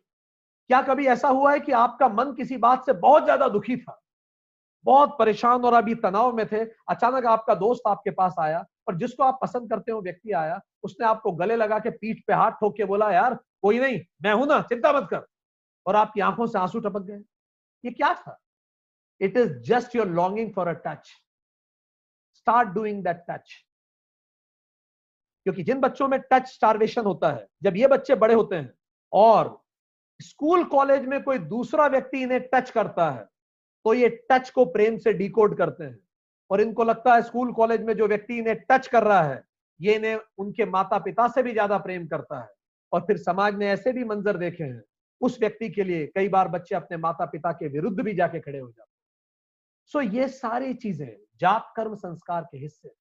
क्या 0.69 0.81
कभी 0.81 1.07
ऐसा 1.07 1.27
हुआ 1.27 1.51
है 1.53 1.59
कि 1.59 1.71
आपका 1.71 2.07
मन 2.09 2.33
किसी 2.33 2.57
बात 2.57 2.85
से 2.85 2.93
बहुत 2.95 3.23
ज़्यादा 3.23 3.47
दुखी 3.47 3.77
था? 3.77 3.99
बहुत 4.85 5.15
परेशान 5.19 5.65
और 5.65 5.73
अभी 5.73 5.95
तनाव 5.95 6.35
में 6.35 6.47
थे। 6.47 6.65
अचानक 6.65 7.25
आपका 7.25 7.55
दोस्त 7.55 7.81
आपके 7.87 8.11
पास 8.11 8.35
आया 8.39 8.65
और 8.87 8.97
जिसको 8.97 9.23
आप 9.23 9.39
पसंद 9.41 9.69
करते 9.69 9.91
हो, 9.91 10.01
व्यक्ति 10.01 10.31
आया, 10.31 10.61
उसने 10.83 11.05
आपको 11.05 11.31
गले 11.31 11.55
लगा 11.55 11.79
के 11.79 11.89
पीठ 11.89 12.17
पे 12.27 12.33
हाथ 12.33 12.51
ठोक 12.51 12.77
के 12.77 12.85
बोला, 12.85 13.11
यार, 13.11 13.33
कोई 13.33 13.79
नहीं, 13.79 14.01
मैं 14.23 14.33
हूँ 14.33 14.47
ना, 14.47 14.61
चिंता 14.61 14.93
मत 14.93 15.07
कर। 15.09 15.27
और 15.87 15.95
आपकी 15.95 16.19
आँखों 16.19 16.47
से 16.47 16.59
आँसू 16.59 16.79
टपक 16.79 17.01
गए। 17.01 17.19
ये 17.85 17.91
क्या 17.91 18.13
था? 18.13 18.39
It 19.21 19.37
is 19.37 19.53
just 19.53 19.95
your 19.95 20.07
longing 20.07 20.53
for 20.53 20.67
a 20.67 20.73
touch 20.73 21.07
start 22.33 22.69
doing 22.69 22.95
that 22.95 23.17
touch. 23.29 23.51
क्योंकि 25.43 25.63
जिन 25.63 25.79
बच्चों 25.79 26.07
में 26.07 26.19
टच 26.19 26.47
स्टारवेशन 26.47 27.03
होता 27.03 27.31
है, 27.31 27.47
जब 27.63 27.77
ये 27.77 27.87
बच्चे 27.87 28.15
बड़े 28.15 28.33
होते 28.33 28.55
हैं 28.55 28.73
और 29.13 29.63
स्कूल, 30.21 30.63
कॉलेज 30.63 31.05
में 31.05 31.23
कोई 31.23 31.37
दूसरा 31.37 31.87
व्यक्ति 31.87 32.21
इन्हें 32.21 32.49
टच 32.53 32.69
करता 32.69 33.11
है 33.11 33.32
तो 33.85 33.93
ये 33.93 34.09
टच 34.31 34.49
को 34.49 34.65
प्रेम 34.65 34.97
से 34.97 35.13
डिकोड 35.13 35.57
करते 35.57 35.83
हैं। 35.83 35.99
और 36.51 36.61
इनको 36.61 36.83
लगता 36.83 37.13
है 37.15 37.21
स्कूल, 37.21 37.51
कॉलेज 37.53 37.81
में 37.81 37.93
जो 37.93 38.07
व्यक्ति 38.07 38.37
इन्हें 38.37 38.55
टच 38.69 38.87
कर 38.87 39.03
रहा 39.03 39.21
है, 39.23 39.43
ये 39.79 39.93
इन्हें 39.95 40.19
उनके 40.37 40.65
माता 40.65 40.97
पिता 40.99 41.27
से 41.27 41.43
भी 41.43 41.51
ज़्यादा 41.51 41.77
प्रेम 41.77 42.07
करता 42.07 42.39
है। 42.41 42.49
और 42.93 43.01
फिर 43.01 43.17
समाज 43.17 43.55
में 43.55 43.67
ऐसे 43.67 43.91
भी 43.91 44.03
मंजर 44.03 44.37
देखे 44.37 44.63
हैं, 44.63 44.81
उस 45.21 45.39
व्यक्ति 45.39 45.69
के 45.69 45.83
लिए 45.83 46.05
कई 46.07 46.29
बार 46.29 46.47
बच्चे 46.47 46.75
अपने 46.75 46.97
माता 46.97 47.25
पिता 47.25 47.51
के 47.51 47.67
विरुद्ध 47.67 47.99
भी 47.99 48.13
जाके 48.13 48.39
खड़े 48.39 48.59
हो 48.59 48.67
जाते 48.67 48.81
हैं। 48.81 49.91
सो 49.91 50.01
ये 50.01 50.27
सारी 50.27 50.73
चीज़ें 50.73 51.15
जात, 51.41 51.73
कर्म, 51.75 51.95
संस्कार 51.95 52.41
के 52.41 52.57
हिस्से 52.57 52.93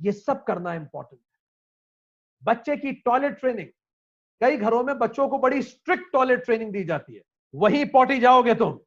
ये 0.00 0.12
सब 0.12 0.42
करना 0.44 0.74
इंपॉर्टेंट 0.74 1.20
है। 1.20 1.28
बच्चे 2.42 2.76
की 2.76 2.92
टॉयलेट 3.04 3.38
ट्रेनिंग 3.40 3.68
कई 4.40 4.56
घरों 4.56 4.82
में 4.84 4.98
बच्चों 4.98 5.28
को 5.28 5.38
बड़ी 5.38 5.62
स्ट्रिक्ट 5.62 6.12
टॉयलेट 6.12 6.44
ट्रेनिंग 6.44 6.72
दी 6.72 6.82
जाती 6.84 7.14
है। 7.14 7.22
वहीं 7.54 7.84
पॉटी 7.86 8.18
जाओगे 8.20 8.54
तुम। 8.54 8.78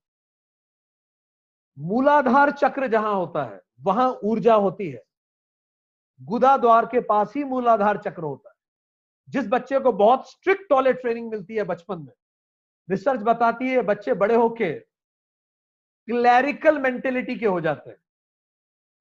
मूलाधार 1.78 2.52
चक्र 2.54 2.88
जहाँ 2.88 3.14
होता 3.14 3.44
है, 3.44 3.62
वहाँ 3.82 4.10
ऊर्जा 4.24 4.54
होती 4.56 4.90
है। 4.90 5.04
गुदा 6.22 6.56
द्वार 6.58 6.86
के 6.86 7.00
पास 7.04 7.34
ही 7.36 7.44
मूलाधार 7.46 7.98
चक्र 8.00 8.24
होता 8.24 8.50
है, 8.50 8.56
जिस 9.28 9.48
बच्चे 9.50 9.80
को 9.80 9.92
बहुत 9.94 10.30
स्ट्रिक्ट 10.30 10.70
टॉयलेट 10.70 11.02
ट्रेनिंग 11.02 11.30
मिलती 11.32 11.56
है 11.56 11.64
बचपन 11.66 12.00
में। 12.00 12.14
रिसर्च 12.90 13.22
बताती 13.22 13.70
है, 13.70 13.82
बच्चे 13.84 14.14
बड़े 14.16 14.36
होके 14.36 14.74
क्लैरिकल 16.08 16.78
मेंटेलिटी 16.80 17.36
के 17.36 17.46
हो 17.46 17.60
जाते 17.62 17.90
हैं। 17.90 17.98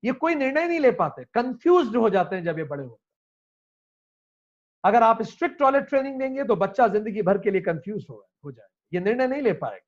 ये 0.03 0.13
कोई 0.15 0.35
निर्णय 0.35 0.67
नहीं 0.69 0.81
ले 0.81 0.91
पाते 0.93 1.25
कंफ्यूज 1.35 1.97
हो 1.97 2.09
जाते 2.11 2.37
हैं 2.37 2.45
जब 2.45 2.59
ये 2.59 2.65
बड़े 2.65 2.83
होते 2.85 3.05
अगर 4.85 5.03
आप 5.03 5.23
स्ट्रिक्ट 5.25 5.59
टॉयलेट 5.59 5.89
ट्रेनिंग 5.89 6.19
देंगे 6.21 6.45
तो 6.45 6.57
बच्चा 6.57 6.87
ज़िंदगी 6.89 7.23
भर 7.23 7.39
के 7.39 7.51
लिए 7.51 7.61
कंफ्यूज 7.63 8.07
हो 8.11 8.17
हो 8.45 8.53
जाए 8.53 8.67
ये 8.93 9.01
निर्णय 9.01 9.27
नहीं 9.27 9.43
ले 9.43 9.53
पाएगा। 9.55 9.86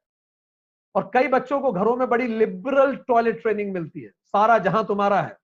और 0.95 1.11
कई 1.15 1.29
बच्चों 1.29 1.61
को 1.61 1.73
घरों 1.73 1.97
में 1.97 2.09
बड़ी 2.09 2.27
लिबरल 2.29 2.95
टॉयलेट 3.09 3.41
ट्रेनिंग 3.43 3.73
मिलती 3.75 4.01
है। 4.01 4.11
सारा 4.11 4.59
जहाँ 4.59 4.85
तुम्हारा 4.87 5.21
है, 5.21 5.37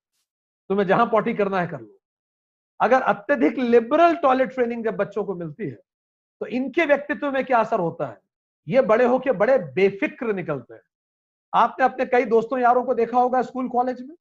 तुम्हें 0.70 0.86
जहाँ 0.86 1.07
पॉटी 1.07 1.34
करना 1.34 1.61
है 1.61 1.66
कर 1.66 1.80
लो। 1.80 1.99
अगर 2.80 3.03
अत्यधिक 3.03 3.59
लिबरल 3.59 4.14
टॉयलेट 4.16 4.55
ट्रेनिंग 4.55 4.84
जब 4.84 4.97
बच्चों 4.97 5.24
को 5.24 5.34
मिलती 5.34 5.64
है 5.64 5.78
तो 6.40 6.47
इनके 6.49 6.84
व्यक्तित्व 6.86 7.30
में 7.30 7.45
क्या 7.45 7.59
असर 7.59 7.80
होता 7.80 8.07
है? 8.07 8.18
ये 8.66 8.80
बड़े 8.82 9.05
होके 9.05 9.32
बड़े 9.34 9.59
बेफिक्र 9.74 10.32
निकलते 10.34 10.74
हैं। 10.74 10.80
आपने 11.53 11.84
अपने 11.84 12.07
कई 12.07 12.24
दोस्तों 12.26 12.59
यारों 12.59 12.82
को 12.84 12.95
देखा 12.95 13.18
होगा 13.18 13.42
स्कूल 13.42 13.68
कॉलेज 13.68 14.01
में? 14.01 14.14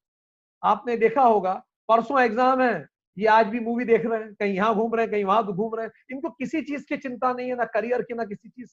आपने 0.62 0.96
देखा 0.96 1.22
होगा, 1.22 1.52
परसों 1.88 2.20
एग्ज़ाम 2.20 2.60
है, 2.62 2.88
ये 3.16 3.26
आज 3.28 3.46
भी 3.46 3.60
मूवी 3.60 3.84
देख 3.84 4.04
रहे 4.06 4.18
हैं, 4.18 4.32
कहीं 4.34 4.54
यहाँ 4.54 4.74
घूम 4.74 4.94
रहे 4.94 5.04
हैं, 5.04 5.10
कहीं 5.12 5.24
वहाँ 5.24 5.44
घूम 5.46 5.74
रहे 5.74 5.86
हैं। 5.86 5.92
इनको 6.10 6.30
किसी 6.30 6.62
चीज़ 6.62 6.84
की 6.88 6.96
चिंता 6.98 7.32
नहीं 7.32 7.48
है, 7.48 7.56
ना 7.56 7.64
करियर 7.66 8.02
की, 8.02 8.14
ना 8.14 8.24
किसी 8.24 8.48
चीज़ 8.48 8.68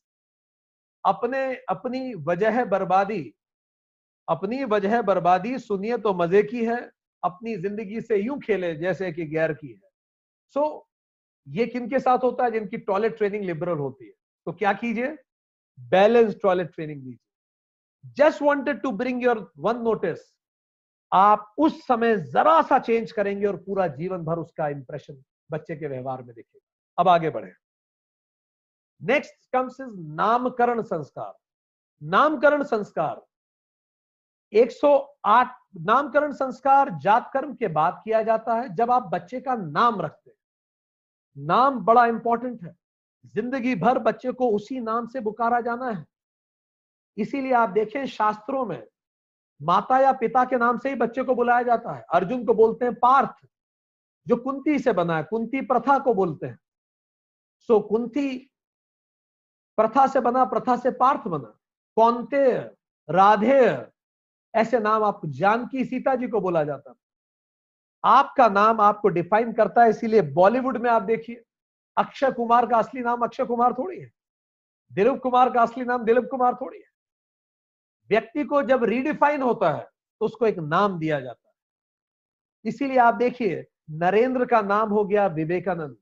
अपने 1.05 1.43
अपनी 1.69 2.13
वजह 2.23 2.63
बर्बादी 2.65 3.23
अपनी 4.27 4.63
वजह 4.65 5.01
बर्बादी 5.01 5.57
सुनिए 5.59 5.97
तो 5.97 6.13
मज़े 6.13 6.43
की 6.43 6.65
है 6.65 6.79
अपनी 7.23 7.55
ज़िंदगी 7.57 8.01
से 8.01 8.17
यूँ 8.17 8.39
खेले 8.39 8.73
जैसे 8.75 9.11
कि 9.11 9.25
गैर 9.25 9.53
की 9.53 9.67
है। 9.67 9.89
सो 10.55 10.59
so, 10.61 10.81
ये 11.47 11.65
किनके 11.65 11.99
साथ 11.99 12.23
होता 12.23 12.43
है 12.43 12.51
जिनकी 12.51 12.77
टॉयलेट 12.79 13.17
ट्रेनिंग 13.17 13.43
लिबरल 13.45 13.77
होती 13.77 14.05
है? 14.05 14.13
तो 14.47 14.51
क्या 14.51 14.73
कीजिए? 14.73 15.15
बैलेंस 15.79 16.35
टॉयलेट 16.43 16.73
ट्रेनिंग 16.73 17.01
दीजिए 17.01 18.13
just 18.17 18.41
wanted 18.41 18.81
to 18.81 18.91
bring 18.91 19.23
your 19.23 19.51
one 19.57 19.81
notice 19.81 20.19
आप 21.11 21.53
उस 21.57 21.81
समय 21.87 22.15
जरा 22.33 22.61
सा 22.61 22.79
चेंज 22.79 23.11
करेंगे 23.11 23.45
और 23.45 23.55
पूरा 23.57 23.87
जीवन 23.89 24.23
भर 24.23 24.39
उसका 24.39 24.67
इंप्रेशन 24.69 25.21
बच्चे 25.51 25.75
के 25.75 25.87
व्यवहार 25.87 26.23
में 26.23 26.33
दिखेगा 26.35 27.01
अब 27.01 27.07
आगे 27.07 27.29
बढ़े। 27.29 27.51
नेक्स्ट 29.01 29.33
कम्स 29.53 29.77
इज़ 29.81 29.95
नामकरण 29.97 30.81
संस्कार 30.81 31.33
नामकरण 32.03 32.63
संस्कार 32.63 33.21
108 34.53 35.57
नामकरण 35.77 36.31
संस्कार 36.31 36.89
जात 36.89 37.29
कर्म 37.33 37.55
के 37.55 37.67
बाद 37.67 38.01
किया 38.03 38.23
जाता 38.23 38.53
है 38.53 38.75
जब 38.75 38.91
आप 38.91 39.03
बच्चे 39.03 39.41
का 39.41 39.55
नाम 39.55 40.01
रखते 40.01 40.29
हैं। 40.29 41.45
नाम 41.45 41.79
बड़ा 41.79 42.05
इंपॉर्टेंट 42.05 42.63
है। 42.63 42.75
ज़िंदगी 43.25 43.75
भर 43.75 43.99
बच्चे 43.99 44.31
को 44.31 44.49
उसी 44.49 44.79
नाम 44.79 45.07
से 45.07 45.21
पुकारा 45.21 45.61
जाना 45.61 45.89
है। 45.89 46.05
इसीलिए 47.17 47.53
आप 47.53 47.69
देखें 47.69 48.05
शास्त्रों 48.05 48.65
में, 48.65 48.87
माता 49.61 49.99
या 49.99 50.11
पिता 50.11 50.45
के 50.45 50.57
नाम 50.57 50.77
से 50.77 50.89
ही 50.89 50.95
बच्चे 50.95 51.23
को 51.23 51.35
बुलाया 51.35 51.63
जाता 51.63 51.93
है। 51.93 52.05
अर्जुन 52.13 52.45
को 52.45 52.53
बोलते 52.53 52.85
हैं 52.85 52.95
पार्थ, 52.95 53.47
जो 54.27 54.35
कुंती 54.35 54.79
से 54.79 54.93
बना 54.93 55.17
है, 55.17 55.23
कुंती 55.23 55.61
प्रथा 55.61 55.99
को 55.99 56.13
बोलते 56.13 56.47
हैं। 56.47 56.59
सो 57.59 57.79
कुंती 57.79 58.50
प्रथा 59.77 60.05
से 60.07 60.19
बना, 60.19 60.43
प्रथा 60.45 60.75
से 60.75 60.91
पार्थ 60.91 61.27
बना। 61.27 61.57
कौनते? 61.97 62.51
राधे। 63.09 63.87
ऐसे 64.53 64.79
नाम 64.79 65.03
आपको 65.03 65.27
जानकी 65.27 65.85
सीता 65.85 66.15
जी 66.15 66.27
को 66.27 66.41
बोला 66.41 66.63
जाता 66.63 66.93
आपका 68.03 68.47
नाम 68.49 68.81
आपको 68.81 69.07
डिफाइन 69.07 69.51
करता 69.53 69.83
है, 69.83 69.89
इसीलिए 69.89 70.21
बॉलीवुड 70.21 70.77
में 70.77 70.89
आप 70.89 71.01
देखिए। 71.01 71.43
अक्षय 71.97 72.31
कुमार 72.31 72.65
का 72.65 72.77
असली 72.77 73.01
नाम 73.01 73.21
अक्षय 73.21 73.45
कुमार 73.45 73.73
थोड़ी 73.73 73.99
है। 73.99 74.11
दिलीप 74.91 75.19
कुमार 75.23 75.49
का 75.49 75.61
असली 75.61 75.83
नाम 75.85 76.03
दिलीप 76.03 76.27
कुमार 76.31 76.55
थोड़ी 76.55 76.77
है। 76.77 76.89
व्यक्ति 78.09 78.43
को 78.43 78.61
जब 78.63 78.83
रीडिफाइन 78.83 79.41
होता 79.41 79.71
है 79.71 79.83
तो 80.21 80.25
उसको 80.25 80.45
एक 80.45 80.59
नाम 80.59 80.99
दिया 80.99 81.19
जाता 81.19 81.47
है। 81.47 81.53
इसीलिए 82.65 82.97
आप 82.97 83.13
देखिए, 83.13 83.65
नरेंद्र 83.91 84.45
का 84.45 84.61
नाम 84.61 84.89
हो 84.89 85.03
गया 85.05 85.27
विवेकानंद। 85.27 85.95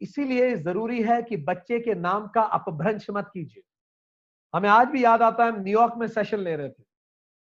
इसीलिए 0.00 0.56
ज़रूरी 0.56 1.02
है 1.02 1.22
कि 1.22 1.36
बच्चे 1.36 1.80
के 1.80 1.94
नाम 1.94 2.28
का 2.28 2.42
अपभ्रंश 2.42 3.06
मत 3.10 3.30
कीजिए। 3.34 3.62
हमें 4.54 4.68
आज 4.68 4.88
भी 4.88 5.04
याद 5.04 5.22
आता 5.22 5.44
है, 5.44 5.52
हम 5.52 5.60
न्यूयॉर्क 5.60 5.94
में 5.96 6.08
सेशन 6.08 6.38
ले 6.38 6.56
रहे 6.56 6.68
थे। 6.68 6.82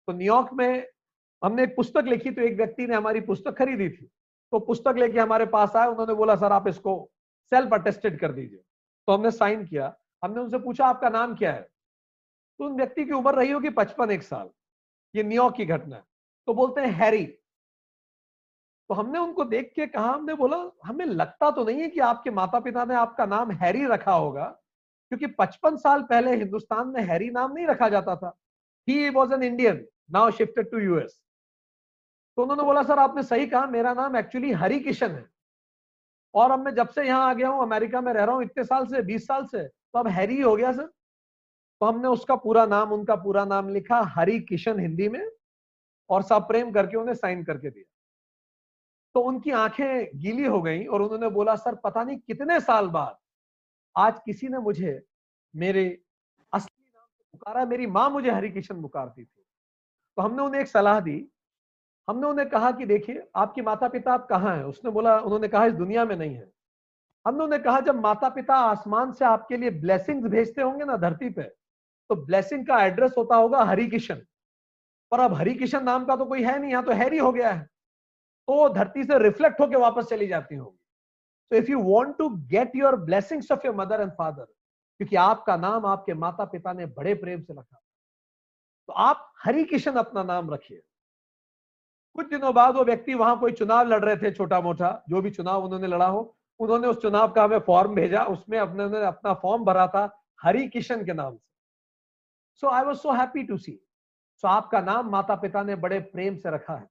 तो 0.08 0.14
न्यूयॉर्क 0.14 0.50
में 0.54 0.88
हमने 1.44 1.64
एक 1.64 1.76
पुस्तक 1.76 2.04
लिखी 2.08 2.32
तो 2.32 2.42
एक 2.42 2.58
व्यक्ति 2.58 2.88
ने 2.88 2.96
हमारी 2.96 3.22
पुस्तक 3.22 3.58
खरीदी 3.58 3.90
थी। 3.90 4.10
तो 4.52 4.60
पुस्तक 4.60 4.96
लेके 4.98 5.20
हमारे 5.20 5.46
पास 5.46 5.76
आए, 5.76 5.88
उन्होंने 5.88 6.14
बोला, 6.14 6.36
सर, 6.36 6.52
आप 6.52 6.68
इसको 6.68 7.10
सेल्फ 7.50 7.74
अटेस्टेड 7.74 8.20
कर 8.20 8.32
दीजिए। 8.32 8.60
तो 9.08 9.14
हमने 9.14 9.32
साइन 9.32 9.66
किया। 9.66 9.98
हमने 10.24 10.42
उनसे 10.42 10.60
पूछा, 10.60 10.86
आपका 10.86 11.10
नाम 11.10 11.36
क्या 11.36 11.54
है? 11.54 11.62
तो 12.60 12.66
उन 12.66 12.74
व्यक्ति 12.74 13.06
की 13.06 13.12
उम्र 13.12 13.36
रही 13.36 13.52
होगी 13.52 13.70
पचपन 13.70 14.12
एक 14.12 14.24
साल। 14.24 14.50
ये 15.16 15.24
न्यूयॉर्क 15.24 15.56
की 15.56 15.66
घटना 15.66 15.96
है। 15.96 16.04
तो 16.48 16.54
बोलते 16.54 16.82
हैं, 16.82 16.88
हैरी। 16.88 17.38
तो 18.90 18.96
हमने 18.96 19.20
उनको 19.20 19.44
देख 19.46 19.72
के 19.76 19.86
कहा, 19.88 20.10
हमने 20.10 20.34
बोला, 20.34 20.58
हमें 20.86 21.06
लगता 21.06 21.50
तो 21.52 21.64
नहीं 21.66 21.82
है 21.82 21.88
कि 21.90 22.00
आपके 22.00 22.32
माता 22.32 22.60
पिता 22.60 22.86
ने 22.86 22.96
आपका 22.96 23.26
नाम 23.26 23.52
हैरी 23.54 23.86
रखा 23.86 24.14
होगा, 24.14 24.46
क्योंकि 25.12 25.28
55 25.34 25.78
साल 25.78 26.02
पहले 26.04 26.36
हिंदुस्तान 26.36 26.88
में 26.88 27.02
हैरी 27.04 27.30
नाम 27.32 27.54
नहीं 27.54 27.68
रखा 27.68 27.90
जाता 27.90 28.16
था। 28.16 28.36
He 28.88 29.10
was 29.10 29.34
an 29.34 29.44
Indian 29.44 29.86
now 30.12 30.32
shifted 30.32 30.70
to 30.72 30.80
US 30.80 31.22
तो 32.38 32.44
उन्होंने 32.44 32.64
बोला, 32.64 32.84
सर, 32.84 33.00
आपने 33.00 33.24
सही 33.24 33.48
कहा, 33.48 33.66
मेरा 33.68 33.94
नाम 33.94 34.16
एक्चुअली 34.16 34.52
हरी 34.54 34.80
किशन 34.80 35.12
है। 35.12 35.26
और 36.34 36.52
अब 36.52 36.60
मैं 36.60 36.74
जब 36.76 36.90
से 36.90 37.04
यहाँ 37.04 37.30
आ 37.30 37.34
गया 37.34 37.50
हूँ, 37.50 37.62
अमेरिका 37.62 38.02
में 38.02 38.12
रह 38.14 38.24
रहा 38.24 38.36
हूँ, 38.36 38.44
इतने 38.44 38.64
साल 38.64 38.86
से, 38.86 39.02
बीस 39.02 39.28
साल 39.28 39.46
से 39.46 39.64
तो 39.64 40.00
अब 40.00 40.08
हैरी 40.08 40.42
हो 40.42 40.56
गया, 40.56 40.72
सर। 40.72 40.86
तो 41.82 41.86
हमने 41.86 42.08
उसका 42.08 42.36
पूरा 42.36 42.66
नाम, 42.66 42.92
उनका 42.92 43.16
पूरा 43.16 43.46
नाम 43.46 43.70
लिखा, 43.70 44.02
हरी 44.16 44.40
किशन 44.40 44.80
हिंदी 44.80 45.08
में, 45.10 45.28
और 46.10 46.22
सब 46.22 46.48
प्रेम 46.48 46.72
करके 46.72 46.98
उन्हें 46.98 47.16
साइन 47.16 47.44
करके 47.44 47.70
दिया। 47.70 47.94
तो 49.16 49.22
उनकी 49.22 49.52
आँखें 49.52 50.20
गीली 50.20 50.46
हो 50.46 50.62
गई 50.62 50.86
और 50.86 51.02
उन्होंने 51.02 51.30
बोला, 51.30 51.56
सर, 51.56 51.76
पता 51.76 52.04
नहीं 52.04 52.18
कितने 52.18 52.60
साल 52.60 52.88
बाद 52.88 53.18
आज 53.96 54.20
किसी 54.26 54.48
ने 54.48 54.58
मुझे 54.58 55.02
मेरे 55.54 55.86
असली 56.54 56.92
नाम 56.96 57.06
से 57.06 57.24
पुकारा, 57.32 57.66
मेरी 57.66 57.88
माँ 57.88 58.10
मुझे 58.10 58.32
हरि 58.32 58.50
किशन 58.50 58.82
पुकारती 58.82 59.24
थी। 59.24 59.44
तो 60.18 60.22
हमने 60.22 60.44
उन्हें 60.44 60.62
एक 60.62 60.68
सलाह 60.68 61.00
दी। 61.00 61.28
हमने 62.08 62.28
उन्हें 62.28 62.50
कहा 62.50 62.72
कि, 62.72 62.86
देखिए, 62.86 63.24
आपके 63.36 63.62
माता 63.62 63.88
पिता 63.88 64.14
आप 64.14 64.28
कहाँ 64.28 64.56
हैं? 64.58 64.64
उसने 64.64 64.92
बोला, 64.92 65.20
उन्होंने 65.20 65.48
कहा, 65.48 65.66
इस 65.66 65.74
दुनिया 65.74 66.06
में 66.06 66.16
नहीं 66.16 66.36
है। 66.36 66.52
हमने 67.26 67.44
उन्हें 67.44 67.62
कहा, 67.64 67.80
जब 67.80 67.96
माता 67.96 68.30
पिता 68.30 68.56
आसमान 68.56 69.12
से 69.12 69.26
आपके 69.26 69.58
लिए 69.58 69.70
ब्लेसिंग्स 69.70 70.30
भेजते 70.30 70.62
होंगे 70.62 70.86
ना 70.86 70.98
धरती 70.98 71.30
पे 71.30 71.44
तो 72.10 72.16
ब्लेसिंग 72.16 72.66
का 72.68 72.84
एड्रेस 72.86 73.16
होता 73.18 73.36
होगा 73.36 73.64
हरि 73.64 73.88
किशन 73.88 74.22
पर 75.12 75.20
अब 75.20 75.34
हरि 75.34 75.54
किशन 75.56 75.84
नाम 75.84 76.06
का 76.06 76.16
तो 76.16 76.26
कोई 76.26 76.44
है 76.44 76.58
नहीं, 76.60 76.72
यहाँ 76.72 76.84
तो 76.84 76.92
हैरी 76.92 77.18
हो 77.18 77.32
गया 77.32 77.52
है। 77.52 77.68
तो 78.48 78.68
धरती 78.70 79.04
से 79.04 79.18
रिफ्लेक्ट 79.20 79.60
होकर 79.62 79.78
वापस 79.78 80.06
चली 80.06 80.28
जाती 80.28 80.56
होगी। 80.56 80.78
तो 81.52 81.56
if 81.56 81.72
you 81.72 81.82
want 81.82 82.18
to 82.18 82.30
get 82.30 82.76
your 82.76 82.96
blessings 82.96 83.52
of 83.52 83.66
your 83.66 83.76
mother 83.76 84.02
and 84.02 84.12
father 84.12 84.44
क्योंकि 84.44 85.16
आपका 85.16 85.56
नाम 85.58 85.86
आपके 85.86 86.14
माता 86.16 86.46
पिता 86.46 86.74
ने 86.74 86.86
बड़े 86.86 87.14
प्रेम 87.16 87.42
से 87.42 87.54
रखा। 87.54 87.82
तो 88.90 88.94
आप 88.94 89.34
हरि 89.44 89.64
किशन 89.64 89.96
अपना 89.96 90.24
नाम 90.24 90.54
रखिए। 90.54 90.82
कुछ 92.16 92.28
दिनों 92.30 92.54
बाद 92.54 92.76
वो 92.76 92.84
व्यक्ति 92.84 93.14
वहाँ 93.14 93.40
कोई 93.40 93.52
चुनाव 93.52 93.88
लड़ 93.88 94.04
रहे 94.06 94.16
थे 94.18 94.32
छोटा 94.32 94.60
मोटा 94.62 94.92
जो 95.10 95.22
भी 95.22 95.32
चुनाव 95.32 95.64
उन्होंने 95.66 95.88
लड़ा 95.88 96.08
हो, 96.08 96.38
उन्होंने 96.60 96.88
उस 96.88 97.02
चुनाव 97.02 97.32
का 97.32 97.44
हमें 97.44 97.60
फॉर्म 97.60 97.96
भेजा, 97.96 98.24
उसमें 98.24 98.60
अपने 98.60 99.06
अपना 99.06 99.34
फॉर्म 99.34 99.66
भरा 99.66 99.88
था, 99.88 100.10
हरि 100.42 100.68
किशन 100.68 101.06
के 101.06 101.14
नाम 101.14 101.36
से। 101.36 101.46
So 102.64 102.68
I 102.68 102.84
was 102.84 102.98
so 102.98 103.12
happy 103.12 103.44
to 103.44 103.58
see 103.58 103.80
so 104.44 104.48
आपका 104.48 104.82
नाम 104.82 105.10
माता 105.10 105.36
पिता 105.36 105.64
ने 105.64 105.76
बड़े 105.76 106.00
प्रेम 106.02 106.36
से 106.36 106.52
रखा 106.52 106.76
है। 106.76 106.88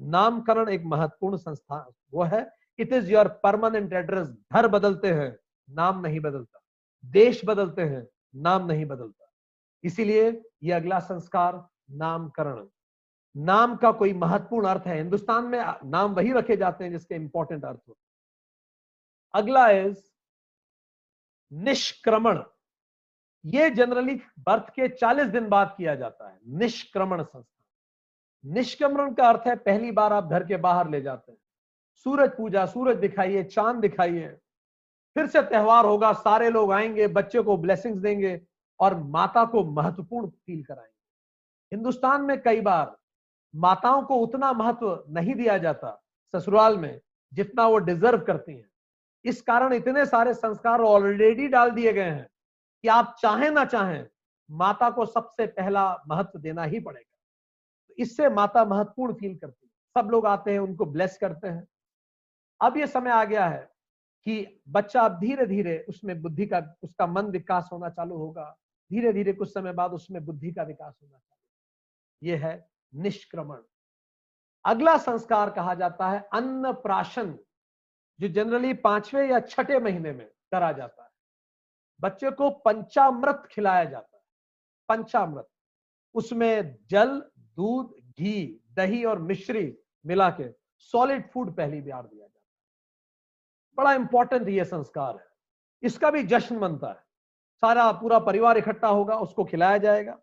नामकरण 0.00 0.68
एक 0.68 0.82
महत्वपूर्ण 0.84 1.36
संस्थान 1.36 1.92
वो 2.12 2.22
है। 2.22 2.50
It 2.78 2.92
is 2.92 3.12
your 3.12 3.28
permanent 3.28 3.92
address 3.92 4.28
घर 4.52 4.68
बदलते 4.68 5.12
हैं, 5.12 5.38
नाम 5.70 6.00
नहीं 6.00 6.20
बदलता। 6.20 6.60
देश 7.04 7.40
बदलते 7.44 7.82
हैं, 7.82 8.08
नाम 8.36 8.66
नहीं 8.66 8.84
बदलता। 8.84 9.30
इसीलिए 9.84 10.42
ये 10.62 10.72
अगला 10.72 10.98
संस्कार, 11.00 11.68
नामकरण। 11.90 12.66
नाम 13.36 13.76
का 13.76 13.92
कोई 13.92 14.12
महत्वपूर्ण 14.12 14.66
अर्थ 14.66 14.82
है। 14.86 14.96
हिंदुस्तान 14.96 15.44
में 15.44 15.64
नाम 15.84 16.14
वही 16.14 16.32
रखे 16.32 16.56
जाते 16.56 16.84
हैं 16.84 16.90
जिसके 16.90 17.14
इंपॉर्टेंट 17.14 17.64
अर्थ 17.64 17.80
होते 17.88 18.04
अगला 19.34 19.68
इज़ 19.68 19.98
निष्क्रमण। 21.52 22.42
ये 23.46 23.70
जनरली 23.70 24.14
बर्थ 24.38 24.68
के 24.68 24.88
40 24.88 25.26
दिन 25.26 25.48
बाद 25.48 25.74
किया 25.78 25.94
जाता 25.94 26.28
है। 26.28 26.40
निष्क्रमण 26.46 27.22
संस्कार। 27.22 27.53
निष्क्रमण 28.46 29.14
का 29.14 29.28
अर्थ 29.28 29.42
है, 29.46 29.56
पहली 29.56 29.92
बार 29.92 30.12
आप 30.12 30.24
घर 30.24 30.44
के 30.44 30.56
बाहर 30.56 30.90
ले 30.90 31.00
जाते 31.00 31.32
हैं। 31.32 31.38
सूरज 31.94 32.30
पूजा, 32.30 32.66
सूरज 32.66 32.96
दिखाइए, 32.96 33.44
चाँद 33.44 33.76
दिखाइए। 33.76 34.28
फिर 35.14 35.26
से 35.26 35.42
त्योहार 35.42 35.84
होगा, 35.84 36.12
सारे 36.12 36.50
लोग 36.50 36.72
आएँगे, 36.72 37.06
बच्चे 37.06 37.40
को 37.40 37.56
ब्लेसिंग्स 37.56 37.98
देंगे 37.98 38.40
और 38.80 38.94
माता 39.02 39.44
को 39.44 39.64
महत्वपूर्ण 39.64 40.28
फील 40.28 40.64
कराएँगे। 40.64 41.76
हिंदुस्तान 41.76 42.22
में 42.22 42.42
कई 42.42 42.60
बार 42.60 42.96
माताओं 43.56 44.02
को 44.02 44.14
उतना 44.14 44.52
महत्व 44.52 45.04
नहीं 45.08 45.34
दिया 45.34 45.58
जाता 45.58 46.04
ससुराल 46.34 46.78
में 46.78 47.00
जितना 47.32 47.66
वो 47.66 47.78
डिजर्व 47.78 48.18
करती 48.18 48.52
हैं। 48.52 48.70
इस 49.24 49.42
कारण 49.42 49.72
इतने 49.72 50.06
सारे 50.06 50.34
संस्कार 50.34 50.80
ऑलरेडी 50.80 51.48
डाल 51.48 51.70
दिए 51.70 51.92
गए 51.92 52.10
हैं 52.10 52.28
कि 52.82 52.88
आप 52.88 53.16
चाहें 53.20 53.50
ना 53.50 53.64
चाहें, 53.64 54.06
माता 54.50 54.90
को 54.90 55.06
सबसे 55.06 55.46
पहला 55.46 56.02
महत्व 56.08 56.38
देना 56.38 56.64
ही 56.64 56.80
पड़ेगा। 56.80 57.13
इससे 57.98 58.28
माता 58.28 58.64
महत्वपूर्ण 58.64 59.14
फील 59.14 59.36
करती 59.36 59.66
है। 59.66 60.02
सब 60.02 60.10
लोग 60.10 60.26
आते 60.26 60.52
हैं, 60.52 60.58
उनको 60.58 60.84
ब्लेस 60.86 61.18
करते 61.20 61.48
हैं। 61.48 61.66
अब 62.60 62.76
ये 62.76 62.86
समय 62.86 63.10
आ 63.10 63.24
गया 63.24 63.48
है 63.48 63.70
कि 64.26 64.62
बच्चा 64.68 65.08
धीरे 65.08 65.46
धीरे 65.46 65.86
उसमें 65.88 66.22
बुद्धि 66.22 66.46
का, 66.46 66.76
उसका 66.82 67.06
मन 67.06 67.26
विकास 67.26 67.68
होना 67.72 67.88
चालू 67.88 68.16
होगा। 68.16 68.56
धीरे 68.90 69.12
धीरे 69.12 69.32
कुछ 69.32 69.54
समय 69.54 69.72
बाद 69.72 69.92
उसमें 69.92 70.24
बुद्धि 70.24 70.52
का 70.52 70.62
विकास 70.62 70.98
होना 71.02 71.18
चालू 71.18 72.28
ये 72.28 72.36
है 72.36 72.70
निष्क्रमण। 72.94 73.58
अगला 74.64 74.96
संस्कार 74.98 75.50
कहा 75.50 75.74
जाता 75.74 76.10
है 76.10 76.28
अन्न 76.32 76.72
प्राशन 76.72 77.38
जो 78.20 78.28
जनरली 78.28 78.74
पाँचवें 78.74 79.30
या 79.30 79.40
छठे 79.40 79.78
महीने 79.78 80.12
में 80.12 80.26
करा 80.26 80.72
जाता 80.72 81.02
है। 81.02 81.10
बच्चे 82.00 82.30
को 82.30 82.50
पंचामृत 82.50 83.42
खिलाया 83.50 83.84
जाता 83.84 84.16
है। 84.16 84.22
पंचामृत। 84.88 85.48
उसमें 86.14 86.76
जल 86.90 87.22
दूध, 87.56 87.94
घी, 88.18 88.60
दही 88.72 89.04
और 89.04 89.18
मिश्री 89.18 89.78
मिला 90.06 90.30
के 90.30 90.54
सॉलिड 90.78 91.30
फ़ूड 91.30 91.56
पहली 91.56 91.80
बार 91.80 92.06
दिया 92.06 92.26
जाता 92.26 92.38
है। 92.38 92.44
बड़ा 93.76 93.94
इंपॉर्टेंट 93.94 94.48
ये 94.48 94.64
संस्कार 94.64 95.16
है। 95.16 95.26
इसका 95.82 96.10
भी 96.10 96.22
जश्न 96.22 96.58
बनता 96.58 96.88
है। 96.88 97.04
सारा 97.60 97.92
पूरा 97.92 98.18
परिवार 98.18 98.58
इकट्ठा 98.58 98.88
होगा, 98.88 99.16
उसको 99.18 99.44
खिलाया 99.44 99.78
जाएगा। 99.78 100.20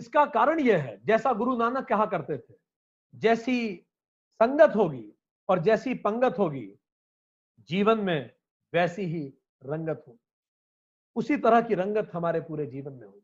इसका 0.00 0.26
कारण 0.26 0.60
यह 0.60 0.82
है, 0.82 1.04
जैसा 1.04 1.32
गुरु 1.32 1.56
नानक 1.56 1.88
कहा 1.88 2.06
करते 2.06 2.38
थे, 2.38 2.54
जैसी 3.14 3.86
संगत 4.32 4.76
होगी 4.76 5.12
और 5.48 5.58
जैसी 5.58 5.94
पंगत 5.94 6.34
होगी, 6.38 6.78
जीवन 7.60 7.98
में 7.98 8.36
वैसी 8.74 9.02
ही 9.02 9.34
रंगत 9.64 10.04
होगी। 10.08 10.20
उसी 11.16 11.36
तरह 11.36 11.60
की 11.60 11.74
रंगत 11.74 12.10
हमारे 12.14 12.40
पूरे 12.40 12.66
जीवन 12.66 12.92
में 12.92 13.06
होगी। 13.06 13.23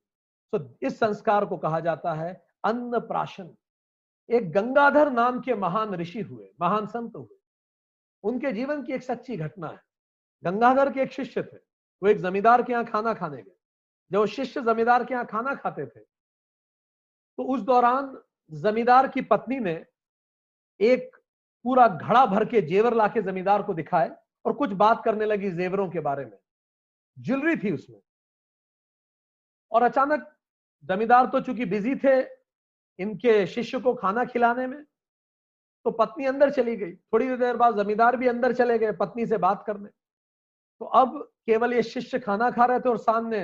तो 0.53 0.59
इस 0.83 0.99
संस्कार 0.99 1.45
को 1.45 1.57
कहा 1.57 1.81
जाता 1.81 2.13
है 2.15 2.33
अन्न 2.65 3.01
प्राशन 3.01 3.55
एक 4.29 4.51
गंगाधर 4.53 5.11
नाम 5.13 5.41
के 5.41 5.55
महान 5.55 5.95
ऋषि 5.95 6.21
हुए, 6.21 6.51
महान 6.61 6.87
संत 6.87 7.17
हुए। 7.17 7.39
उनके 8.25 8.53
जीवन 8.53 8.83
की 8.83 8.93
एक 8.93 9.03
सच्ची 9.03 9.37
घटना 9.37 9.69
है। 9.69 9.81
गंगाधर 10.45 10.93
के 10.93 11.01
एक 11.01 11.13
शिष्य 11.13 11.43
थे। 11.43 11.57
वो 11.57 12.09
एक 12.09 12.19
जमींदार 12.19 12.63
के 12.63 12.73
यहाँ 12.73 12.85
खाना 12.85 13.15
खाने 13.15 13.43
गए। 13.43 13.57
जब 14.11 14.25
शिष्य 14.27 14.61
जमींदार 14.63 15.05
के 15.05 15.15
यहाँ 15.15 15.27
खाना 15.27 15.55
खाते 15.55 15.87
थे 15.87 16.01
तो 16.01 17.43
उस 17.45 17.61
दौरान 17.61 18.17
जमींदार 18.51 19.09
की 19.09 19.23
पत्नी 19.23 19.59
ने 19.61 19.75
एक 20.81 21.17
पूरा 21.65 21.87
घड़ा 21.89 22.25
भर 22.27 22.45
के 22.45 22.61
जेवर 22.63 22.95
लाके 22.95 23.23
जमींदार 23.23 23.63
को 23.63 23.75
दिखाए 23.75 24.11
और 24.45 24.53
कुछ 24.53 24.71
बात 24.73 25.03
करने 25.05 25.27
लगी 25.27 25.51
जेवरों 25.51 25.89
के 25.91 26.01
बारे 26.01 26.25
में। 26.25 26.39
ज्वेलरी 27.19 27.57
थी 27.57 27.73
उसमें। 27.73 28.01
और 29.73 29.83
अचानक 29.83 30.37
जमींदार 30.85 31.27
तो 31.27 31.41
चूँकि 31.41 31.65
बिज़ी 31.65 31.95
थे 31.95 32.21
इनके 32.99 33.47
शिष्य 33.47 33.81
को 33.81 33.95
खाना 33.95 34.25
खिलाने 34.25 34.67
में 34.67 34.83
तो 35.87 35.91
पत्नी 35.91 36.27
अंदर 36.27 36.51
चली 36.51 36.77
गई। 36.77 36.93
थोड़ी 36.93 37.37
देर 37.37 37.57
बाद 37.57 37.77
जमींदार 37.77 38.17
भी 38.17 38.29
अंदर 38.29 38.53
चले 38.53 38.79
गए 38.79 38.93
पत्नी 38.93 39.27
से 39.27 39.39
बात 39.39 39.65
करने। 39.67 39.89
तो 40.81 40.87
अब 40.87 41.19
केवल 41.47 41.73
ये 41.75 41.83
शिष्य 41.83 42.19
खाना 42.19 42.51
खा 42.51 42.65
रहे 42.65 42.81
थे 42.81 42.89
और 42.89 42.99
सामने 42.99 43.41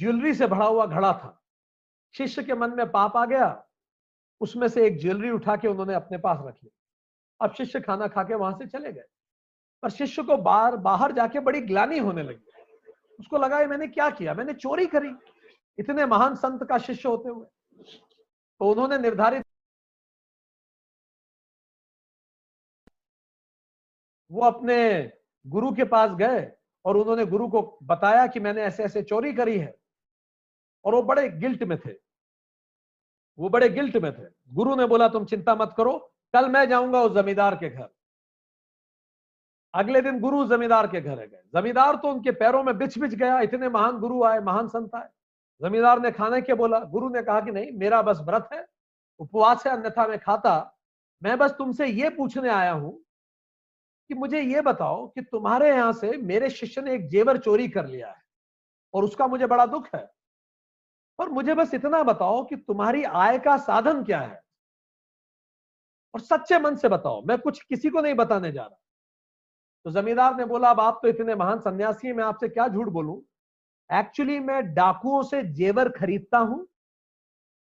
ज्वेलरी 0.00 0.34
से 0.34 0.46
भरा 0.46 0.66
हुआ 0.66 0.86
घड़ा 0.86 1.12
था। 1.12 1.40
शिष्य 2.14 2.42
के 2.42 2.54
मन 2.54 2.76
में 2.76 2.90
पाप 2.90 3.16
आ 3.16 3.24
गया। 3.26 3.64
उसमें 4.40 4.68
से 4.68 4.86
एक 4.86 5.00
ज्वेलरी 5.00 5.30
उठा 5.30 5.56
के 5.56 5.68
उन्होंने 5.68 5.94
अपने 5.94 6.18
पास 6.18 6.38
रख 6.46 6.54
ली। 6.64 6.70
अब 7.40 7.54
शिष्य 7.54 7.80
खाना 7.80 8.08
खा 8.08 8.22
के 8.22 8.34
वहाँ 8.34 8.58
से 8.58 8.66
चले 8.66 8.92
गए। 8.92 9.04
पर 9.82 9.90
शिष्य 9.90 10.22
को 10.22 10.36
बाहर 10.36 10.76
बाहर 10.76 11.12
जाके 11.12 11.40
बड़ी 11.40 11.60
ग्लानी 11.60 11.98
होने 11.98 12.22
लगी। 12.22 12.50
उसको 13.20 13.38
लगा 13.38 13.66
मैंने 13.66 13.86
क्या 13.86 14.10
किया? 14.10 14.34
मैंने 14.34 14.52
चोरी 14.52 14.86
करी। 14.86 15.10
इतने 15.78 16.06
महान 16.06 16.34
संत 16.34 16.64
का 16.64 16.78
शिष्य 16.78 17.08
होते 17.08 17.28
हुए। 17.28 17.46
तो 18.60 18.70
उन्होंने 18.70 18.98
निर्धारित 18.98 19.46
वो 24.30 24.42
अपने 24.42 25.12
गुरु 25.46 25.72
के 25.72 25.84
पास 25.84 26.10
गए 26.10 26.52
और 26.84 26.96
उन्होंने 26.96 27.26
गुरु 27.26 27.48
को 27.48 27.78
बताया 27.82 28.26
कि 28.26 28.40
मैंने 28.40 28.62
ऐसे 28.62 28.84
ऐसे 28.84 29.02
चोरी 29.02 29.32
करी 29.32 29.58
है। 29.58 29.74
और 30.84 30.94
वो 30.94 31.02
बड़े 31.02 31.28
गिल्ट 31.28 31.62
में 31.62 31.78
थे। 31.78 31.92
वो 33.38 33.48
बड़े 33.48 33.68
गिल्ट 33.68 33.96
में 33.96 34.12
थे। 34.12 34.34
गुरु 34.48 34.76
ने 34.76 34.86
बोला, 34.86 35.08
तुम 35.08 35.24
चिंता 35.24 35.54
मत 35.54 35.74
करो, 35.76 36.14
कल 36.32 36.48
मैं 36.48 36.68
जाऊँगा 36.68 37.02
उस 37.02 37.12
जमींदार 37.12 37.56
के 37.56 37.70
घर। 37.70 37.88
अगले 39.74 40.00
दिन 40.00 40.20
गुरु 40.20 40.46
जमींदार 40.46 40.86
के 40.86 41.00
घर 41.00 41.26
गए। 41.26 41.42
जमींदार 41.54 41.96
तो 41.96 42.08
उनके 42.08 42.32
पैरों 42.32 42.62
में 42.64 42.78
बिछ 42.78 42.98
बिछ 42.98 43.14
गया, 43.14 43.40
इतने 43.40 43.68
महान 43.68 43.98
गुरु 43.98 44.24
आए, 44.24 44.38
महान 44.38 44.68
संत 44.68 44.94
आए। 44.94 45.08
जमींदार 45.64 46.00
ने 46.00 46.10
खाने 46.10 46.40
के 46.40 46.54
बोला, 46.54 46.78
गुरु 46.78 47.08
ने 47.08 47.22
कहा 47.22 47.40
कि 47.40 47.50
नहीं, 47.50 47.72
मेरा 47.72 48.02
बस 48.02 48.18
व्रत 48.20 48.48
है, 48.52 48.66
उपवास 49.18 49.66
है, 49.66 49.72
अन्यथा 49.72 50.06
मैं 50.06 50.18
खाता, 50.18 50.78
मैं 51.22 51.38
बस 51.38 51.50
तुमसे 51.50 51.86
ये 51.86 52.10
पूछने 52.10 52.48
आया 52.48 52.72
हूँ 52.72 53.04
कि 54.08 54.14
मुझे 54.14 54.40
ये 54.40 54.60
बताओ 54.60 55.06
कि 55.06 55.22
तुम्हारे 55.22 55.68
यहाँ 55.68 55.92
से 55.92 56.16
मेरे 56.16 56.50
शिष्य 56.50 56.80
ने 56.80 56.94
एक 56.94 57.08
जेवर 57.08 57.38
चोरी 57.38 57.68
कर 57.68 57.86
लिया 57.86 58.08
है 58.08 58.22
और 58.94 59.04
उसका 59.04 59.26
मुझे 59.26 59.46
बड़ा 59.46 59.66
दुख 59.66 59.88
है। 59.94 60.10
पर 61.18 61.28
मुझे 61.28 61.54
बस 61.54 61.74
इतना 61.74 62.02
बताओ 62.02 62.44
कि 62.44 62.56
तुम्हारी 62.56 63.04
आय 63.04 63.38
का 63.38 63.56
साधन 63.56 64.04
क्या 64.04 64.20
है? 64.20 64.42
और 66.14 66.20
सच्चे 66.20 66.58
मन 66.58 66.76
से 66.76 66.88
बताओ, 66.88 67.22
मैं 67.22 67.38
कुछ 67.38 67.62
किसी 67.62 67.90
को 67.90 68.00
नहीं 68.00 68.14
बताने 68.14 68.52
जा 68.52 68.62
रहा। 68.62 68.80
तो 69.84 69.90
जमींदार 69.90 70.36
ने 70.36 70.44
बोला, 70.44 70.70
अब 70.70 70.80
आप 70.80 70.98
तो 71.02 71.08
इतने 71.08 71.34
महान 71.34 71.60
सन्यासी 71.60 72.08
हैं, 72.08 72.14
मैं 72.14 72.24
आपसे 72.24 72.48
क्या 72.48 72.68
झूठ 72.68 72.88
बोलूँ? 72.88 73.22
एक्चुअली 73.90 74.38
मैं 74.40 74.62
डाकुओं 74.74 75.22
से 75.22 75.42
जेवर 75.52 75.88
खरीदता 75.88 76.38
हूँ, 76.38 76.66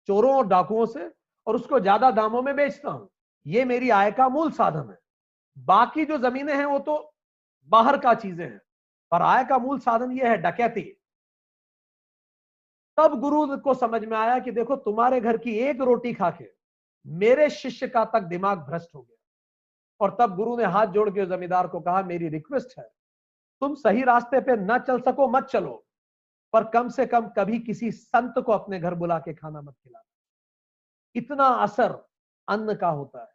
चोरों 0.09 0.35
और 0.35 0.47
डाकुओं 0.47 0.85
से, 0.85 1.09
और 1.47 1.55
उसको 1.55 1.79
ज़्यादा 1.79 2.11
दामों 2.11 2.41
में 2.41 2.55
बेचता 2.55 2.89
हूँ। 2.89 3.09
ये 3.45 3.65
मेरी 3.65 3.89
आय 3.89 4.11
का 4.11 4.27
मूल 4.29 4.51
साधन 4.51 4.89
है। 4.89 4.97
बाकी 5.57 6.05
जो 6.05 6.17
जमीनें 6.19 6.53
हैं, 6.55 6.65
वो 6.65 6.79
तो 6.79 7.13
बाहर 7.69 7.97
का 7.97 8.13
चीज़ें 8.13 8.45
हैं, 8.45 8.59
पर 9.11 9.21
आय 9.21 9.43
का 9.45 9.57
मूल 9.57 9.79
साधन 9.79 10.11
ये 10.11 10.27
है, 10.27 10.37
डकैती। 10.37 10.81
तब 12.97 13.19
गुरु 13.19 13.57
को 13.57 13.73
समझ 13.73 14.03
में 14.05 14.17
आया 14.17 14.39
कि 14.39 14.51
देखो, 14.51 14.75
तुम्हारे 14.75 15.19
घर 15.21 15.37
की 15.37 15.57
एक 15.59 15.81
रोटी 15.81 16.13
खा 16.13 16.29
के 16.31 16.49
मेरे 17.05 17.49
शिष्य 17.49 17.87
का 17.87 18.03
तक 18.05 18.23
दिमाग 18.23 18.59
भ्रष्ट 18.59 18.95
हो 18.95 19.01
गया। 19.01 19.17
और 20.01 20.15
तब 20.19 20.35
गुरु 20.35 20.57
ने 20.57 20.65
हाथ 20.65 20.87
जोड़ 20.87 21.09
के 21.09 21.25
जमींदार 21.27 21.67
को 21.67 21.79
कहा, 21.79 22.01
मेरी 22.03 22.27
रिक्वेस्ट 22.29 22.77
है, 22.79 22.83
तुम 23.61 23.75
सही 23.75 24.03
रास्ते 24.03 24.39
पे 24.41 24.55
न 24.57 24.77
चल 24.79 24.99
सको, 25.01 25.27
मत 25.27 25.45
चलो। 25.45 25.83
पर 26.53 26.63
कम 26.63 26.89
से 26.89 27.05
कम 27.05 27.27
कभी 27.27 27.59
किसी 27.59 27.91
संत 27.91 28.33
को 28.45 28.51
अपने 28.51 28.79
घर 28.79 28.93
बुला 28.93 29.19
के 29.19 29.33
खाना 29.33 29.61
मत 29.61 29.73
खिलाना। 29.73 30.03
इतना 31.15 31.43
असर 31.43 32.07
अन्न 32.47 32.75
का 32.75 32.87
होता 32.87 33.21
है। 33.21 33.29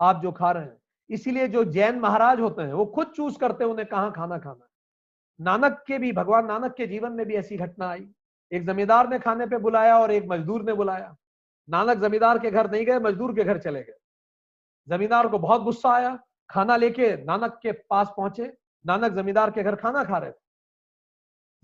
आप 0.00 0.22
जो 0.22 0.32
खा 0.32 0.50
रहे 0.50 0.64
हैं, 0.64 0.82
इसीलिए 1.10 1.48
जो 1.48 1.64
जैन 1.64 1.98
महाराज 1.98 2.40
होते 2.40 2.62
हैं, 2.62 2.72
वो 2.72 2.86
खुद 2.86 3.06
चूज़ 3.06 3.38
करते 3.38 3.64
हैं 3.64 3.70
उन्हें 3.70 3.88
कहाँ 3.88 4.12
खाना 4.12 4.38
खाना 4.38 4.64
है। 4.64 4.70
नानक 5.40 5.84
के 5.86 5.98
भी, 5.98 6.12
भगवान 6.12 6.46
नानक 6.46 6.74
के 6.74 6.86
जीवन 6.86 7.12
में 7.12 7.26
भी 7.26 7.34
ऐसी 7.34 7.56
घटना 7.56 7.88
आई। 7.88 8.08
एक 8.52 8.66
जमींदार 8.66 9.08
ने 9.08 9.18
खाने 9.18 9.46
पे 9.46 9.58
बुलाया 9.58 9.98
और 9.98 10.10
एक 10.10 10.24
मजदूर 10.26 10.62
ने 10.62 10.72
बुलाया। 10.72 11.16
नानक 11.70 11.98
जमींदार 11.98 12.38
के 12.38 12.50
घर 12.50 12.70
नहीं 12.70 12.86
गए, 12.86 12.98
मजदूर 12.98 13.34
के 13.34 13.44
घर 13.44 13.58
चले 13.58 13.82
गए। 13.82 13.98
जमींदार 14.88 15.28
को 15.28 15.38
बहुत 15.38 15.62
गुस्सा 15.62 15.90
आया। 15.90 16.18
खाना 16.50 16.76
लेके 16.76 17.24
नानक 17.24 17.58
के 17.62 17.72
पास 17.72 18.08
पहुँचे। 18.16 18.56
नानक 18.86 19.12
जमींदार 19.12 19.50
के 19.50 19.62
घर 19.62 19.76
खाना 19.76 20.04
खा 20.04 20.18
रहे 20.18 20.30
थे। 20.30 20.41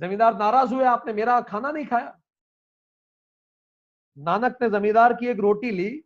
जमींदार 0.01 0.36
नाराज़ 0.38 0.74
हुए, 0.74 0.84
आपने 0.84 1.12
मेरा 1.12 1.40
खाना 1.40 1.70
नहीं 1.70 1.86
खाया? 1.86 2.18
नानक 4.18 4.57
ने 4.62 4.70
जमींदार 4.70 5.14
की 5.14 5.26
एक 5.26 5.38
रोटी 5.38 5.70
ली 5.70 6.05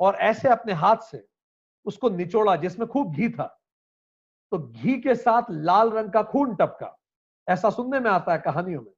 और 0.00 0.14
ऐसे 0.14 0.48
अपने 0.48 0.72
हाथ 0.72 0.96
से 0.96 1.26
उसको 1.86 2.10
निचोड़ा 2.10 2.56
जिसमें 2.56 2.88
खूब 2.88 3.12
घी 3.12 3.28
था। 3.28 3.46
तो 4.52 4.58
घी 4.58 5.00
के 5.00 5.14
साथ 5.14 5.42
लाल 5.50 5.90
रंग 5.90 6.12
का 6.12 6.22
खून 6.22 6.54
टपका। 6.56 6.96
ऐसा 7.48 7.70
सुनने 7.70 8.00
में 8.00 8.10
आता 8.10 8.32
है 8.32 8.38
कहानियों 8.38 8.82
में। 8.82 8.92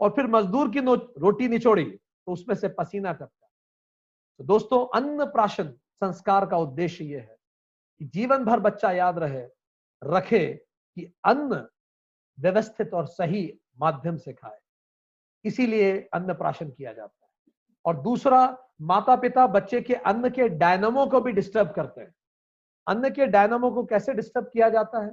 और 0.00 0.10
फिर 0.10 0.26
मजदूर 0.26 0.70
की 0.70 0.80
रोटी 1.20 1.48
निचोड़ी 1.48 1.84
तो 1.84 2.32
उसमें 2.32 2.54
से 2.56 2.68
पसीना 2.68 3.12
टपका। 3.12 3.48
तो 4.38 4.44
दोस्तों 4.44 4.86
अन्न 4.94 5.24
प्राशन 5.24 5.68
संस्कार 5.94 6.46
का 6.46 6.56
उद्देश्य 6.56 7.04
यह 7.04 7.20
है 7.20 7.36
कि 8.00 8.04
जीवन 8.04 8.44
भर 8.44 8.60
बच्चा 8.60 8.90
याद 8.90 9.18
रहे, 9.18 9.46
रखे 10.04 10.46
कि 10.96 11.14
अन्न 11.24 11.68
व्यवस्थित 12.40 12.94
और 12.94 13.06
सही 13.06 13.58
माध्यम 13.80 14.16
से 14.16 14.32
खाए। 14.32 14.58
इसीलिए 15.44 16.08
अन्न 16.12 16.34
प्राशन 16.34 16.70
किया 16.70 16.92
जाता 16.92 17.26
है। 17.26 17.52
और 17.84 18.00
दूसरा 18.00 18.58
माता 18.80 19.16
पिता 19.16 19.46
बच्चे 19.46 19.80
के 19.80 19.94
अन्न 19.94 20.30
के 20.30 20.48
डायनमो 20.48 21.06
को 21.06 21.20
भी 21.20 21.32
डिस्टर्ब 21.32 21.72
करते 21.72 22.00
हैं। 22.00 22.14
अन्न 22.88 23.10
के 23.10 23.26
डायनमो 23.26 23.70
को 23.70 23.84
कैसे 23.84 24.14
डिस्टर्ब 24.14 24.50
किया 24.52 24.68
जाता 24.68 25.04
है? 25.04 25.10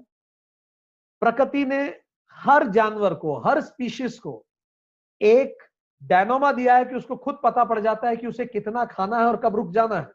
प्रकृति 1.20 1.66
ने 1.66 2.00
हर 2.32 2.68
जानवर 2.68 3.14
को, 3.14 3.38
हर 3.38 3.62
स्पीशीज 3.62 4.20
को 4.20 4.46
एक 5.22 5.58
डायनोमा 6.04 6.52
दिया 6.52 6.76
है 6.76 6.86
कि 6.86 6.96
उसको 6.96 7.16
खुद 7.16 7.40
पता 7.44 7.64
पड़ 7.64 7.80
जाता 7.80 8.08
है 8.08 8.18
कि 8.18 8.28
उसे 8.28 8.46
कितना 8.46 8.86
खाना 8.86 9.18
है 9.18 9.26
और 9.26 9.38
कब 9.38 9.56
रुक 9.56 9.72
जाना 9.72 9.96
है। 9.96 10.12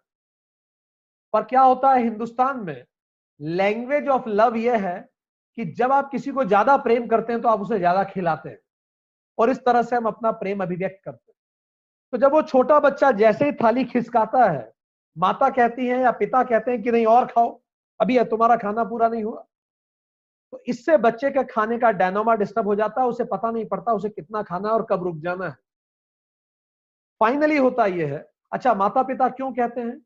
पर 1.32 1.42
क्या 1.42 1.62
होता 1.62 1.94
है, 1.94 2.02
हिंदुस्तान 2.02 2.60
में 2.60 2.84
लैंग्वेज 3.40 4.08
ऑफ़ 4.08 4.28
लव 4.28 4.56
यह 4.56 4.88
है 4.88 5.08
कि 5.58 5.64
जब 5.72 5.92
आप 5.92 6.10
किसी 6.10 6.30
को 6.30 6.44
ज़्यादा 6.44 6.76
प्रेम 6.76 7.06
करते 7.06 7.32
हैं 7.32 7.42
तो 7.42 7.48
आप 7.48 7.60
उसे 7.60 7.78
ज़्यादा 7.78 8.04
खिलाते 8.04 8.48
हैं। 8.48 8.58
और 9.38 9.50
इस 9.50 9.58
तरह 9.58 9.82
से 9.82 9.96
हम 9.96 10.06
अपना 10.06 10.30
प्रेम 10.32 10.62
अभिव्यक्त 10.62 11.00
करते 11.04 11.32
हैं। 11.32 11.36
तो 12.12 12.18
जब 12.18 12.32
वो 12.32 12.42
छोटा 12.42 12.78
बच्चा 12.80 13.10
जैसे 13.12 13.44
ही 13.44 13.52
थाली 13.52 13.84
खिसकाता 13.84 14.44
है, 14.44 14.72
माता 15.16 15.48
कहती 15.50 15.86
है 15.86 16.00
या 16.00 16.10
पिता 16.10 16.42
कहते 16.42 16.70
हैं 16.70 16.82
कि 16.82 16.90
नहीं 16.90 17.06
और 17.06 17.26
खाओ, 17.26 17.60
अभी 18.00 18.22
तुम्हारा 18.24 18.56
खाना 18.56 18.84
पूरा 18.84 19.08
नहीं 19.08 19.24
हुआ। 19.24 19.46
तो 20.52 20.62
इससे 20.66 20.96
बच्चे 20.96 21.30
के 21.30 21.44
खाने 21.44 21.78
का 21.78 21.90
डायनोमा 21.90 22.34
डिस्टर्ब 22.34 22.66
हो 22.66 22.74
जाता 22.74 23.00
है, 23.00 23.06
उसे 23.06 23.24
पता 23.24 23.50
नहीं 23.50 23.64
पड़ता 23.66 23.92
उसे 23.92 24.08
कितना 24.08 24.42
खाना 24.42 24.68
है 24.68 24.74
और 24.74 24.86
कब 24.90 25.04
रुक 25.04 25.16
जाना 25.16 25.46
है। 25.46 25.56
फाइनली 27.20 27.56
होता 27.56 27.86
यह 27.86 28.12
है 28.14 28.24
अच्छा 28.52 28.74
माता 28.74 29.02
पिता 29.02 29.28
क्यों 29.28 29.52
कहते 29.52 29.80
हैं? 29.80 29.98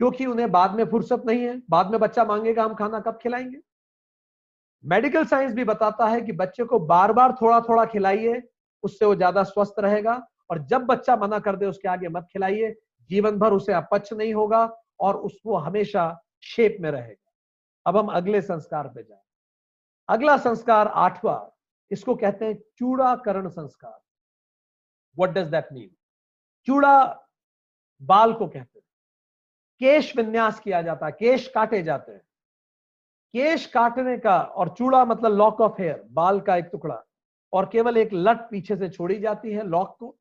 क्योंकि 0.00 0.26
उन्हें 0.26 0.50
बाद 0.52 0.74
में 0.74 0.84
फुर्सत 0.84 1.22
नहीं 1.26 1.44
है, 1.44 1.60
बाद 1.70 1.90
में 1.90 2.00
बच्चा 2.00 2.24
मांगेगा 2.24 2.64
हम 2.64 2.74
खाना 2.74 3.00
कब 3.00 3.18
खिलाएँगे? 3.22 3.60
मेडिकल 4.86 5.24
साइंस 5.24 5.52
भी 5.52 5.64
बताता 5.64 6.06
है 6.08 6.20
कि 6.20 6.32
बच्चे 6.32 6.64
को 6.64 6.78
बार 6.78 7.12
बार 7.12 7.32
थोड़ा 7.40 7.60
थोड़ा 7.60 7.84
खिलाइए, 7.84 8.42
उससे 8.84 9.04
वो 9.04 9.14
ज़्यादा 9.14 9.42
स्वस्थ 9.42 9.80
रहेगा 9.80 10.14
और 10.50 10.58
जब 10.66 10.82
बच्चा 10.86 11.16
मना 11.16 11.38
कर 11.38 11.56
दे 11.56 11.66
उसके 11.66 11.88
आगे 11.88 12.08
मत 12.08 12.28
खिलाइए 12.32 12.74
जीवन 13.10 13.38
भर 13.38 13.52
उसे 13.52 13.72
अपच 13.72 14.12
नहीं 14.12 14.34
होगा 14.34 14.64
और 15.00 15.16
उसको 15.18 15.56
हमेशा 15.56 16.04
शेप 16.42 16.76
में 16.80 16.90
रहेगा। 16.90 17.32
अब 17.86 17.96
हम 17.96 18.06
अगले 18.08 18.40
संस्कार 18.42 18.88
पे 18.88 19.02
जाए। 19.02 19.20
अगला 20.08 20.36
संस्कार 20.36 20.88
आठवां, 20.88 21.38
इसको 21.90 22.14
कहते 22.14 22.44
हैं 22.44 22.54
चूड़ाकरण 22.78 23.48
संस्कार। 23.48 24.00
वट 25.16 25.30
डज 25.30 25.50
दैट 25.50 25.68
मीन 25.72 25.90
चूड़ा 26.68 27.04
बाल 28.02 28.32
को 28.32 28.46
कहते 28.46 28.78
हैं। 28.78 28.84
केश 29.80 30.16
विन्यास 30.16 30.60
किया 30.60 30.82
जाता 30.82 31.06
है, 31.06 31.12
केश 31.12 31.48
काटे 31.48 31.82
जाते 31.82 32.12
हैं। 32.12 32.25
केश 33.36 33.66
काटने 33.66 34.16
का 34.18 34.38
और 34.40 34.68
चूड़ा 34.68 35.04
मतलब 35.04 35.32
लॉक 35.32 35.60
ऑफ़ 35.60 35.80
हेयर 35.80 36.02
बाल 36.10 36.40
का 36.40 36.56
एक 36.56 36.64
टुकड़ा, 36.64 37.02
और 37.52 37.68
केवल 37.72 37.96
एक 37.96 38.10
लट 38.12 38.38
पीछे 38.50 38.76
से 38.76 38.88
छोड़ी 38.88 39.18
जाती 39.18 39.52
है 39.52 39.66
लॉक 39.66 39.96
को। 40.00 40.16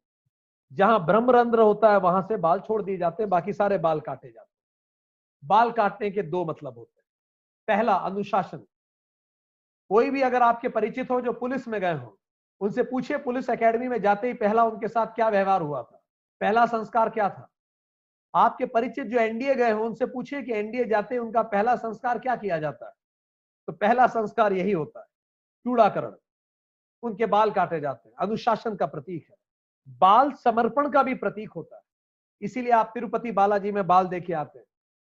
जहाँ 0.72 1.06
ब्रह्मरंध्र 1.06 1.60
होता 1.60 1.92
है, 1.92 1.98
वहाँ 1.98 2.22
से 2.22 2.38
बाल 2.38 2.60
छोड़ 2.60 2.82
दिए 2.82 2.98
जाते 2.98 3.24
हैं, 3.24 3.30
बाकी 3.30 3.54
सारे 3.54 3.78
बाल 3.78 4.00
काटे 4.00 4.28
जाते 4.28 4.40
हैं। 4.40 5.48
बाल 5.48 5.72
काटने 5.72 6.12
के 6.12 6.22
दो 6.22 6.46
मतलब 6.46 6.78
होते 6.78 7.02
हैं। 7.02 7.06
पहला, 7.68 7.94
अनुशासन। 7.94 8.66
कोई 9.90 10.10
भी 10.10 10.22
अगर 10.22 10.42
आपके 10.42 10.70
परिचित 10.70 11.12
हो 11.12 11.22
जो 11.22 11.34
पुलिस 11.34 11.68
में 11.68 11.82
गए 11.82 11.94
हो, 11.94 12.20
उनसे 12.62 12.84
पूछिए, 12.84 13.18
पुलिस 13.18 13.50
एकेडमी 13.50 13.88
में 13.88 14.02
जाते 14.02 14.28
ही 14.28 14.34
पहला 14.34 14.64
उनके 14.64 14.88
साथ 14.88 15.08
क्या 15.08 15.30
व्यवहार 15.30 15.62
हुआ 15.62 15.82
था? 15.84 16.04
पहला 16.42 16.66
संस्कार 16.66 17.10
क्या 17.10 17.30
था? 17.30 17.50
आपके 18.36 18.66
परिचित 18.66 19.08
जो 19.08 19.20
एनडीए 19.20 19.56
गए 19.56 19.72
हो, 19.72 19.86
उनसे 19.86 20.06
पूछिए 20.06 20.42
कि 20.42 20.54
एनडीए 20.54 20.86
जाते 20.86 21.18
उनका 21.18 21.42
पहला 21.42 21.76
संस्कार 21.76 22.20
क्या 22.20 22.36
किया 22.36 22.60
जाता 22.60 22.86
है? 22.86 22.94
तो 23.68 23.74
पहला 23.74 24.08
संस्कार 24.10 24.54
यही 24.54 24.72
होता 24.72 25.00
है, 25.00 25.06
चूड़ाकरण। 25.66 26.14
उनके 27.04 27.26
बाल 27.28 27.52
काटे 27.52 27.80
जाते 27.80 28.10
हैं, 28.10 28.16
अनुशासन 28.18 28.76
का 28.76 28.86
प्रतीक 28.88 29.26
है। 29.30 29.36
बाल 30.02 30.32
समर्पण 30.36 30.90
का 30.90 31.04
भी 31.04 31.14
प्रतीक 31.16 31.52
होता 31.52 31.76
है। 31.76 31.82
इसीलिए 32.42 32.72
आप 32.74 32.92
तिरुपति 32.94 33.32
बालाजी 33.32 33.72
में 33.72 33.86
बाल 33.88 34.08
देखे 34.08 34.34
आते 34.34 34.60
हैं। 34.60 34.66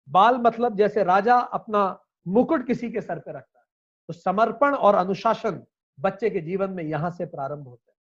बाल 0.09 0.39
मतलब 0.39 0.77
जैसे 0.77 1.03
राजा 1.05 1.37
अपना 1.39 1.99
मुकुट 2.27 2.67
किसी 2.67 2.91
के 2.91 3.01
सर 3.01 3.19
पे 3.19 3.33
रखता 3.33 3.59
है 3.59 3.65
तो 4.09 4.13
समर्पण 4.13 4.75
और 4.75 4.95
अनुशासन 4.95 5.63
बच्चे 5.99 6.31
के 6.31 6.41
जीवन 6.41 6.71
में 6.71 6.83
यहाँ 6.85 7.11
से 7.11 7.27
प्रारंभ 7.27 7.67
होते 7.67 7.91
हैं। 7.91 7.99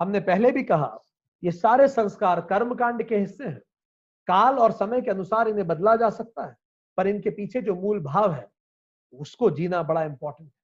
हमने 0.00 0.20
पहले 0.20 0.50
भी 0.52 0.62
कहा, 0.62 0.98
ये 1.42 1.50
सारे 1.52 1.88
संस्कार 1.88 2.40
कर्मकांड 2.42 3.02
के 3.02 3.16
हिस्से 3.16 3.44
हैं। 3.44 3.60
काल 4.28 4.58
और 4.58 4.72
समय 4.72 5.00
के 5.00 5.10
अनुसार 5.10 5.48
इन्हें 5.48 5.66
बदला 5.66 5.94
जा 5.96 6.10
सकता 6.10 6.46
है, 6.46 6.56
पर 6.98 7.06
इनके 7.06 7.30
पीछे 7.30 7.62
जो 7.62 7.74
मूल 7.74 8.00
भाव 8.00 8.32
है 8.32 8.48
उसको 9.12 9.50
जीना 9.50 9.82
बड़ा 9.82 10.02
इंपॉर्टेंट 10.02 10.48
है। 10.48 10.56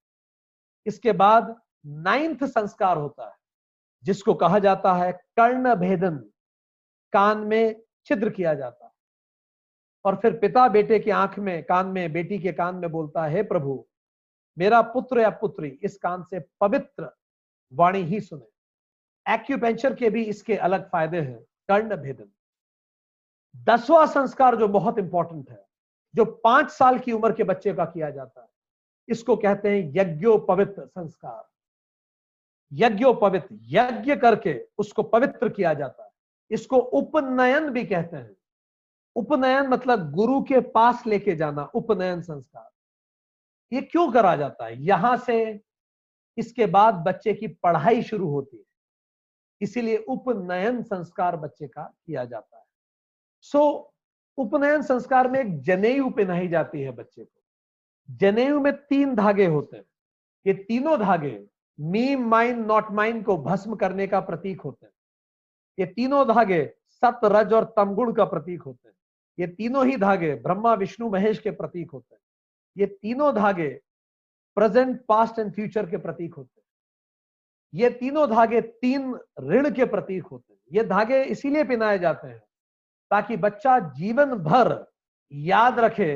इसके 0.86 1.12
बाद 1.12 1.60
नाइन्थ 1.86 2.44
संस्कार 2.44 2.96
होता 2.96 3.26
है, 3.26 3.36
जिसको 4.04 4.34
कहा 4.34 4.58
जाता 4.58 4.94
है 4.94 5.12
कर्ण 5.12 5.74
भेदन 5.74 6.16
कान 7.12 7.38
में 7.38 7.82
छिद्र 8.06 8.30
किया 8.30 8.54
जाता 8.54 8.84
है। 8.84 8.92
और 10.04 10.16
फिर 10.16 10.38
पिता 10.38 10.68
बेटे 10.68 10.98
की 10.98 11.10
आँख 11.10 11.38
में, 11.38 11.62
कान 11.64 11.86
में, 11.86 12.12
बेटी 12.12 12.38
के 12.38 12.52
कान 12.52 12.74
में 12.74 12.90
बोलता 12.90 13.26
है 13.26 13.42
प्रभु, 13.42 13.86
मेरा 14.58 14.82
पुत्र 14.82 15.20
या 15.20 15.30
पुत्री, 15.30 15.68
इस 15.82 15.96
कान 15.98 16.22
से 16.22 16.40
पवित्र 16.60 17.10
वाणी 17.72 17.98
ही 17.98 18.20
सुने। 18.20 19.34
एक्यूपेंचर 19.34 19.94
के 19.94 20.10
भी 20.10 20.24
इसके 20.24 20.56
अलग 20.56 20.90
फ़ायदे 20.90 21.20
हैं 21.20 21.38
कर्ण 21.68 21.96
भेदन 21.96 22.30
दसवां 23.64 24.06
संस्कार 24.06 24.56
जो 24.56 24.68
बहुत 24.68 24.98
इंपॉर्टेंट 24.98 25.50
है 25.50 25.66
जो 26.14 26.24
पाँच 26.24 26.70
साल 26.70 26.98
की 26.98 27.12
उम्र 27.12 27.32
के 27.32 27.44
बच्चे 27.44 27.74
का 27.74 27.84
किया 27.84 28.10
जाता 28.10 28.40
है, 28.40 28.48
इसको 29.08 29.36
कहते 29.36 29.68
हैं 29.68 29.92
यज्ञोपवित्र 29.96 30.86
संस्कार। 30.86 31.48
यज्ञोपवित्र 32.72 33.58
यज्ञ 33.62 34.16
करके 34.16 34.68
उसको 34.78 35.02
पवित्र 35.02 35.48
किया 35.48 35.74
जाता 35.74 36.04
है। 36.04 36.10
इसको 36.50 36.76
उपनयन 36.76 37.70
भी 37.70 37.84
कहते 37.84 38.16
हैं। 38.16 38.36
उपनयन 39.16 39.66
मतलब 39.66 40.12
गुरु 40.12 40.42
के 40.42 40.60
पास 40.60 41.06
लेके 41.06 41.36
जाना, 41.36 41.64
उपनयन 41.64 42.22
संस्कार। 42.22 42.70
ये 43.72 43.82
क्यों 43.82 44.12
करा 44.12 44.36
जाता 44.36 44.66
है? 44.66 44.82
यहाँ 44.82 45.16
से 45.16 45.60
इसके 46.38 46.66
बाद 46.66 46.94
बच्चे 46.94 47.34
की 47.34 47.48
पढ़ाई 47.48 48.02
शुरू 48.02 48.28
होती 48.28 48.56
है। 48.56 48.64
इसीलिए 49.60 49.96
उपनयन 49.96 50.82
संस्कार 50.82 51.36
बच्चे 51.36 51.68
का 51.68 51.94
किया 52.06 52.24
जाता 52.24 52.58
है। 52.58 52.64
सो 53.40 53.93
उपनयन 54.38 54.82
संस्कार 54.82 55.30
में 55.30 55.40
एक 55.40 55.60
जनेयु 55.60 56.10
पहनाई 56.10 56.48
जाती 56.48 56.80
है 56.80 56.90
बच्चे 56.90 57.24
को। 57.24 57.40
जनेयु 58.10 58.60
में 58.60 58.72
तीन 58.72 59.14
धागे 59.14 59.46
होते 59.46 59.76
हैं। 59.76 59.84
ये 60.46 60.54
तीनों 60.54 60.98
धागे 61.00 61.46
मी 61.80 62.16
माइन 62.16 62.64
नॉट 62.64 62.90
माइन 62.90 63.22
को 63.22 63.36
भस्म 63.36 63.76
करने 63.76 64.06
का 64.06 64.20
प्रतीक 64.20 64.60
होते 64.60 64.86
हैं। 64.86 64.92
ये 65.78 65.86
तीनों 65.86 66.26
धागे 66.28 66.74
सत, 66.88 67.20
रज 67.24 67.52
और 67.52 67.64
तमगुण 67.76 68.12
का 68.12 68.24
प्रतीक 68.24 68.62
होते 68.62 68.88
हैं। 68.88 68.94
ये 69.38 69.46
तीनों 69.46 69.86
ही 69.86 69.96
धागे 69.96 70.34
ब्रह्मा, 70.34 70.74
विष्णु, 70.74 71.10
महेश 71.10 71.38
के 71.38 71.50
प्रतीक 71.50 71.90
होते 71.90 72.14
हैं। 72.14 72.20
ये 72.76 72.86
तीनों 72.86 73.34
धागे 73.34 73.68
प्रेजेंट 74.54 75.04
पास्ट 75.08 75.38
एंड 75.38 75.52
फ्यूचर 75.52 75.90
के 75.90 75.96
प्रतीक 75.96 76.34
होते 76.34 76.60
हैं। 76.60 76.64
ये 77.74 77.90
तीनों 77.90 78.30
धागे 78.30 78.60
तीन 78.60 79.18
ऋण 79.40 79.70
के 79.70 79.84
प्रतीक 79.84 80.26
होते 80.26 80.52
हैं। 80.52 80.60
ये 80.72 80.84
धागे 80.84 81.22
इसीलिए 81.22 81.64
पहनाए 81.64 81.98
जाते 81.98 82.28
हैं 82.28 82.42
ताकि 83.10 83.36
बच्चा 83.36 83.78
जीवन 83.78 84.34
भर 84.34 84.86
याद 85.32 85.78
रखे 85.78 86.14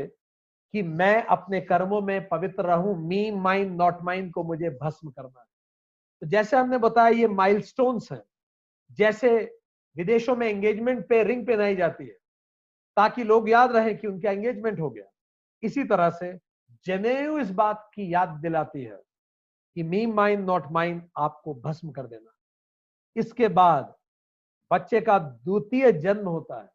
कि 0.74 0.82
मैं 0.82 1.22
अपने 1.26 1.60
कर्मों 1.60 2.00
में 2.00 2.28
पवित्र 2.28 2.64
रहूँ 2.64 2.96
मी 3.08 3.30
माइंड 3.30 3.76
नॉट 3.76 4.02
माइंड 4.02 4.32
को 4.32 4.42
मुझे 4.44 4.70
भस्म 4.82 5.10
करना 5.10 5.40
है। 5.40 5.46
तो 6.22 6.26
जैसे 6.26 6.56
हमने 6.56 6.78
बताया, 6.78 7.08
ये 7.08 7.28
माइलस्टोन्स 7.28 8.12
हैं। 8.12 8.22
जैसे 8.90 9.58
विदेशों 9.96 10.36
में 10.36 10.46
एंगेजमेंट 10.46 11.08
पे 11.08 11.22
रिंग 11.24 11.46
पहनाई 11.46 11.76
जाती 11.76 12.04
है, 12.04 12.16
ताकि 12.96 13.24
लोग 13.24 13.50
याद 13.50 13.72
रहे 13.72 13.94
कि 13.94 14.06
उनका 14.06 14.30
एंगेजमेंट 14.30 14.80
हो 14.80 14.90
गया। 14.90 15.04
इसी 15.62 15.84
तरह 15.84 16.10
से 16.10 16.38
जनेयु 16.86 17.38
इस 17.38 17.50
बात 17.50 17.90
की 17.94 18.12
याद 18.14 18.28
दिलाती 18.28 18.82
है 18.82 19.00
कि 19.76 19.82
मी 19.82 20.06
माइंड 20.06 20.44
नॉट 20.46 20.70
माइंड 20.72 21.02
आपको 21.18 21.54
भस्म 21.54 21.90
कर 21.90 22.06
देना। 22.06 22.32
इसके 23.16 23.48
बाद 23.48 23.94
बच्चे 24.70 25.00
का 25.00 25.18
द्वितीय 25.18 25.92
जन्म 25.92 26.28
होता 26.28 26.62
है। 26.62 26.70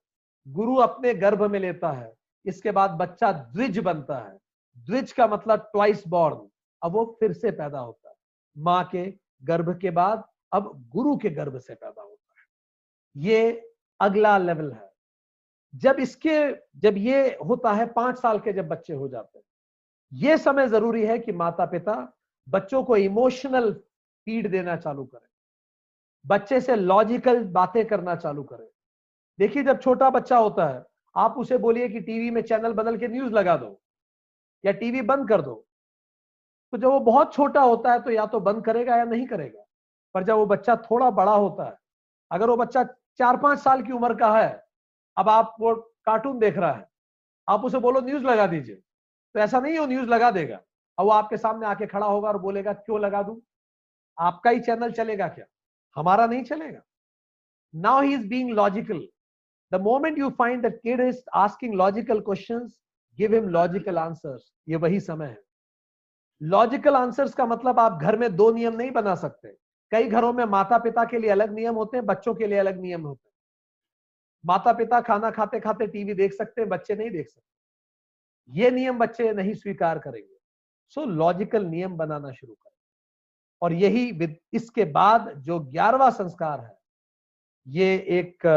गुरु 0.47 0.75
अपने 0.75 1.13
गर्भ 1.13 1.43
में 1.43 1.59
लेता 1.59 1.91
है, 1.91 2.13
इसके 2.45 2.71
बाद 2.71 2.91
बच्चा 2.91 3.31
द्विज 3.31 3.79
बनता 3.79 4.17
है। 4.17 4.37
द्विज 4.77 5.11
का 5.11 5.27
मतलब 5.27 5.69
ट्वाइस 5.71 6.07
बॉर्न 6.07 6.47
अब 6.81 6.91
वो 6.91 7.05
फिर 7.19 7.33
से 7.33 7.51
पैदा 7.51 7.79
होता 7.79 8.09
है। 8.09 8.15
माँ 8.55 8.83
के 8.85 9.05
गर्भ 9.43 9.77
के 9.79 9.91
बाद, 9.91 10.23
अब 10.53 10.89
गुरु 10.89 11.15
के 11.17 11.29
गर्भ 11.29 11.57
से 11.59 11.73
पैदा 11.73 12.01
होता 12.01 12.33
है। 12.37 13.23
ये 13.23 13.71
अगला 13.99 14.37
लेवल 14.37 14.71
है। 14.71 14.91
जब 15.73 15.95
इसके, 15.99 16.51
जब 16.79 16.97
ये 16.97 17.37
होता 17.45 17.73
है, 17.73 17.85
पाँच 17.85 18.17
साल 18.17 18.39
के 18.39 18.53
जब 18.53 18.67
बच्चे 18.67 18.93
हो 18.93 19.07
जाते 19.07 19.39
हैं, 19.39 19.45
ये 20.11 20.37
समय 20.37 20.67
ज़रूरी 20.67 21.05
है 21.05 21.19
कि 21.19 21.31
माता 21.31 21.65
पिता 21.65 21.95
बच्चों 22.47 22.83
को 22.83 22.97
इमोशनल 22.97 23.71
फ़ीड 23.73 24.49
देना 24.51 24.75
चालू 24.75 25.03
करें। 25.05 25.27
बच्चे 26.25 26.61
से 26.61 26.75
लॉजिकल 26.75 27.43
बातें 27.43 27.85
करना 27.85 28.15
चालू 28.15 28.43
करें। 28.43 28.67
देखिए, 29.39 29.63
जब 29.63 29.79
छोटा 29.79 30.09
बच्चा 30.09 30.38
होता 30.38 30.67
है, 30.67 30.84
आप 31.15 31.38
उसे 31.38 31.57
बोलिए 31.57 31.89
कि 31.89 31.99
टीवी 31.99 32.29
में 32.31 32.41
चैनल 32.41 32.73
बदल 32.73 32.97
के 32.97 33.07
न्यूज़ 33.07 33.34
लगा 33.34 33.57
दो 33.57 33.79
या 34.65 34.71
टीवी 34.71 35.01
बंद 35.01 35.29
कर 35.29 35.41
दो। 35.41 35.53
तो 36.73 36.77
जब 36.77 36.88
वो 36.88 36.99
बहुत 36.99 37.34
छोटा 37.34 37.61
होता 37.61 37.91
है 37.93 38.01
तो 38.01 38.11
या 38.11 38.25
तो 38.25 38.39
बंद 38.39 38.65
करेगा 38.65 38.95
या 38.95 39.03
नहीं 39.03 39.25
करेगा। 39.27 39.65
पर 40.15 40.23
जब 40.23 40.36
वो 40.36 40.45
बच्चा 40.45 40.75
थोड़ा 40.75 41.09
बड़ा 41.11 41.31
होता 41.31 41.65
है, 41.65 41.77
अगर 42.31 42.49
वो 42.49 42.57
बच्चा 42.57 42.84
चार 43.17 43.38
पाँच 43.38 43.59
साल 43.59 43.81
की 43.81 43.91
उम्र 43.91 44.15
का 44.15 44.38
है, 44.38 44.65
अब 45.17 45.29
आप 45.29 45.55
वो 45.59 45.75
कार्टून 46.05 46.39
देख 46.39 46.57
रहा 46.57 46.73
है, 46.73 46.89
आप 47.49 47.65
उसे 47.65 47.79
बोलो, 47.79 48.01
न्यूज़ 48.01 48.23
लगा 48.23 48.47
दीजिए। 48.47 48.75
तो 48.75 49.39
ऐसा 49.39 49.59
नहीं 49.59 49.77
हो 49.77 49.86
न्यूज़ 49.86 50.09
लगा 50.09 50.31
देगा। 50.31 50.61
और 50.97 51.05
वो 51.05 51.11
आपके 51.11 51.38
सामने 51.38 51.65
आके 51.65 51.86
खड़ा 51.86 52.05
होगा 52.07 52.27
और 52.27 52.38
बोलेगा, 52.38 52.73
क्यों 52.73 52.99
लगा 52.99 53.23
दू? 53.23 53.41
आपका 54.17 54.49
ही 54.49 54.59
चैनल 54.59 54.91
चलेगा 54.91 55.27
क्या? 55.27 55.45
हमारा 55.95 56.25
नहीं 56.25 56.43
चलेगा। 56.43 56.81
Now 57.75 58.01
he 58.01 58.13
is 58.13 58.27
being 58.27 58.49
logical 58.49 59.07
the 59.74 59.82
moment 59.82 60.17
you 60.19 60.30
find 60.30 60.65
the 60.67 60.71
kid 60.74 60.99
is 61.01 61.21
asking 61.34 61.74
logical 61.74 62.19
questions 62.19 62.80
give 63.17 63.34
him 63.34 63.49
logical 63.49 63.97
answers 63.97 64.53
ये 64.69 64.76
वही 64.76 64.99
समय 64.99 65.26
है। 65.26 65.41
लॉजिकल 66.41 66.95
आंसर्स 66.95 67.34
का 67.34 67.45
मतलब 67.45 67.80
आप 67.80 68.01
घर 68.01 68.17
में 68.17 68.36
दो 68.36 68.51
नियम 68.51 68.76
नहीं 68.76 68.91
बना 68.91 69.15
सकते। 69.15 69.55
कई 69.91 70.07
घरों 70.07 70.34
में 70.34 70.43
माता 70.45 70.78
पिता 70.78 71.05
के 71.05 71.17
लिए 71.17 71.30
अलग 71.30 71.53
नियम 71.53 71.76
होते 71.76 71.97
हैं, 71.97 72.05
बच्चों 72.05 72.36
के 72.36 72.47
लिए 72.47 72.57
अलग 72.57 72.80
नियम 72.80 73.01
होते 73.01 73.30
हैं। 73.30 73.34
माता 74.45 74.74
पिता 74.74 75.01
खाना 75.01 75.32
खाते 75.32 75.59
खाते 75.59 75.88
टीवी 75.88 76.13
देख 76.13 76.34
सकते 76.34 76.61
हैं, 76.61 76.69
बच्चे 76.69 76.95
नहीं 76.95 77.11
देख 77.11 77.30
सकते। 77.30 78.59
ये 78.59 78.71
नियम 78.71 78.99
बच्चे 78.99 79.34
नहीं 79.34 79.53
स्वीकार 79.53 79.99
करेंगे। 79.99 80.38
सो 80.89 81.05
लॉजिकल 81.05 81.65
नियम 81.65 81.97
बनाना 81.97 82.32
शुरू 82.32 82.53
करें। 82.53 82.71
और 83.61 83.74
यही 83.74 84.36
इसके 84.53 84.86
बाद 84.86 85.34
जो 85.38 85.59
ग्यारहवा 85.59 86.09
संस्कार 86.09 86.59
है, 86.59 86.78
ये 87.67 87.95
एक 87.95 88.47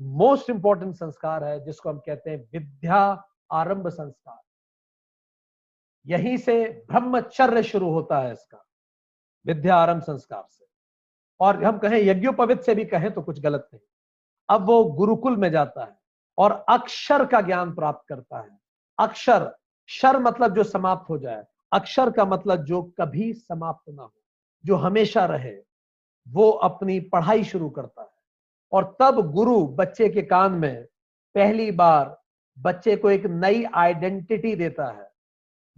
मोस्ट 0.00 0.50
इंपॉर्टेंट 0.50 0.94
संस्कार 0.94 1.44
है, 1.44 1.64
जिसको 1.64 1.88
हम 1.88 1.98
कहते 1.98 2.30
हैं 2.30 2.48
विद्या 2.52 3.24
आरंभ 3.52 3.88
संस्कार। 3.88 4.40
यहीं 6.06 6.36
से 6.36 6.84
ब्रह्मचर्य 6.90 7.62
शुरू 7.62 7.90
होता 7.90 8.18
है 8.18 8.32
इसका, 8.32 8.64
विद्या 9.46 9.76
आरंभ 9.76 10.02
संस्कार 10.02 10.44
से। 10.50 10.64
और 11.40 11.64
हम 11.64 11.78
कहें 11.78 11.98
यज्ञोपवित 11.98 12.62
से 12.62 12.74
भी 12.74 12.84
कहें 12.84 13.10
तो 13.14 13.22
कुछ 13.22 13.40
गलत 13.40 13.68
नहीं। 13.74 13.80
अब 14.48 14.66
वो 14.66 14.84
गुरुकुल 14.84 15.36
में 15.36 15.50
जाता 15.50 15.84
है 15.84 15.96
और 16.38 16.52
अक्षर 16.68 17.26
का 17.26 17.40
ज्ञान 17.40 17.74
प्राप्त 17.74 18.08
करता 18.08 18.38
है। 18.38 18.58
अक्षर, 18.98 19.56
शर 19.88 20.18
मतलब 20.18 20.54
जो 20.54 20.64
समाप्त 20.64 21.10
हो 21.10 21.18
जाए। 21.18 21.44
अक्षर 21.72 22.10
का 22.10 22.24
मतलब 22.24 22.64
जो 22.64 22.82
कभी 22.82 23.32
समाप्त 23.32 23.90
ना 23.90 24.02
हो, 24.02 24.14
जो 24.64 24.76
हमेशा 24.76 25.24
रहे, 25.24 25.56
वो 26.28 26.50
अपनी 26.50 27.00
पढ़ाई 27.00 27.44
शुरू 27.44 27.70
करता 27.70 28.02
है। 28.02 28.11
और 28.72 28.96
तब 29.00 29.20
गुरु 29.32 29.66
बच्चे 29.66 30.08
के 30.08 30.22
कान 30.22 30.52
में 30.52 30.84
पहली 31.34 31.70
बार 31.70 32.16
बच्चे 32.58 32.96
को 32.96 33.10
एक 33.10 33.26
नई 33.26 33.64
आइडेंटिटी 33.64 34.54
देता 34.56 34.86
है। 34.86 35.10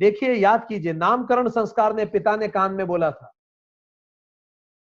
देखिए, 0.01 0.35
याद 0.35 0.67
कीजिए, 0.69 0.93
नामकरण 0.93 1.49
संस्कार 1.49 1.95
ने 1.95 2.05
पिता 2.05 2.37
ने 2.37 2.49
कान 2.49 2.73
में 2.73 2.87
बोला 2.87 3.11
था। 3.11 3.33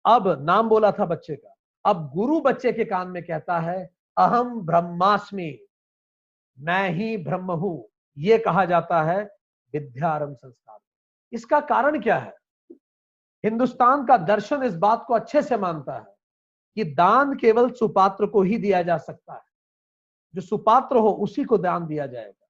अब 0.07 0.29
नाम 0.47 0.69
बोला 0.69 0.91
था 0.93 1.05
बच्चे 1.05 1.37
का। 1.37 1.55
अब 1.85 2.11
गुरु 2.15 2.41
बच्चे 2.41 2.73
के 2.73 2.85
कान 2.85 3.09
में 3.09 3.23
कहता 3.23 3.59
है 3.59 3.91
अहम 4.19 4.61
ब्रह्मास्मि, 4.61 5.67
मैं 6.59 6.91
ही 6.91 7.17
ब्रह्म 7.17 7.53
हूँ। 7.53 7.89
यह 8.19 8.43
कहा 8.45 8.65
जाता 8.65 9.03
है 9.03 9.23
विद्यारंभ 9.75 10.35
संस्कार। 10.37 10.79
इसका 11.33 11.61
कारण 11.61 12.01
क्या 12.03 12.19
है? 12.19 12.35
हिंदुस्तान 13.45 14.07
का 14.07 14.17
दर्शन 14.17 14.63
इस 14.63 14.77
बात 14.77 15.05
को 15.09 15.15
अच्छे 15.15 15.43
से 15.43 15.57
मानता 15.57 15.99
है। 15.99 16.10
कि 16.75 16.85
दान 16.85 17.37
केवल 17.37 17.71
सुपात्र 17.71 18.27
को 18.27 18.43
ही 18.43 18.59
दिया 18.59 18.83
जा 18.83 18.99
सकता 18.99 19.35
है। 19.35 19.43
जो 20.35 20.41
सुपात्र 20.41 20.97
हो, 20.97 21.11
उसी 21.11 21.45
को 21.45 21.59
दान 21.59 21.87
दिया 21.87 22.07
जाएगा। 22.07 22.49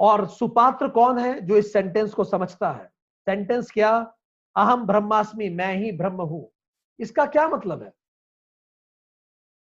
और 0.00 0.28
सुपात्र 0.28 0.88
कौन 0.88 1.18
है? 1.18 1.40
जो 1.40 1.56
इस 1.56 1.72
सेंटेंस 1.72 2.14
को 2.14 2.24
समझता 2.24 2.72
है। 2.72 2.86
सेंटेंस 3.26 3.70
क्या? 3.70 4.14
अहम 4.56 4.86
ब्रह्मास्मि, 4.86 5.48
मैं 5.48 5.74
ही 5.74 5.92
ब्रह्म 5.92 6.22
हूँ। 6.22 6.50
इसका 7.00 7.26
क्या 7.26 7.48
मतलब 7.48 7.82
है? 7.82 7.92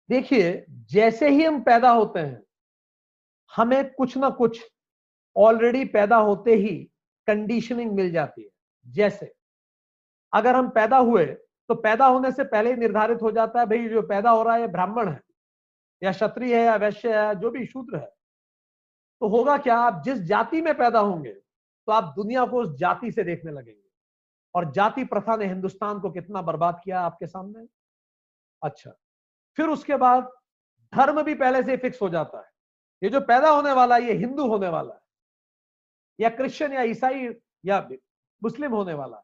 देखिए, 0.10 0.66
जैसे 0.70 1.30
ही 1.30 1.44
हम 1.44 1.64
पैदा 1.64 1.92
होते 1.92 2.20
हैं, 2.20 2.44
हमें 3.56 3.94
कुछ 3.94 4.18
ना 4.18 4.30
कुछ 4.30 4.72
ऑलरेडी 5.38 5.86
पैदा 5.86 6.16
होते 6.16 6.56
ही 6.56 6.92
कंडीशनिंग 7.28 7.92
मिल 7.92 8.12
जाती 8.12 8.44
है। 8.44 8.50
जैसे, 8.88 9.36
अगर 10.34 10.56
हम 10.56 10.70
पैदा 10.70 10.98
हुए 10.98 11.38
तो 11.70 11.76
पैदा 11.76 12.06
होने 12.06 12.32
से 12.32 12.44
पहले 12.44 12.70
ही 12.70 12.76
निर्धारित 12.76 13.22
हो 13.22 13.32
जाता 13.32 13.60
है, 13.60 13.66
भाई, 13.66 13.88
जो 13.90 14.02
पैदा 14.02 14.32
हो 14.32 14.44
रहा 14.44 14.56
है 14.56 14.68
ब्राह्मण 14.68 15.10
है, 15.10 15.22
या 16.02 16.12
क्षत्रिय 16.12 16.56
है, 16.56 16.64
या 16.64 16.76
वैश्य 16.76 17.18
है 17.18 17.36
जो 17.36 17.52
भी 17.52 17.66
शूद्र 17.66 17.98
है। 17.98 18.12
तो 19.22 19.28
होगा 19.30 19.58
क्या, 19.58 19.78
आप 19.78 20.02
जिस 20.06 20.20
जाति 20.24 20.62
में 20.62 20.74
पैदा 20.78 21.00
होंगे 21.02 21.32
तो 21.88 21.92
आप 21.92 22.14
दुनिया 22.16 22.46
को 22.46 22.62
उस 22.62 22.78
जाति 22.78 23.12
से 23.12 23.24
देखने 23.24 23.52
लगेंगे। 23.52 23.82
और 24.56 24.72
जाति 24.72 25.04
प्रथा 25.06 25.36
ने 25.36 25.46
हिंदुस्तान 25.46 26.00
को 26.00 26.10
कितना 26.12 26.42
बर्बाद 26.42 26.80
किया 26.84 27.02
आपके 27.02 27.28
सामने? 27.28 27.68
अच्छा 28.62 28.92
फिर 29.58 29.68
उसके 29.68 29.96
बाद 29.98 30.32
धर्म 30.94 31.22
भी 31.24 31.36
पहले 31.36 31.64
से 31.64 31.78
फिक्स 31.78 32.02
हो 32.02 32.10
जाता 32.10 32.38
है। 32.38 32.50
ये 33.02 33.10
जो 33.10 33.22
पैदा 33.22 33.50
होने 33.50 33.72
वाला 33.72 33.96
है, 33.96 34.04
ये 34.04 34.14
हिंदू 34.16 34.48
होने 34.48 34.70
वाला 34.70 34.94
है, 34.94 35.02
या 36.20 36.30
क्रिश्चियन, 36.32 36.74
या 36.74 36.82
ईसाई, 36.84 37.30
या 37.66 37.88
मुस्लिम 38.42 38.72
होने 38.72 38.94
वाला 38.94 39.18
है। 39.18 39.24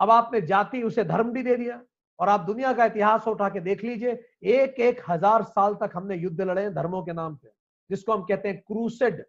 अब 0.00 0.10
आपने 0.10 0.40
जाति 0.42 0.82
उसे 0.82 1.04
धर्म 1.04 1.32
भी 1.32 1.42
दे 1.42 1.56
दिया 1.56 1.80
और 2.18 2.28
आप 2.28 2.40
दुनिया 2.42 2.72
का 2.72 2.84
इतिहास 2.84 3.26
उठा 3.28 3.48
के 3.48 3.60
देख 3.60 3.84
लीजिए, 3.84 4.12
एक 4.42 4.80
एक 4.80 5.00
हज़ार 5.08 5.42
साल 5.44 5.74
तक 5.74 5.90
हमने 5.94 6.16
युद्ध 6.16 6.40
लड़े 6.40 6.62
हैं 6.62 6.74
धर्मों 6.74 7.02
के 7.02 7.12
नाम 7.12 7.36
पे, 7.36 7.48
जिसको 7.90 8.12
हम 8.12 8.24
कहते 8.24 8.48
हैं 8.48 8.60
क्रूसेड 8.60 9.22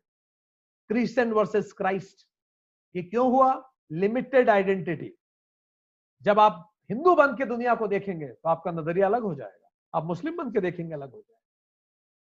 क्रिश्चियन 0.89 1.31
वर्सेस 1.31 1.71
क्राइस्ट 1.73 2.27
ये 2.95 3.03
क्यों 3.03 3.29
हुआ? 3.31 3.51
लिमिटेड 3.91 4.49
आइडेंटिटी 4.49 5.11
जब 6.21 6.39
आप 6.39 6.67
हिंदू 6.89 7.15
बन 7.15 7.35
के 7.35 7.45
दुनिया 7.45 7.75
को 7.75 7.87
देखेंगे 7.87 8.27
तो 8.27 8.49
आपका 8.49 8.71
नज़रिया 8.71 9.07
अलग 9.07 9.23
हो 9.23 9.33
जाएगा, 9.35 9.69
आप 9.93 10.05
मुस्लिम 10.05 10.35
बन 10.37 10.51
के 10.51 10.61
देखेंगे 10.61 10.93
अलग 10.93 11.11
हो 11.11 11.19
जाएगा। 11.19 11.39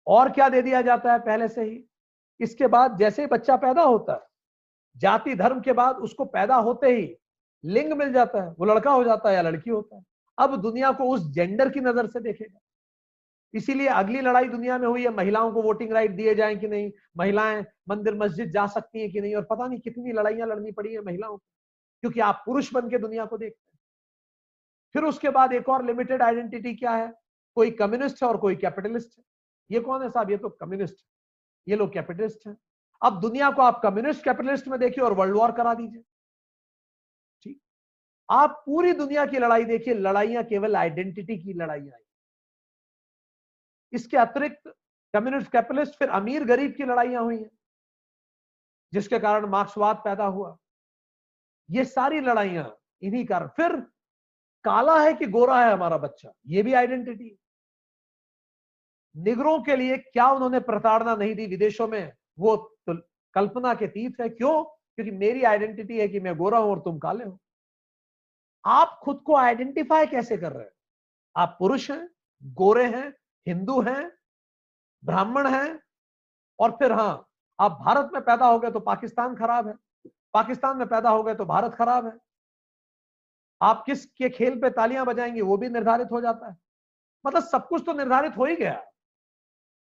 और 0.08 0.32
क्या 0.32 0.50
दे 0.50 0.62
दिया 0.62 0.82
जाता 0.82 1.12
है 1.14 1.20
पहले 1.22 1.48
से 1.48 1.64
ही? 1.64 1.84
इसके 2.40 2.68
बाद 2.68 2.98
जैसे 2.98 3.22
ही 3.22 3.28
बच्चा 3.28 3.56
पैदा 3.58 3.82
होता 3.84 4.14
है, 4.14 4.28
जाति 4.96 5.36
धर्म 5.36 5.60
के 5.62 5.74
बाद 5.74 5.96
उसको 5.98 6.26
पैदा 6.28 6.56
होते 6.58 6.88
ही 6.90 7.06
लिंग 7.64 7.94
मिल 7.94 8.14
जाता 8.14 8.44
है, 8.44 8.50
वो 8.50 8.66
लड़का 8.66 8.92
हो 8.92 9.04
जाता 9.04 9.30
है 9.30 9.36
या 9.36 9.42
लड़की 9.42 9.70
होता 9.70 9.96
है। 9.96 10.04
अब 10.38 10.56
दुनिया 10.62 10.92
को 10.92 11.10
उस 11.10 11.32
जेंडर 11.32 11.70
की 11.70 11.80
नज़र 11.80 12.08
से 12.08 12.20
देखेगा। 12.20 12.60
इसीलिए 13.54 13.88
अगली 13.88 14.22
लड़ाई 14.22 14.48
दुनिया 14.48 14.78
में 14.78 14.88
हुई 14.88 15.04
है, 15.04 15.10
महिलाओं 15.10 15.52
को 15.52 15.62
वोटिंग 15.62 15.92
राइट 15.92 16.12
दिए 16.12 16.36
जाए 16.36 16.56
कि 16.56 16.68
नहीं, 16.68 16.92
महिलाएँ 17.18 17.66
मंदिर 17.90 18.16
मस्जिद 18.16 18.52
जा 18.52 18.68
सकती 18.68 19.02
हैं 19.02 19.12
कि 19.12 19.22
नहीं, 19.22 19.36
और 19.36 19.44
पता 19.44 19.68
नहीं 19.68 19.80
कितनी 19.80 20.12
लड़ाइयाँ 20.12 20.48
लड़नी 20.48 20.72
पड़ी 20.72 20.94
है 20.94 21.02
महिलाओं 21.02 21.38
को, 21.38 21.44
क्योंकि 22.02 22.20
आप 22.20 22.44
पुरुष 22.46 22.74
बन 22.74 22.90
के 22.90 22.98
दुनिया 22.98 23.26
को 23.26 23.38
देखते 23.38 23.62
हैं। 23.74 23.80
फिर 24.94 25.04
उसके 25.04 25.30
बाद 25.30 25.54
एक 25.54 25.70
और 25.70 25.86
लिमिटेड 25.86 26.22
आइडेंटिटी 26.22 26.76
क्या 26.76 26.92
है? 26.92 27.14
कोई 27.56 27.72
कम्युनिस्ट 27.72 28.24
है 28.24 28.30
और 28.30 28.38
कोई 28.38 28.56
कैपिटलिस्ट 28.56 29.18
है। 29.18 29.24
ये 29.72 29.80
कौन 29.80 30.04
है 30.04 30.10
साहब? 30.10 30.32
ये 30.32 30.38
तो 30.38 30.50
कम्युनिस्ट 30.50 30.96
है। 30.96 31.72
ये 31.72 31.76
लोग 31.76 31.94
कैपिटलिस्ट 31.94 32.48
है। 32.48 32.58
अब 33.02 33.20
दुनिया 33.20 33.52
को 33.52 33.62
आप 33.62 33.80
कम्युनिस्ट 33.84 34.24
कैपिटलिस्ट 34.24 34.68
में 34.68 34.80
देखिए 34.80 35.04
और 35.04 35.14
वर्ल्ड 35.14 35.36
वॉर 35.36 35.52
करा 35.52 35.74
दीजिए। 35.74 36.04
आप 38.30 38.62
पूरी 38.66 38.94
दुनिया 38.94 39.26
की 39.26 39.40
लड़ाई 39.40 39.66
देखिए, 39.66 39.94
लड़ाइयाँ 39.94 40.44
केवल 40.44 40.76
आइडेंटिटी 40.76 41.38
की 41.38 41.54
लड़ाइयाँ 41.54 42.00
इसके 43.94 44.18
अतिरिक्त 44.18 44.74
कम्युनिस्ट 45.14 45.52
कैपिटलिस्ट 45.52 45.98
फिर 46.00 46.10
अमीर 46.12 46.44
गरीब 46.46 46.74
की 46.78 46.84
लड़ाइयाँ 46.84 47.24
हुई 47.24 47.38
हैं, 47.38 47.50
जिसके 48.94 49.20
कारण 49.20 49.46
मार्क्सवाद 49.50 49.96
पैदा 49.96 50.26
हुआ। 50.26 50.58
ये 51.70 51.86
सारी 51.86 52.20
लड़ाइयाँ 52.22 52.66
इन्हीं 53.02 53.26
कारण। 53.26 53.48
फिर 53.48 53.76
काला 54.66 55.00
है 55.02 55.14
कि 55.14 55.26
गोरा 55.28 55.60
है 55.60 55.72
हमारा 55.74 55.98
बच्चा? 55.98 56.32
ये 56.48 56.64
भी 56.64 56.74
आइडेंटिटी 56.74 57.38
निगरों 59.16 59.60
के 59.64 59.76
लिए 59.76 59.98
क्या 59.98 60.28
उन्होंने 60.32 60.60
प्रताड़ना 60.62 61.16
नहीं 61.16 61.36
दी 61.36 61.46
विदेशों 61.48 61.88
में? 61.88 62.12
वो 62.40 62.56
तो 62.88 62.96
कल्पना 63.36 63.74
के 63.74 63.88
तीत 63.88 64.22
है। 64.22 64.30
क्यों? 64.30 64.64
क्योंकि 64.64 65.12
मेरी 65.12 65.44
आइडेंटिटी 65.44 66.00
है 66.00 66.08
कि 66.08 66.20
मैं 66.20 66.36
गोरा 66.38 66.58
हूँ 66.58 66.72
और 66.72 66.80
तुम 66.80 66.98
काले 67.00 67.24
हो। 67.24 67.40
आप 68.66 69.00
खुद 69.04 69.24
को 69.26 69.36
आइडेंटिफाई 69.36 70.06
कैसे 70.06 70.38
कर 70.38 70.52
रहे 70.52 70.64
हैं? 70.64 70.72
आप 71.38 71.56
पुरुष 71.60 71.92
हैं, 71.92 72.10
गोरे 72.44 72.86
हैं, 72.86 73.14
हिंदू 73.48 73.82
हैं, 73.82 74.12
ब्राह्मण 75.06 75.48
हैं, 75.48 75.80
और 76.60 76.72
फिर 76.72 76.92
हाँ 76.92 77.28
आप 77.60 77.72
भारत 77.72 78.10
में 78.14 78.22
पैदा 78.22 78.46
हो 78.46 78.60
गए 78.60 78.72
तो 78.72 78.80
पाकिस्तान 78.80 79.36
खराब 79.36 79.68
है। 79.68 79.74
पाकिस्तान 80.34 80.78
में 80.78 80.88
पैदा 80.88 81.10
हो 81.10 81.24
गए 81.24 81.36
तो 81.36 81.46
भारत 81.46 81.74
खराब 81.74 82.06
है। 82.06 82.14
आप 83.62 83.84
किस 83.86 84.06
के 84.06 84.30
खेल 84.30 84.62
पे 84.62 84.70
तालियाँ 84.70 85.06
बजाएँगे 85.06 85.42
वो 85.42 85.58
भी 85.58 85.70
निर्धारित 85.70 86.08
हो 86.12 86.22
जाता 86.22 86.50
है। 86.50 86.58
मतलब 87.26 87.44
सब 87.44 87.68
कुछ 87.68 87.84
तो 87.86 87.94
निर्धारित 87.94 88.38
हो 88.38 88.46
ही 88.46 88.56
गया। 88.56 88.84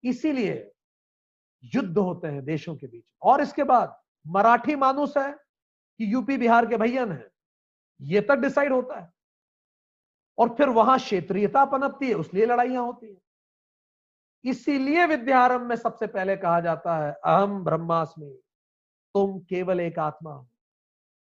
इसीलिए 0.03 0.71
युद्ध 1.75 1.97
होते 1.97 2.27
हैं 2.27 2.45
देशों 2.45 2.75
के 2.75 2.87
बीच। 2.87 3.03
और 3.21 3.41
इसके 3.41 3.63
बाद 3.63 4.01
मराठी 4.27 4.75
मानुस 4.75 5.17
है 5.17 5.33
कि 5.99 6.13
यूपी 6.13 6.37
बिहार 6.37 6.65
के 6.65 6.77
भैयन 6.77 7.11
है। 7.11 7.32
ये 8.03 8.21
तक 8.21 8.35
डिसाइड 8.35 8.73
होता 8.73 8.99
है। 8.99 9.11
और 10.37 10.55
फिर 10.55 10.69
वहाँ 10.69 10.97
क्षेत्रीयता 10.99 11.65
पनपती 11.65 12.07
है, 12.07 12.13
उसलिए 12.13 12.45
लड़ाइयाँ 12.45 12.83
होती 12.83 13.07
है। 13.07 13.21
इसीलिए 14.45 15.05
विद्यारंभ 15.05 15.61
में 15.61 15.75
सबसे 15.75 16.07
पहले 16.07 16.37
कहा 16.37 16.59
जाता 16.59 16.97
है, 16.97 17.11
अहम 17.25 17.63
ब्रह्मास्मि, 17.63 18.41
तुम 19.15 19.39
केवल 19.39 19.79
एक 19.79 19.99
आत्मा 19.99 20.33
हो। 20.33 20.47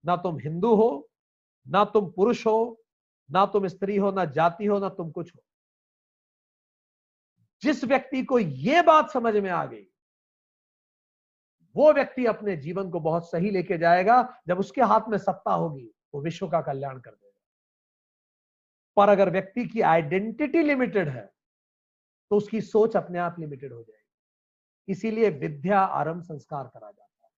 ना 0.06 0.16
तुम 0.16 0.40
हिंदू 0.40 0.76
हो, 0.76 1.10
ना 1.68 1.84
तुम 1.86 2.12
पुरुष 2.12 2.46
हो, 2.48 2.82
ना 3.32 3.46
तुम 3.46 3.68
स्त्री 3.68 3.98
हो, 3.98 4.12
ना 4.12 4.26
जाति 4.26 4.66
हो, 4.66 4.80
ना 4.80 4.90
तुम 4.90 5.12
कुछ 5.12 5.36
हो। 5.36 5.42
जिस 7.62 7.84
व्यक्ति 7.84 8.24
को 8.24 8.40
यह 8.40 8.82
बात 8.84 9.12
समझ 9.12 9.36
में 9.36 9.50
आ 9.50 9.66
गई, 9.66 9.86
वो 11.76 11.94
व्यक्ति 11.94 12.26
अपने 12.26 12.56
जीवन 12.58 12.90
को 12.90 13.00
बहुत 13.00 13.30
सही 13.32 13.50
लेके 13.50 13.78
जाएगा, 13.78 14.42
जब 14.48 14.60
उसके 14.60 14.82
हाथ 14.82 15.10
में 15.10 15.18
सत्ता 15.18 15.52
होगी। 15.52 15.92
वो 16.14 16.22
विश्व 16.22 16.48
का 16.48 16.62
कल्याण 16.62 17.00
कर 17.00 17.12
देगा। 17.12 17.28
पर 18.98 19.10
अगर 19.10 19.30
व्यक्ति 19.30 19.66
की 19.66 19.82
आइडेंटिटी 19.82 20.62
लिमिटेड 20.64 21.10
है 21.10 21.26
तो 22.32 22.38
उसकी 22.38 22.62
सोच 22.62 22.96
अपने 22.98 23.20
आप 23.20 23.40
लिमिटेड 23.40 23.74
हो 23.74 23.82
जाएगी। 23.82 24.92
इसीलिए 24.92 25.30
विद्या 25.30 25.80
आरंभ 25.80 26.22
संस्कार 26.24 26.64
करा 26.64 26.92
जाता 26.92 27.26
है। 27.26 27.32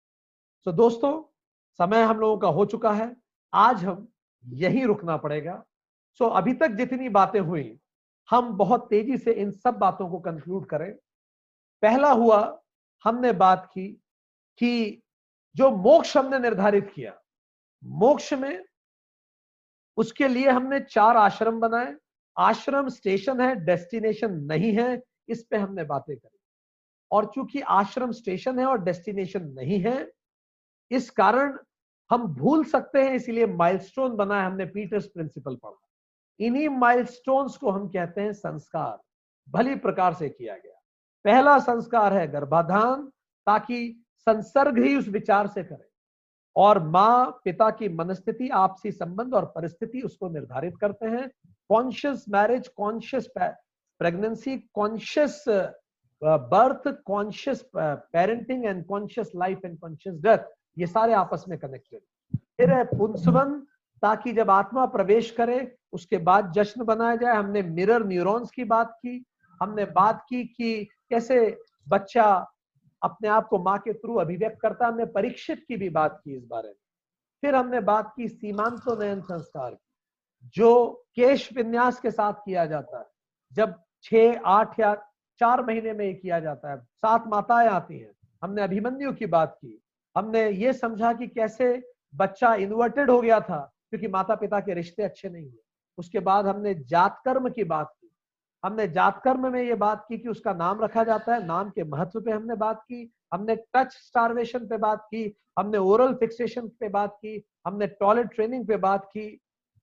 तो 0.66 0.72
दोस्तों, 0.72 1.22
समय 1.78 2.02
हम 2.02 2.20
लोगों 2.20 2.38
का 2.38 2.48
हो 2.48 2.64
चुका 2.64 2.92
है। 2.92 3.14
आज 3.52 3.84
हम 3.84 4.08
यही 4.44 4.84
रुकना 4.84 5.16
पड़ेगा। 5.16 5.64
सो 6.20 6.28
अभी 6.28 6.54
तक 6.54 6.68
जितनी 6.68 7.08
बातें 7.08 7.40
हुई, 7.40 7.78
हम 8.28 8.52
बहुत 8.56 8.88
तेज़ी 8.90 9.18
से 9.18 9.32
इन 9.32 9.50
सब 9.50 9.74
बातों 9.74 10.08
को 10.10 10.18
कंक्लूड 10.20 10.66
करें। 10.66 10.92
पहला 11.82 12.10
हुआ, 12.12 12.60
हमने 13.04 13.32
बात 13.32 13.66
की 13.66 13.88
कि 14.58 15.02
जो 15.56 15.70
मोक्ष 15.70 16.16
हमने 16.16 16.38
निर्धारित 16.38 16.92
किया 16.94 17.19
मोक्ष 17.84 18.32
में, 18.32 18.64
उसके 19.96 20.28
लिए 20.28 20.48
हमने 20.48 20.80
चार 20.80 21.16
आश्रम 21.16 21.60
बनाए। 21.60 21.96
आश्रम 22.38 22.88
स्टेशन 22.88 23.40
है, 23.40 23.54
डेस्टिनेशन 23.54 24.32
नहीं 24.32 24.72
है, 24.72 25.02
इस 25.28 25.46
पे 25.50 25.56
हमने 25.56 25.84
बातें 25.84 26.16
करी। 26.16 26.38
और 27.10 27.32
चूँकि 27.34 27.60
आश्रम 27.60 28.12
स्टेशन 28.12 28.58
है 28.58 28.66
और 28.66 28.84
डेस्टिनेशन 28.84 29.44
नहीं 29.44 29.80
है, 29.80 30.12
इस 30.90 31.10
कारण 31.10 31.58
हम 32.10 32.26
भूल 32.26 32.64
सकते 32.64 33.02
हैं, 33.02 33.14
इसीलिए 33.14 33.46
माइलस्टोन 33.46 34.16
बनाया 34.16 34.46
हमने, 34.46 34.66
पीटर्स 34.66 35.06
प्रिंसिपल 35.06 35.56
पढ़ा 35.56 35.80
इन्हीं 36.40 36.68
माइलस्टोन्स 36.68 37.56
को 37.56 37.70
हम 37.70 37.88
कहते 37.88 38.20
हैं 38.20 38.32
संस्कार। 38.32 39.00
भली 39.48 39.74
प्रकार 39.74 40.14
से 40.14 40.28
किया 40.28 40.56
गया। 40.56 40.82
पहला 41.24 41.58
संस्कार 41.58 42.14
है 42.14 42.28
गर्भाधान, 42.28 43.06
ताकि 43.46 44.04
संसर्ग 44.16 44.78
ही 44.78 44.96
उस 44.96 45.08
विचार 45.08 45.46
से 45.46 45.62
करे। 45.62 45.89
और 46.56 46.78
माँ 46.84 47.40
पिता 47.44 47.70
की 47.70 47.88
मनस्थिति, 47.88 48.48
आपसी 48.48 48.92
संबंध 48.92 49.34
और 49.34 49.44
परिस्थिति 49.54 50.00
उसको 50.00 50.28
निर्धारित 50.28 50.76
करते 50.80 51.06
हैं। 51.06 51.28
Conscious 51.70 52.24
marriage 52.28 52.68
conscious 52.68 53.28
pregnancy 53.36 54.56
conscious 54.74 55.44
birth 56.22 56.88
conscious 57.06 57.64
parenting 57.74 58.64
and 58.64 58.84
conscious 58.86 59.30
life 59.36 59.64
and 59.64 59.78
conscious 59.78 60.16
death 60.22 60.38
ये 60.78 60.86
सारे 60.86 61.12
आपस 61.14 61.44
में 61.48 61.58
कनेक्टेड 61.58 62.00
फिर 62.58 62.70
है 62.70 62.84
पुंसवन, 62.86 63.54
ताकि 64.02 64.32
जब 64.32 64.50
आत्मा 64.50 64.84
प्रवेश 64.86 65.30
करे, 65.30 65.76
उसके 65.92 66.18
बाद 66.18 66.52
जश्न 66.52 66.84
बनाया 66.84 67.16
जाए। 67.16 67.36
हमने 67.36 67.62
मिरर 67.62 68.04
न्यूरॉन्स 68.06 68.50
की 68.50 68.64
बात 68.64 68.90
की, 68.92 69.24
हमने 69.60 69.84
बात 69.86 70.24
की 70.28 70.44
कि 70.46 70.84
कैसे 71.10 71.38
बच्चा 71.88 72.26
अपने 73.02 73.28
आप 73.28 73.48
को 73.48 73.58
माँ 73.58 73.78
के 73.78 73.92
थ्रू 73.92 74.14
अभिव्यक्त 74.14 74.60
करता, 74.60 74.86
हमने 74.86 75.04
परीक्षित 75.04 75.64
की 75.68 75.76
भी 75.76 75.88
बात 75.90 76.20
की 76.24 76.36
इस 76.36 76.46
बारे 76.46 76.68
में। 76.68 76.74
फिर 77.40 77.54
हमने 77.54 77.80
बात 77.80 78.12
की 78.16 78.28
सीमांतो 78.28 79.00
नयन 79.00 79.20
संस्कार 79.20 79.70
की, 79.70 79.90
जो 80.54 81.04
केश 81.16 81.52
विन्यास 81.52 82.00
के 82.00 82.10
साथ 82.10 82.32
किया 82.32 82.66
जाता 82.66 82.98
है। 82.98 83.06
जब 83.52 83.74
छह, 84.02 84.40
आठ 84.46 84.80
या 84.80 84.94
चार 85.38 85.64
महीने 85.64 85.92
में 85.92 86.06
ये 86.06 86.14
किया 86.14 86.40
जाता 86.40 86.70
है, 86.70 86.80
सात 86.80 87.24
माताएँ 87.26 87.68
आती 87.68 87.98
हैं, 87.98 88.12
हमने 88.42 88.62
अभिमन्यु 88.62 89.12
की 89.12 89.26
बात 89.26 89.54
की, 89.54 89.82
हमने 90.16 90.50
ये 90.50 90.72
समझा 90.72 91.12
कि 91.12 91.26
कैसे 91.26 91.90
बच्चा 92.14 92.54
इन्वर्टेड 92.54 93.10
हो 93.10 93.20
गया 93.20 93.40
था, 93.40 93.72
क्योंकि 93.90 94.08
माता 94.08 94.34
पिता 94.34 94.60
के 94.60 94.74
रिश्ते 94.74 95.02
अच्छे 95.02 95.28
नहीं 95.28 95.44
हुए 95.44 95.60
उसके 95.98 96.18
बाद 96.18 96.46
हमने 96.46 96.74
जात 96.74 97.22
कर्म 97.24 97.48
की 97.48 97.64
बात 97.64 97.94
हमने 98.64 98.86
जात 98.88 99.20
कर्म 99.24 99.52
में 99.52 99.62
ये 99.62 99.74
बात 99.74 100.04
की 100.08 100.18
कि 100.18 100.28
उसका 100.28 100.52
नाम 100.52 100.80
रखा 100.80 101.04
जाता 101.04 101.34
है, 101.34 101.46
नाम 101.46 101.70
के 101.70 101.84
महत्व 101.84 102.20
पे 102.20 102.30
हमने 102.30 102.54
बात 102.54 102.82
की, 102.82 103.10
हमने 103.32 103.56
टच 103.56 103.92
स्टारवेशन 103.92 104.66
पे 104.66 104.76
बात 104.78 105.04
की, 105.04 105.34
हमने 105.58 105.78
ओरल 105.78 106.14
फिक्सेशन 106.14 106.68
पे 106.80 106.88
बात 106.88 107.16
की, 107.16 107.42
हमने 107.66 107.86
टॉयलेट 107.86 108.34
ट्रेनिंग 108.34 108.66
पे 108.66 108.76
बात 108.76 109.04
की, 109.04 109.40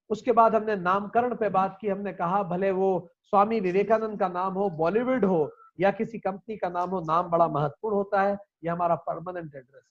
उसके 0.10 0.32
बाद 0.32 0.56
हमने 0.56 0.76
नामकरण 0.76 1.36
पे 1.36 1.50
बात 1.50 1.78
की, 1.82 1.88
हमने 1.88 2.14
कहा 2.14 2.44
भले 2.44 2.72
वो 2.72 3.10
स्वामी 3.24 3.60
विवेकानंद 3.60 4.20
का 4.20 4.28
नाम 4.28 4.54
हो, 4.54 4.70
बॉलीवुड 4.70 5.26
हो, 5.26 5.52
या 5.80 5.92
किसी 5.92 6.20
कंपनी 6.20 6.58
का 6.58 6.70
नाम 6.70 6.90
हो, 6.90 7.00
नाम 7.00 7.30
बड़ा 7.30 7.48
महत्वपूर्ण 7.48 7.96
होता 7.96 8.22
है, 8.22 8.38
ये 8.64 8.70
हमारा 8.70 8.96
परमानेंट 8.96 9.56
एड्रेस 9.56 9.84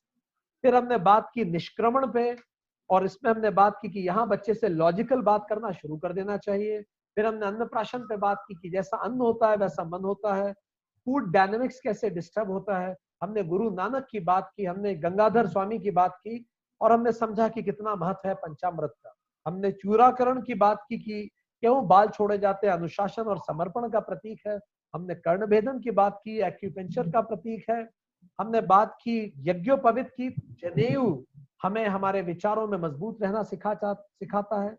फिर 0.65 0.75
हमने 0.75 0.97
बात 0.97 1.31
की 1.35 1.45
निष्क्रमण 1.45 2.07
पे, 2.07 2.37
और 2.91 3.05
इसमें 3.05 3.31
हमने 3.31 3.51
बात 3.51 3.79
की 3.83 3.89
कि 3.89 4.01
यहाँ 4.01 4.27
बच्चे 4.29 4.55
से 4.55 4.69
लॉजिकल 4.69 5.21
बात 5.21 5.47
करना 5.49 5.71
शुरू 5.73 5.97
कर 5.97 6.13
देना 6.13 6.37
चाहिए। 6.37 6.83
फिर 7.17 7.27
हमने 7.27 7.47
अन्न 7.47 7.65
प्राशन 7.65 7.99
पे 7.99 8.17
बात 8.17 8.45
की 8.49 8.55
कि 8.55 8.71
जैसा 8.71 8.97
अन्न 8.97 9.19
होता 9.19 9.49
है 9.49 9.57
वैसा 9.57 9.85
मन 9.85 10.05
होता 10.05 10.35
है। 10.35 10.53
फ़ूड 11.07 11.33
डायनेमिक्स 11.33 11.81
कैसे 11.81 12.11
डिस्टर्ब 12.11 12.51
होता 12.51 12.79
है? 12.79 12.97
हमने 13.23 13.43
गुरु 13.43 13.71
नानक 13.71 14.07
की 14.11 14.21
बात 14.21 14.51
की, 14.57 14.65
हमने 14.65 14.95
गंगाधर 14.95 15.47
स्वामी 15.47 15.79
की 15.79 15.91
बात 15.91 16.17
की 16.17 16.47
और 16.81 16.93
हमने 16.93 17.13
समझा 17.13 17.49
कि 17.49 17.63
कितना 17.63 17.95
महत्व 17.95 18.29
है 18.29 18.35
पंचामृत 18.35 18.95
का। 19.05 19.15
हमने 19.47 19.73
चूराकरण 19.73 20.43
की 20.43 20.55
बात 20.55 20.85
की 20.89 20.99
कि 20.99 21.31
क्यों 21.61 21.89
बाल 21.89 22.09
छोड़े 22.09 22.39
जाते 22.39 22.67
हैं, 22.67 22.75
अनुशासन 22.75 23.23
और 23.23 23.39
समर्पण 23.39 23.89
का 23.89 24.01
प्रतीक 24.01 24.41
है। 24.47 24.61
हमने 24.95 25.15
कर्ण 25.15 25.47
भेदन 25.47 25.79
की 25.79 25.91
बात 25.91 26.21
की 26.25 26.41
एक्यूपेंचर 26.41 27.11
का 27.11 27.21
प्रतीक 27.21 27.65
है। 27.71 27.91
हमने 28.41 28.61
बात 28.61 28.95
की, 28.95 29.33
यज्ञोपवित 29.39 30.09
की, 30.09 30.31
जनेऊ 30.63 31.23
हमें 31.63 31.87
हमारे 31.87 32.23
विचारों 32.23 32.67
में 32.69 32.79
मज़बूत 32.79 33.23
रहना 33.23 33.43
सिखा 33.43 33.95
सिखाता 33.95 34.63
है। 34.63 34.77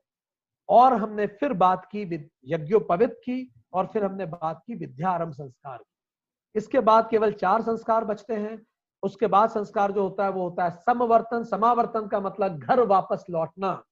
और 0.69 0.93
हमने 0.93 1.27
फिर 1.27 1.53
बात 1.53 1.85
की 1.85 2.31
यज्ञोपवित 2.45 3.13
की 3.13 3.53
और 3.73 3.85
फिर 3.85 4.05
हमने 4.05 4.25
बात 4.25 4.61
की 4.67 4.73
विद्या 4.73 4.87
विद्यारंभ 4.87 5.33
संस्कार 5.33 5.77
की। 5.77 6.59
इसके 6.59 6.79
बाद 6.79 7.07
केवल 7.09 7.31
चार 7.31 7.61
संस्कार 7.61 8.05
बचते 8.05 8.33
हैं। 8.33 8.65
उसके 9.03 9.27
बाद 9.27 9.49
संस्कार 9.49 9.91
जो 9.91 10.03
होता 10.03 10.23
है, 10.25 10.31
वो 10.31 10.43
होता 10.43 10.63
है 10.63 10.71
समवर्तन। 10.71 11.43
समावर्तन 11.43 12.07
का 12.07 12.19
मतलब 12.19 12.59
घर 12.59 12.79
वापस 12.79 13.25
लौटना। 13.29 13.83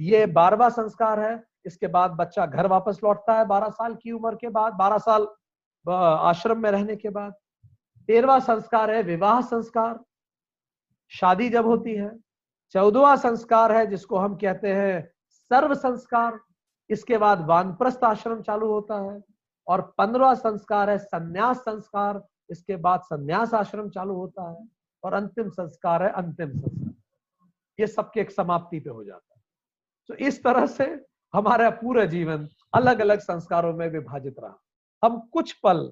ये 0.00 0.26
बारहवा 0.26 0.68
संस्कार 0.68 1.20
है। 1.20 1.44
इसके 1.66 1.86
बाद 1.86 2.10
बच्चा 2.10 2.46
घर 2.46 2.66
वापस 2.66 3.00
लौटता 3.04 3.34
है 3.34 3.44
बारह 3.44 3.68
साल 3.68 3.94
की 3.94 4.12
उम्र 4.12 4.34
के 4.34 4.48
बाद, 4.48 4.72
बारह 4.72 4.98
साल 4.98 5.26
आश्रम 5.86 6.58
में 6.58 6.70
रहने 6.70 6.96
के 6.96 7.10
बाद। 7.10 7.34
तेरवा 8.06 8.38
संस्कार 8.38 8.90
है 8.90 9.02
विवाह 9.02 9.40
संस्कार। 9.40 9.98
शादी 11.08 11.48
जब 11.48 11.66
होती 11.66 11.94
है 11.94 12.18
चौदवा 12.70 13.16
संस्कार 13.16 13.72
है 13.72 13.86
जिसको 13.86 14.18
हम 14.18 14.36
कहते 14.36 14.72
हैं 14.72 15.10
सर्व 15.50 15.74
संस्कार, 15.74 16.38
इसके 16.90 17.18
बाद 17.18 17.44
वानप्रस्थ 17.46 18.04
आश्रम 18.04 18.40
चालू 18.42 18.66
होता 18.66 19.00
है 19.02 19.20
और 19.66 19.80
पंद्रवा 19.98 20.34
संस्कार 20.36 20.90
है 20.90 20.98
संन्यास 20.98 21.58
संस्कार, 21.58 22.22
इसके 22.50 22.76
बाद 22.78 23.00
संन्यास 23.02 23.54
आश्रम 23.54 23.88
चालू 23.90 24.14
होता 24.14 24.50
है 24.50 24.66
और 25.02 25.14
अंतिम 25.14 25.48
संस्कार 25.50 26.02
है 26.02 26.10
अंतिम 26.12 26.50
संस्कार। 26.50 26.94
ये 27.78 27.86
सबके 27.86 28.20
एक 28.20 28.30
समाप्ति 28.30 28.80
पे 28.80 28.90
हो 28.90 29.04
जाता 29.04 29.34
है। 29.34 29.42
तो 30.08 30.14
इस 30.26 30.42
तरह 30.44 30.66
से 30.66 30.84
हमारा 31.34 31.70
पूरा 31.72 32.04
जीवन 32.06 32.48
अलग 32.74 33.00
अलग 33.00 33.20
संस्कारों 33.20 33.72
में 33.74 33.88
विभाजित 33.90 34.38
रहा। 34.38 34.58
हम 35.02 35.18
कुछ 35.32 35.52
पल 35.62 35.90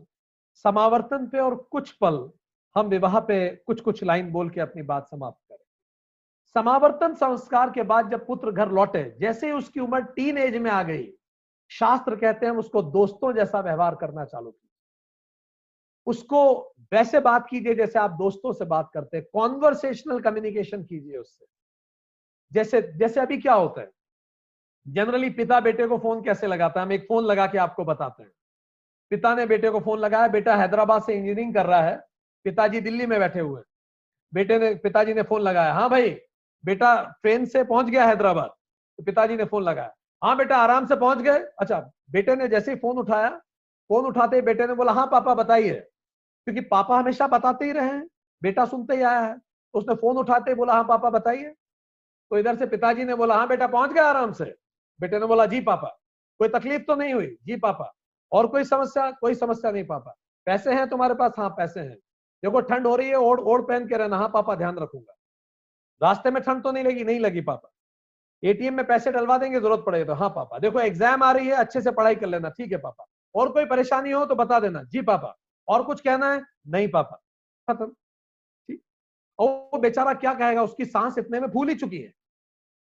समावर्तन 0.64 1.26
पे 1.26 1.38
और 1.38 1.54
कुछ 1.70 1.90
पल 1.92 2.28
हम 2.76 2.86
विवाह 2.86 3.18
पे 3.20 3.48
कुछ 3.66 3.80
कुछ 3.80 4.02
लाइन 4.04 4.30
बोल 4.32 4.50
के 4.50 4.60
अपनी 4.60 4.82
बात 4.82 5.08
समाप्त 5.08 5.45
समावर्तन 6.56 7.14
संस्कार 7.14 7.70
के 7.70 7.82
बाद 7.82 8.10
जब 8.10 8.26
पुत्र 8.26 8.50
घर 8.50 8.68
लौटे, 8.68 9.16
जैसे 9.20 9.46
ही 9.46 9.52
उसकी 9.52 9.80
उम्र 9.80 10.00
टीन 10.00 10.38
एज 10.38 10.56
में 10.56 10.70
आ 10.70 10.82
गई, 10.82 11.12
शास्त्र 11.70 12.16
कहते 12.16 12.46
हैं 12.46 12.52
उसको 12.52 12.82
दोस्तों 12.82 13.32
जैसा 13.32 13.60
व्यवहार 13.60 13.94
करना 13.94 14.24
चालू 14.24 14.50
किया। 14.50 14.70
उसको 16.06 16.72
वैसे 16.92 17.20
बात 17.20 17.46
कीजिए 17.50 17.74
जैसे 17.74 17.98
आप 17.98 18.10
दोस्तों 18.10 18.52
से 18.52 18.64
बात 18.64 18.90
करते 18.94 19.16
हैं 19.16 19.26
कॉन्वर्सेशनल 19.32 20.20
कम्युनिकेशन 20.20 20.84
कीजिए 20.84 21.16
उससे। 21.16 21.46
जैसे 22.52 22.82
जैसे 22.82 23.20
अभी 23.20 23.38
क्या 23.38 23.54
होता 23.54 23.80
है? 23.80 23.90
जनरली 24.88 25.30
पिता 25.30 25.60
बेटे 25.60 25.86
को 25.86 25.98
फ़ोन 25.98 26.22
कैसे 26.22 26.46
लगाता 26.46 26.80
है? 26.80 26.86
हम 26.86 26.92
एक 26.92 27.06
फ़ोन 27.08 27.24
लगा 27.24 27.46
के 27.46 27.58
आपको 27.58 27.84
बताते 27.84 28.22
हैं। 28.22 28.32
पिता 29.10 29.34
ने 29.34 29.46
बेटे 29.46 29.70
को 29.70 29.80
फ़ोन 29.80 29.98
लगाया, 29.98 30.28
बेटा 30.28 30.56
हैदराबाद 30.56 31.02
से 31.02 31.12
इंजीनियरिंग 31.12 31.54
कर 31.54 31.66
रहा 31.66 31.82
है, 31.82 31.96
पिताजी 32.44 32.80
दिल्ली 32.80 33.06
में 33.06 33.18
बैठे 33.18 33.40
हुए 33.40 33.58
हैं। 33.58 33.66
बेटे 34.34 34.58
ने, 34.58 34.74
पिताजी 34.74 35.14
ने 35.14 35.22
फ़ोन 35.22 35.42
लगाया 35.42 35.72
हाँ 35.72 35.90
भाई 35.90 36.18
बेटा 36.64 36.94
ट्रेन 37.22 37.44
से 37.46 37.62
पहुँच 37.64 37.86
गया 37.86 38.04
हैदराबाद 38.06 38.50
तो 38.98 39.02
पिताजी 39.04 39.36
ने 39.36 39.44
फ़ोन 39.44 39.62
लगाया। 39.62 39.92
हाँ 40.22 40.36
बेटा, 40.36 40.56
आराम 40.56 40.86
से 40.86 40.96
पहुँच 40.96 41.18
गए। 41.18 41.38
अच्छा 41.60 41.78
बेटे 42.10 42.36
ने 42.36 42.48
जैसे 42.48 42.70
ही 42.70 42.76
फ़ोन 42.76 42.98
उठाया, 42.98 43.28
फ़ोन 43.90 44.06
उठाते 44.06 44.36
ही 44.36 44.42
बेटे 44.42 44.66
ने 44.66 44.74
बोला 44.74 44.92
हाँ 44.92 45.06
पापा, 45.06 45.34
बताइए। 45.34 45.74
क्योंकि 46.46 46.60
पापा 46.60 46.98
हमेशा 46.98 47.26
बताते 47.28 47.64
ही 47.64 47.72
रहे 47.72 47.88
हैं, 47.88 48.06
बेटा 48.42 48.64
सुनते 48.64 48.96
ही 48.96 49.02
आया 49.02 49.20
है। 49.20 49.34
तो 49.34 49.78
उसने 49.78 49.94
फ़ोन 49.94 50.16
उठाते 50.16 50.50
ही 50.50 50.54
बोला 50.56 50.74
हाँ 50.74 50.84
पापा, 50.84 51.10
बताइए। 51.10 51.54
तो 52.30 52.38
इधर 52.38 52.56
से 52.56 52.66
पिताजी 52.66 53.04
ने 53.04 53.14
बोला 53.14 53.34
हाँ 53.36 53.48
बेटा, 53.48 53.66
पहुँच 53.66 53.92
गया 53.92 54.04
आराम 54.04 54.32
से। 54.32 54.44
बेटे 55.00 55.18
ने 55.18 55.26
बोला, 55.26 55.46
जी 55.46 55.60
पापा, 55.60 55.88
कोई 56.40 56.48
तकलीफ़ 56.48 56.82
तो 56.82 56.94
नहीं 56.96 57.14
हुई? 57.14 57.26
जी 57.46 57.56
पापा, 57.56 57.92
और 58.32 58.46
कोई 58.46 58.64
समस्या? 58.64 59.10
कोई 59.10 59.34
समस्या 59.34 59.70
नहीं 59.70 59.84
पापा। 59.84 60.14
पैसे 60.46 60.74
हैं 60.74 60.88
तुम्हारे 60.88 61.14
पास? 61.14 61.32
हाँ 61.38 61.48
पैसे 61.50 61.80
हैं। 61.80 61.96
देखो, 62.42 62.60
ठंड 62.60 62.86
हो 62.86 62.96
रही 62.96 63.08
है, 63.08 63.16
ओढ़ 63.16 63.40
ओढ़ 63.40 63.62
पहन 63.62 63.88
के 63.88 63.96
रहना। 63.96 64.18
हाँ 64.18 64.28
पापा, 64.28 64.54
ध्यान 64.54 64.78
रखूँगा। 64.78 65.15
रास्ते 66.00 66.30
में 66.30 66.42
ठंड 66.42 66.62
तो 66.62 66.72
नहीं 66.72 66.84
लगी 66.84 67.04
नहीं 67.04 67.20
लगी 67.20 67.40
पापा। 67.42 67.72
एटीएम 68.42 68.74
में 68.74 68.86
पैसे 68.86 69.10
डलवा 69.12 69.36
देंगे, 69.38 69.60
ज़रूरत 69.60 69.82
पड़ेगी 69.86 70.04
तो। 70.04 70.14
हाँ 70.14 70.28
पापा, 70.30 70.58
देखो 70.58 70.80
एग्ज़ाम 70.80 71.22
आ 71.22 71.30
रही 71.32 71.46
है, 71.48 71.54
अच्छे 71.54 71.80
से 71.80 71.90
पढ़ाई 71.90 72.14
कर 72.14 72.26
लेना, 72.26 72.48
ठीक 72.50 72.72
है 72.72 72.78
पापा। 72.78 73.06
और 73.34 73.52
कोई 73.52 73.64
परेशानी 73.66 74.10
हो 74.10 74.24
तो 74.26 74.34
बता 74.34 74.58
देना। 74.60 74.82
जी 74.82 75.02
पापा, 75.02 75.34
और 75.68 75.82
कुछ 75.84 76.00
कहना 76.00 76.32
है? 76.32 76.42
नहीं 76.68 76.88
पापा, 76.88 77.16
खत्म। 77.68 77.86
ठीक। 77.86 78.82
और 79.38 79.48
वो 79.72 79.78
बेचारा 79.78 80.14
क्या 80.14 80.34
कहेगा? 80.34 80.62
उसकी 80.62 80.84
सांस 80.84 81.18
इतने 81.18 81.40
में 81.40 81.48
फूल 81.48 81.68
ही 81.68 81.74
चुकी 81.74 81.98
है। 81.98 82.12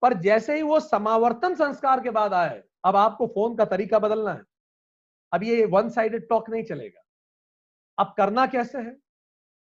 पर 0.02 0.14
जैसे 0.20 0.56
ही 0.56 0.62
वो 0.62 0.80
समावर्तन 0.80 1.54
संस्कार 1.54 2.00
के 2.00 2.10
बाद 2.10 2.34
आए, 2.34 2.62
अब 2.84 2.96
आपको 2.96 3.26
फ़ोन 3.26 3.56
का 3.56 3.64
तरीका 3.66 3.98
बदलना 3.98 4.32
है। 4.32 4.42
अब 5.32 5.42
ये 5.44 5.64
वन 5.66 5.88
साइडेड 5.90 6.28
टॉक 6.28 6.50
नहीं 6.50 6.64
चलेगा। 6.64 7.02
अब 7.98 8.14
करना 8.16 8.46
कैसे 8.46 8.78
है? 8.78 8.96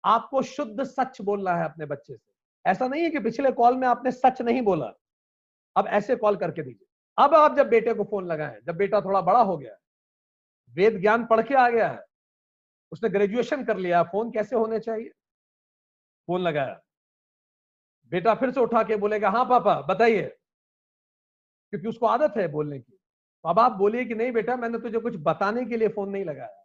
आपको 0.05 0.43
शुद्ध 0.45 0.85
सच 0.85 1.21
बोलना 1.21 1.55
है 1.57 1.65
अपने 1.65 1.87
बच्चे 1.87 2.17
से। 2.17 2.28
ऐसा 2.69 2.89
नहीं 2.89 3.03
है 3.03 3.11
कि 3.11 3.21
पिछले 3.21 3.53
कॉल 3.53 3.77
में 3.77 3.89
आपने 3.89 4.11
सच 4.13 4.43
नहीं 4.43 4.63
बोला। 4.63 4.93
अब 5.77 5.87
ऐसे 5.87 6.17
कॉल 6.17 6.37
करके 6.37 6.63
दीजिए। 6.63 6.87
अब 7.19 7.35
आप 7.35 7.57
जब 7.57 7.69
बेटे 7.69 7.95
को 7.95 8.05
फ़ोन 8.05 8.27
लगाए 8.27 8.61
जब 8.67 8.77
बेटा 8.77 9.01
थोड़ा 9.01 9.21
बड़ा 9.21 9.41
हो 9.41 9.59
गया 9.59 9.77
वेद 10.75 11.01
ज्ञान 11.01 11.27
पढ़ 11.27 11.43
के 11.43 11.55
आ 11.55 11.71
गया 11.71 11.89
है, 11.89 12.05
उसने 12.93 13.09
ग्रेजुएशन 13.09 13.65
कर 13.65 13.77
लिया, 13.77 14.03
फ़ोन 14.03 14.31
कैसे 14.31 14.57
होने 14.57 14.81
चाहिए? 14.81 15.09
फ़ोन 16.27 16.41
लगाया। 16.41 16.81
बेटा 18.11 18.35
फिर 18.35 18.51
से 18.51 18.61
उठा 18.61 18.83
के 18.83 18.97
बोलेगा 18.97 19.31
हाँ 19.31 19.45
पापा, 19.45 19.81
बताइए। 19.81 20.37
क्योंकि 21.71 21.89
उसको 21.89 22.07
आदत 22.07 22.35
है 22.37 22.49
बोलने 22.49 22.79
की। 22.79 22.93
तो 23.43 23.49
अब 23.49 23.59
आप 23.59 23.73
बोलिए 23.73 24.05
कि 24.05 24.15
नहीं 24.15 24.33
बेटा, 24.33 24.57
मैंने 24.57 24.79
तुझे 24.79 24.99
कुछ 24.99 25.15
बताने 25.17 25.65
के 25.65 25.77
लिए 25.77 25.89
फ़ोन 25.89 26.11
नहीं 26.11 26.25
लगाया। 26.25 26.65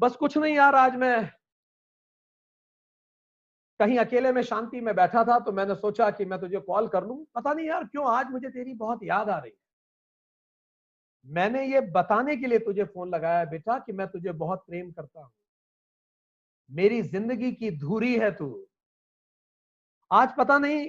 बस 0.00 0.16
कुछ 0.16 0.38
नहीं 0.38 0.54
यार, 0.54 0.74
आज 0.74 0.96
मैं 0.96 1.30
कहीं 3.82 3.98
अकेले 3.98 4.32
में 4.32 4.42
शांति 4.44 4.80
में 4.80 4.94
बैठा 4.96 5.24
था 5.24 5.38
तो 5.40 5.52
मैंने 5.52 5.74
सोचा 5.76 6.10
कि 6.12 6.24
मैं 6.24 6.38
तुझे 6.40 6.58
कॉल 6.62 6.88
कर 6.88 7.04
लू। 7.04 7.14
पता 7.34 7.52
नहीं 7.52 7.66
यार 7.66 7.84
क्यों 7.84 8.06
आज 8.08 8.30
मुझे 8.30 8.48
तेरी 8.50 8.74
बहुत 8.76 9.00
याद 9.04 9.28
आ 9.30 9.38
रही 9.38 9.50
है। 9.50 9.56
मैंने 11.26 11.64
ये 11.66 11.80
बताने 11.92 12.36
के 12.36 12.46
लिए 12.46 12.58
तुझे 12.60 12.84
फ़ोन 12.86 13.08
लगाया 13.08 13.44
बेटा 13.46 13.78
कि 13.78 13.92
मैं 13.92 14.06
तुझे 14.08 14.32
बहुत 14.34 14.64
प्रेम 14.66 14.90
करता 14.90 15.20
हूँ। 15.20 15.30
मेरी 16.70 17.00
ज़िंदगी 17.04 17.50
की 17.52 17.70
धूरी 17.78 18.14
है 18.18 18.30
तू। 18.32 18.48
आज 20.10 20.34
पता 20.38 20.58
नहीं, 20.58 20.86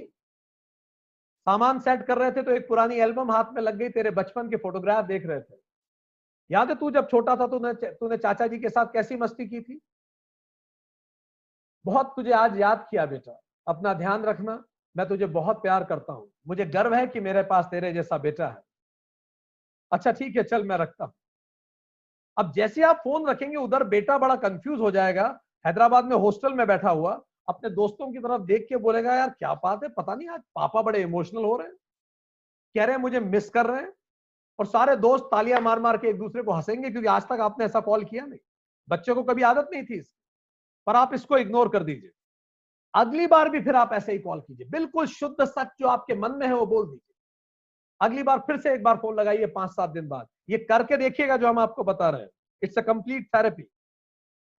सामान 1.47 1.79
सेट 1.79 2.05
कर 2.07 2.17
रहे 2.17 2.31
थे 2.31 2.43
तो 2.43 2.51
एक 2.51 2.67
पुरानी 2.67 2.99
एल्बम 3.01 3.31
हाथ 3.31 3.53
में 3.53 3.61
लग 3.61 3.77
गई, 3.77 3.89
तेरे 3.89 4.11
बचपन 4.11 4.49
के 4.49 4.57
फोटोग्राफ 4.57 5.05
देख 5.05 5.25
रहे 5.25 5.39
थे। 5.39 5.61
याद 6.49 6.69
है 6.69 6.75
तू 6.75 6.91
जब 6.91 7.09
छोटा 7.09 7.35
था 7.35 7.47
तूने 7.47 7.73
तूने 7.73 8.17
चाचा 8.19 8.47
जी 8.47 8.59
के 8.59 8.69
साथ 8.69 8.93
कैसी 8.93 9.15
मस्ती 9.17 9.47
की 9.47 9.61
थी? 9.61 9.79
बहुत 11.85 12.13
तुझे 12.15 12.31
आज 12.31 12.59
याद 12.59 12.87
किया 12.91 13.05
बेटा। 13.05 13.41
अपना 13.67 13.93
ध्यान 13.93 14.23
रखना, 14.23 14.63
मैं 14.97 15.07
तुझे 15.07 15.25
बहुत 15.25 15.61
प्यार 15.61 15.83
करता 15.83 16.13
हूँ। 16.13 16.31
मुझे 16.47 16.65
गर्व 16.65 16.93
है 16.93 17.07
कि 17.07 17.19
मेरे 17.19 17.43
पास 17.43 17.65
तेरे 17.65 17.93
जैसा 17.93 18.17
बेटा 18.17 18.47
है। 18.47 18.57
अच्छा 19.91 20.11
ठीक 20.11 20.35
है, 20.35 20.43
चल, 20.43 20.63
मैं 20.63 20.77
रखता 20.77 21.05
हूँ। 21.05 21.13
अब 22.37 22.51
जैसे 22.51 22.83
आप 22.83 22.95
फ़ोन 22.95 23.27
रखेंगे, 23.27 23.55
उधर 23.55 23.83
बेटा 23.83 24.17
बड़ा 24.17 24.35
कंफ्यूज 24.35 24.79
हो 24.79 24.91
जाएगा। 24.91 25.39
हैदराबाद 25.65 26.05
में 26.05 26.15
हॉस्टल 26.17 26.53
में 26.53 26.67
बैठा 26.67 26.89
हुआ, 26.89 27.21
अपने 27.47 27.69
दोस्तों 27.69 28.11
की 28.11 28.19
तरफ़ 28.19 28.41
देख 28.41 28.65
के 28.69 28.77
बोलेगा, 28.77 29.15
यार, 29.15 29.29
क्या 29.29 29.53
बात 29.53 29.83
है? 29.83 29.89
पता 29.89 30.15
नहीं, 30.15 30.29
आज 30.29 30.41
पापा 30.55 30.81
बड़े 30.81 31.01
इमोशनल 31.01 31.43
हो 31.43 31.57
रहे 31.57 31.67
हैं। 31.67 31.75
कह 32.75 32.85
रहे 32.85 32.95
हैं, 32.95 33.01
मुझे 33.01 33.19
मिस 33.19 33.49
कर 33.49 33.65
रहे 33.65 33.81
हैं। 33.81 33.93
और 34.59 34.65
सारे 34.65 34.95
दोस्त 34.95 35.25
तालियाँ 35.25 35.61
मार 35.61 35.79
मार 35.79 35.97
के 35.97 36.07
एक 36.07 36.17
दूसरे 36.17 36.43
को 36.43 36.51
हंसेंगे, 36.51 36.89
क्योंकि 36.89 37.07
आज 37.07 37.23
तक 37.23 37.39
आपने 37.41 37.65
ऐसा 37.65 37.79
कॉल 37.79 38.03
किया 38.03 38.25
नहीं। 38.25 38.39
बच्चों 38.89 39.15
को 39.15 39.23
कभी 39.23 39.41
आदत 39.41 39.69
नहीं 39.73 39.83
थी 39.83 39.99
इसकी। 39.99 40.22
पर 40.87 40.95
आप 40.95 41.13
इसको 41.13 41.37
इग्नोर 41.37 41.69
कर 41.69 41.83
दीजिए। 41.83 42.11
अगली 42.93 43.27
बार 43.27 43.49
भी 43.49 43.61
फिर 43.61 43.75
आप 43.75 43.93
ऐसे 43.93 44.11
ही 44.11 44.19
कॉल 44.19 44.39
कीजिए। 44.39 44.67
बिल्कुल 44.69 45.05
शुद्ध 45.07 45.45
सच 45.45 45.69
जो 45.79 45.87
आपके 45.87 46.15
मन 46.15 46.31
में 46.31 46.47
है 46.47 46.53
वो 46.55 46.65
बोल 46.65 46.85
दीजिए। 46.85 47.13
अगली 48.01 48.23
बार 48.23 48.39
फिर 48.39 48.57
से 48.59 48.73
एक 48.73 48.83
बार 48.83 48.97
फ़ोन 48.97 49.15
लगाइए 49.15 49.45
पाँच 49.47 49.71
सात 49.71 49.89
दिन 49.89 50.07
बाद। 50.07 50.27
ये 50.49 50.57
करके 50.59 50.97
देखिएगा 50.97 51.37
जो 51.37 51.47
हम 51.47 51.59
आपको 51.59 51.83
बता 51.83 52.09
रहे 52.09 52.21
हैं। 52.21 52.29
इट्स 52.61 52.77
अ 52.77 52.81
कंप्लीट 52.81 53.27
थेरेपी 53.35 53.63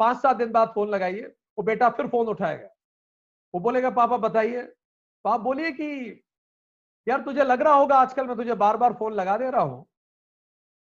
पाँच 0.01 0.19
सात 0.19 0.37
दिन 0.37 0.53
बाद 0.53 0.69
फ़ोन 0.69 0.89
लगाइए। 0.91 1.23
वो 1.59 1.63
बेटा 1.63 1.89
फिर 1.91 2.09
फ़ोन 2.09 2.27
उठाएगा। 2.27 2.69
वो 3.55 3.61
बोलेगा, 3.61 3.91
पापा, 3.91 4.17
बताइए। 4.19 4.63
तो 4.63 5.31
आप 5.31 5.41
बोलिए 5.41 5.73
कि, 5.73 6.23
यार, 7.07 7.21
तुझे 7.23 7.45
लग 7.45 7.63
रहा 7.63 7.75
होगा 7.75 7.97
आजकल 7.97 8.27
मैं 8.27 8.37
तुझे 8.37 8.55
बार 8.55 8.77
बार 8.77 8.93
फ़ोन 8.93 9.13
लगा 9.15 9.37
दे 9.39 9.51
रहा 9.51 9.63
हूँ। 9.63 9.87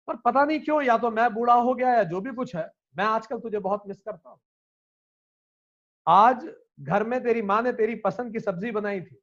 पर 0.09 0.17
पता 0.17 0.45
नहीं 0.45 0.61
क्यों, 0.61 0.83
या 0.83 0.97
तो 0.99 1.11
मैं 1.11 1.35
बूढ़ा 1.35 1.55
हो 1.55 1.75
गया 1.75 1.95
या 1.95 2.03
जो 2.03 2.21
भी 2.21 2.33
कुछ 2.33 2.57
है, 2.57 2.71
मैं 2.99 3.05
आजकल 3.05 3.39
तुझे 3.39 3.59
बहुत 3.59 3.83
मिस 3.87 4.01
करता 4.01 4.31
हूँ। 4.31 4.39
आज 6.09 6.49
घर 6.81 7.05
में 7.05 7.23
तेरी 7.23 7.43
माँ 7.43 7.63
ने 7.63 7.73
तेरी 7.73 7.95
पसंद 7.95 8.33
की 8.33 8.41
सब्ज़ी 8.41 8.71
बनाई 8.71 9.01
थी। 9.01 9.19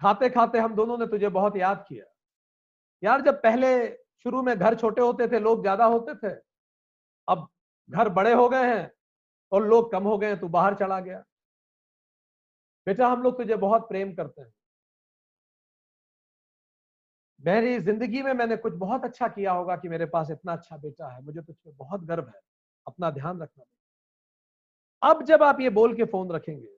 खाते 0.00 0.28
खाते 0.30 0.58
हम 0.58 0.74
दोनों 0.74 0.98
ने 0.98 1.06
तुझे 1.06 1.28
बहुत 1.28 1.56
याद 1.56 1.84
किया। 1.88 2.04
यार, 3.02 3.20
जब 3.20 3.34
पहले 3.42 3.88
शुरू 4.24 4.42
में 4.42 4.56
घर 4.58 4.74
छोटे 4.74 5.02
होते 5.02 5.28
थे, 5.28 5.38
लोग 5.40 5.60
ज़्यादा 5.62 5.84
होते 5.84 6.14
थे, 6.14 6.34
अब 7.28 7.48
घर 7.90 8.08
बड़े 8.08 8.32
हो 8.34 8.48
गए 8.48 8.66
हैं 8.66 8.90
और 9.52 9.66
लोग 9.66 9.92
कम 9.92 10.04
हो 10.04 10.18
गए 10.18 10.26
हैं, 10.26 10.40
तू 10.40 10.48
बाहर 10.48 10.74
चला 10.74 11.00
गया। 11.00 11.24
बेटा, 12.86 13.08
हम 13.08 13.22
लोग 13.22 13.36
तुझे 13.38 13.56
बहुत 13.56 13.88
प्रेम 13.88 14.14
करते 14.14 14.42
हैं। 14.42 14.52
मेरी 17.40 17.78
ज़िंदगी 17.78 18.22
में 18.22 18.32
मैंने 18.32 18.56
कुछ 18.56 18.72
बहुत 18.74 19.04
अच्छा 19.04 19.28
किया 19.28 19.52
होगा 19.52 19.76
कि 19.76 19.88
मेरे 19.88 20.06
पास 20.06 20.30
इतना 20.30 20.52
अच्छा 20.52 20.76
बेटा 20.76 21.08
है। 21.08 21.22
मुझे 21.24 21.40
तुझ 21.40 21.56
पर 21.56 21.72
बहुत 21.72 22.04
गर्व 22.04 22.28
है। 22.28 22.40
अपना 22.86 23.10
ध्यान 23.10 23.40
रखना। 23.42 23.64
अब 25.02 25.22
जब 25.22 25.42
आप 25.42 25.60
ये 25.60 25.70
बोल 25.70 25.96
के 25.96 26.04
फ़ोन 26.04 26.30
रखेंगे, 26.30 26.68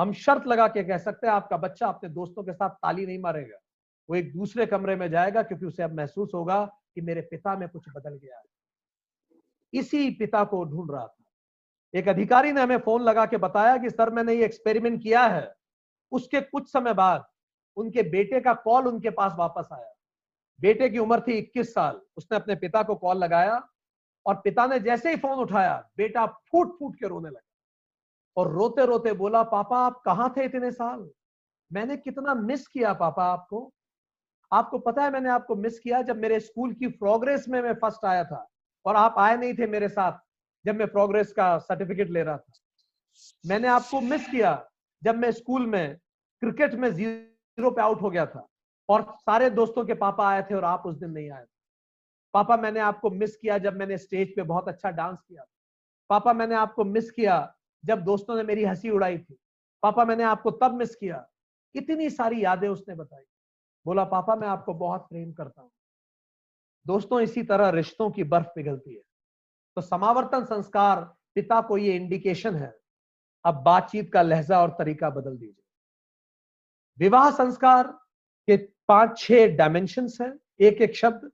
हम 0.00 0.12
शर्त 0.12 0.46
लगा 0.46 0.68
के 0.68 0.84
कह 0.84 0.98
सकते 0.98 1.26
हैं, 1.26 1.34
आपका 1.34 1.56
बच्चा 1.56 1.86
अपने 1.86 2.10
दोस्तों 2.10 2.42
के 2.42 2.52
साथ 2.52 2.70
ताली 2.70 3.06
नहीं 3.06 3.18
मारेगा। 3.18 3.58
वो 4.10 4.16
एक 4.16 4.32
दूसरे 4.32 4.66
कमरे 4.66 4.96
में 4.96 5.10
जाएगा, 5.10 5.42
क्योंकि 5.42 5.66
उसे 5.66 5.82
अब 5.82 5.94
महसूस 5.94 6.30
होगा 6.34 6.66
कि 6.94 7.00
मेरे 7.00 7.20
पिता 7.20 7.56
में 7.56 7.68
कुछ 7.68 7.84
बदल 7.88 8.14
गया 8.14 8.36
है। 8.36 8.44
इसी 9.74 10.10
पिता 10.10 10.44
को 10.44 10.64
ढूंढ 10.64 10.90
रहा 10.90 11.06
था। 11.06 11.24
एक 11.94 12.08
अधिकारी 12.08 12.52
ने 12.52 12.60
हमें 12.60 12.78
फ़ोन 12.78 13.02
लगा 13.02 13.26
के 13.26 13.36
बताया 13.36 13.76
कि, 13.76 13.90
सर, 13.90 14.10
मैंने 14.10 14.34
ये 14.34 14.44
एक्सपेरिमेंट 14.44 15.02
किया 15.02 15.26
है। 15.26 15.54
उसके 16.12 16.40
कुछ 16.40 16.72
समय 16.72 16.94
बाद 16.94 17.24
उनके 17.76 18.02
बेटे 18.02 18.40
का 18.40 18.54
कॉल 18.54 18.88
उनके 18.88 19.10
पास 19.10 19.32
वापस 19.38 19.68
आया। 19.72 19.94
बेटे 20.60 20.88
की 20.88 20.98
उम्र 20.98 21.20
थी 21.20 21.32
21 21.32 21.74
साल। 21.74 22.00
उसने 22.16 22.36
अपने 22.36 22.54
पिता 22.54 22.82
को 22.82 22.94
कॉल 22.94 23.16
लगाया 23.16 23.68
और 24.26 24.34
पिता 24.34 24.66
ने 24.66 24.80
जैसे 24.80 25.10
ही 25.10 25.16
फ़ोन 25.16 25.38
उठाया, 25.38 25.90
बेटा 25.96 26.26
फूट 26.26 26.78
फूट 26.78 26.96
के 26.96 27.08
रोने 27.08 27.28
लगा। 27.28 27.51
और 28.36 28.50
रोते 28.52 28.86
रोते 28.86 29.12
बोला, 29.12 29.42
पापा, 29.42 29.78
आप 29.78 30.00
कहाँ 30.04 30.32
थे 30.36 30.44
इतने 30.44 30.70
साल? 30.70 31.08
मैंने 31.70 31.96
कितना 31.96 32.34
मिस 32.34 32.66
किया 32.68 32.92
पापा 32.92 33.24
आपको। 33.24 33.72
आपको 34.52 34.78
पता 34.78 35.04
है 35.04 35.10
मैंने 35.10 35.28
आपको 35.30 35.54
मिस 35.56 35.78
किया 35.78 36.00
जब 36.02 36.16
मेरे 36.16 36.40
स्कूल 36.40 36.72
की 36.72 36.88
प्रोग्रेस 36.88 37.48
में 37.48 37.60
मैं 37.62 37.72
फ़र्स्ट 37.74 38.04
आया 38.04 38.24
था 38.24 38.46
और 38.86 38.96
आप 38.96 39.14
आए 39.18 39.36
नहीं 39.36 39.54
थे 39.54 39.66
मेरे 39.66 39.88
साथ 39.88 40.18
जब 40.64 40.76
मैं 40.76 40.88
प्रोग्रेस 40.88 41.32
का 41.32 41.56
सर्टिफिकेट 41.58 42.10
ले 42.10 42.22
रहा 42.22 42.36
था। 42.36 42.52
मैंने 43.46 43.68
आपको 43.68 44.00
मिस 44.00 44.28
किया 44.28 44.52
जब 45.02 45.16
मैं 45.16 45.30
स्कूल 45.32 45.66
में 45.66 45.96
क्रिकेट 46.42 46.74
में 46.74 46.88
ज़ीरो 46.94 47.70
पे 47.70 47.82
आउट 47.82 48.02
हो 48.02 48.10
गया 48.10 48.26
था 48.26 48.46
और 48.88 49.02
सारे 49.20 49.48
दोस्तों 49.50 49.84
के 49.84 49.94
पापा 49.94 50.28
आए 50.28 50.42
थे 50.42 50.54
और 50.54 50.64
आप 50.64 50.82
उस 50.86 50.96
दिन 50.96 51.10
नहीं 51.10 51.30
आए 51.30 51.42
थे। 51.42 51.50
पापा, 52.34 52.56
मैंने 52.56 52.80
आपको 52.80 53.10
मिस 53.10 53.36
किया 53.36 53.58
जब 53.58 53.76
मैंने 53.76 53.98
स्टेज 53.98 54.34
पे 54.36 54.42
बहुत 54.42 54.68
अच्छा 54.68 54.90
डांस 54.90 55.18
किया 55.20 55.44
पापा, 56.10 56.32
मैंने 56.32 56.54
आपको 56.54 56.84
मिस 56.84 57.10
किया 57.10 57.54
जब 57.84 58.02
दोस्तों 58.02 58.36
ने 58.36 58.42
मेरी 58.42 58.64
हँसी 58.64 58.90
उड़ाई 58.90 59.18
थी। 59.18 59.38
पापा, 59.82 60.04
मैंने 60.04 60.24
आपको 60.24 60.50
तब 60.50 60.74
मिस 60.74 60.96
किया। 60.96 61.28
इतनी 61.74 62.10
सारी 62.10 62.44
यादें 62.44 62.68
उसने 62.68 62.94
बताई। 62.94 63.24
बोला, 63.86 64.04
पापा, 64.04 64.36
मैं 64.36 64.48
आपको 64.48 64.74
बहुत 64.74 65.00
प्रेम 65.00 65.32
करता 65.32 65.62
हूँ। 65.62 65.70
दोस्तों, 66.86 67.20
इसी 67.20 67.42
तरह 67.42 67.68
रिश्तों 67.68 68.10
की 68.10 68.24
बर्फ़ 68.24 68.46
पिघलती 68.46 68.94
है। 68.94 69.02
तो 69.76 69.80
समावर्तन 69.80 70.44
संस्कार 70.44 71.14
पिता 71.34 71.60
को 71.60 71.78
ये 71.78 71.96
इंडिकेशन 71.96 72.54
है। 72.54 72.78
अब 73.44 73.54
बातचीत 73.54 74.12
का 74.12 74.22
लहजा 74.22 74.60
और 74.60 74.70
तरीका 74.70 75.10
बदल 75.10 75.36
दीजिए। 75.36 75.64
विवाह 76.98 77.30
संस्कार 77.30 77.86
के 78.46 78.56
पाँच, 78.56 79.18
छह 79.18 79.56
डायमेंशन 79.56 80.08
हैं। 80.20 80.38
एक 80.60 80.82
एक 80.82 80.96
शब्द, 80.96 81.32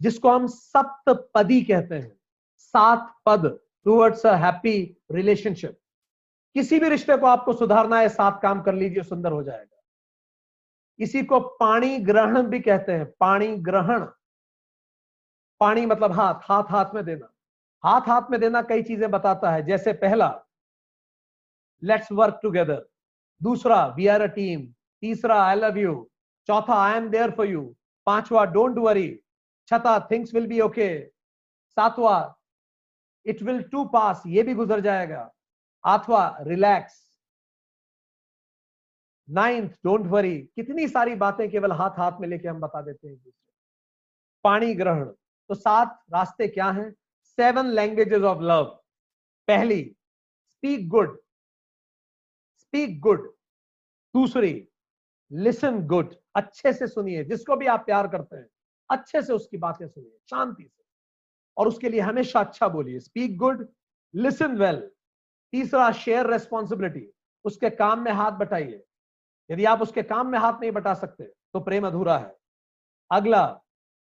जिसको 0.00 0.30
हम 0.30 0.46
सप्तपदी 0.46 1.62
कहते 1.62 1.94
हैं। 1.94 2.20
सात 2.58 3.14
पद। 3.26 3.63
टूवर्ड्स 3.86 4.26
अ 4.26 4.34
हैप्पी 4.36 4.76
रिलेशनशिप 5.12 5.78
किसी 6.56 6.78
भी 6.80 6.88
रिश्ते 6.88 7.16
को 7.16 7.26
आपको 7.26 7.52
सुधारना 7.52 7.98
है 7.98 8.08
सात 8.08 8.38
काम 8.42 8.62
कर 8.62 8.74
लीजिए, 8.74 9.02
सुंदर 9.02 9.32
हो 9.32 9.42
जाएगा। 9.42 9.82
इसी 10.98 11.22
को 11.22 11.40
पाणी 11.60 11.98
ग्रहण 11.98 12.42
भी 12.42 12.60
कहते 12.60 12.92
हैं। 12.92 13.06
पाणी 13.20 13.46
ग्रहण। 13.58 14.04
पानी 15.60 15.86
मतलब 15.86 16.12
हाथ। 16.12 16.40
हाथ 16.42 16.70
हाथ 16.70 16.94
में 16.94 17.04
देना। 17.04 17.28
हाथ 17.84 18.08
हाथ 18.08 18.30
में 18.30 18.40
देना 18.40 18.62
कई 18.62 18.82
चीज़ें 18.82 19.10
बताता 19.10 19.50
है। 19.50 19.64
जैसे 19.66 19.92
पहला 19.92 20.28
लेट्स 21.82 22.12
वर्क 22.12 22.38
टुगेदर 22.42 22.86
दूसरा 23.40 23.86
वी 23.96 24.06
आर 24.06 24.20
अ 24.20 24.26
टीम 24.34 24.66
तीसरा 25.02 25.42
आई 25.44 25.56
लव 25.56 25.78
यू 25.78 25.94
चौथा 26.48 26.74
I 26.74 26.96
am 26.96 27.08
there 27.10 27.30
for 27.30 27.46
you 27.46 27.62
पांचवा 28.06 28.44
डोंट 28.52 28.78
वरी 28.78 29.08
छठा 29.68 29.98
थिंग्स 30.10 30.34
विल 30.34 30.46
बी 30.46 30.60
ओके 30.60 30.88
सातवा 31.76 32.16
इट 33.26 33.42
विल 33.42 33.62
टू 33.62 33.84
पास 33.84 34.22
ये 34.26 34.42
भी 34.42 34.54
गुजर 34.54 34.80
जाएगा। 34.80 35.30
आठवा 35.84 36.36
रिलैक्स 36.40 37.02
नाइन्थ 39.28 39.72
डोंट 39.84 40.06
वरी 40.06 40.38
कितनी 40.56 40.88
सारी 40.88 41.14
बातें 41.14 41.50
केवल 41.50 41.72
हाथ 41.72 41.90
हाथ 41.90 42.20
में 42.20 42.28
लेके 42.28 42.48
हम 42.48 42.60
बता 42.60 42.82
देते 42.82 43.08
हैं 43.08 43.16
दूसरे 43.16 43.52
पानी 44.44 44.74
ग्रहण। 44.74 45.04
तो 45.50 45.54
सात 45.54 46.02
रास्ते 46.14 46.48
क्या 46.48 46.70
हैं? 46.70 46.90
सेवन 47.24 47.66
लैंग्वेजेस 47.66 48.22
ऑफ़ 48.22 48.42
लव 48.42 48.64
पहली 49.48 49.82
स्पीक 50.50 50.88
गुड 50.88 51.18
स्पीक 52.58 53.00
गुड 53.00 53.32
दूसरी 54.14 54.68
लिसन 55.32 55.86
गुड 55.86 56.14
अच्छे 56.36 56.72
से 56.72 56.86
सुनिए। 56.86 57.24
जिसको 57.24 57.56
भी 57.56 57.66
आप 57.66 57.84
प्यार 57.86 58.08
करते 58.08 58.36
हैं, 58.36 58.46
अच्छे 58.90 59.22
से 59.22 59.32
उसकी 59.32 59.56
बातें 59.56 59.86
सुनिए। 59.88 60.18
शांति 60.30 60.62
से। 60.64 60.83
और 61.56 61.68
उसके 61.68 61.88
लिए 61.88 62.00
हमेशा 62.00 62.40
अच्छा 62.40 62.68
बोलिए। 62.68 63.00
स्पीक 63.00 63.36
गुड 63.38 63.66
लिसन 64.14 64.56
वेल 64.58 64.80
तीसरा 65.52 65.90
शेयर 65.94 66.26
रेस्पॉन्सिबिलिटी 66.26 67.06
उसके 67.44 67.70
काम 67.70 68.04
में 68.04 68.12
हाथ 68.12 68.32
बटाइए। 68.32 68.82
यदि 69.50 69.64
आप 69.64 69.82
उसके 69.82 70.02
काम 70.02 70.28
में 70.28 70.38
हाथ 70.38 70.60
नहीं 70.60 70.70
बटा 70.72 70.94
सकते 70.94 71.24
तो 71.24 71.60
प्रेम 71.60 71.86
अधूरा 71.86 72.18
है। 72.18 72.34
अगला 73.10 73.60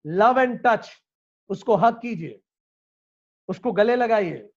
लव 0.05 0.39
एंड 0.41 0.59
टच 0.67 0.91
उसको 1.51 1.77
हक 1.77 1.99
कीजिए। 2.01 2.41
उसको 3.49 3.73
गले 3.73 3.97
लगाइए। 3.97 4.49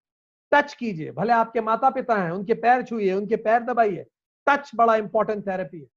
टच 0.52 0.74
कीजिए। 0.74 1.12
भले 1.12 1.34
आपके 1.34 1.62
माता 1.62 1.90
पिता 1.90 2.16
हैं, 2.16 2.32
उनके 2.32 2.54
पैर 2.54 2.84
छुइए, 2.84 3.14
उनके 3.14 3.36
पैर 3.36 3.64
दबाइए। 3.64 4.06
टच 4.48 4.72
बड़ा 4.76 4.96
इंपॉर्टेंट 4.96 5.46
थेरेपी 5.48 5.80
है। 5.80 5.88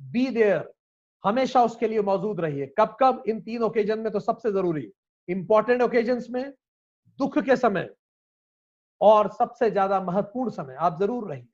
बी 0.00 0.26
देयर 0.30 0.72
हमेशा 1.24 1.62
उसके 1.64 1.88
लिए 1.88 2.00
मौजूद 2.02 2.40
रहिए। 2.40 2.66
कब 2.78 2.96
कब 3.00 3.22
इन 3.28 3.40
तीन 3.40 3.62
ओकेजन 3.62 3.98
में 3.98 4.12
तो 4.12 4.20
सबसे 4.20 4.52
ज़रूरी। 4.52 4.90
इंपॉर्टेंट 5.28 5.82
ओकेजन 5.82 6.20
में, 6.30 6.52
दुख 7.18 7.38
के 7.38 7.56
समय, 7.56 7.88
और 9.00 9.28
सबसे 9.30 9.70
ज़्यादा 9.70 10.00
महत्वपूर्ण 10.00 10.50
समय, 10.50 10.74
आप 10.74 10.98
ज़रूर 11.00 11.28
रहिए। 11.30 11.48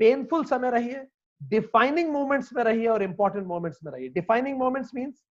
पेनफुल 0.00 0.44
समय 0.44 0.70
रहिए 0.70 1.06
डिफाइनिंग 1.40 2.10
मोमेंट्स 2.12 2.52
में 2.52 2.62
रहिए 2.64 2.86
और 2.86 3.02
इंपॉर्टेंट 3.02 3.46
मोमेंट्स 3.46 3.78
में 3.84 3.90
रहिए। 3.92 4.08
डिफाइनिंग 4.08 4.58
मोमेंट्स 4.58 4.94
मींस 4.94 5.22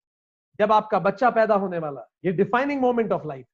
जब 0.59 0.73
आपका 0.73 0.99
बच्चा 0.99 1.31
पैदा 1.31 1.55
होने 1.55 1.79
वाला, 1.79 2.07
ये 2.25 2.33
defining 2.33 2.81
moment 2.81 3.13
of 3.13 3.27
life 3.27 3.47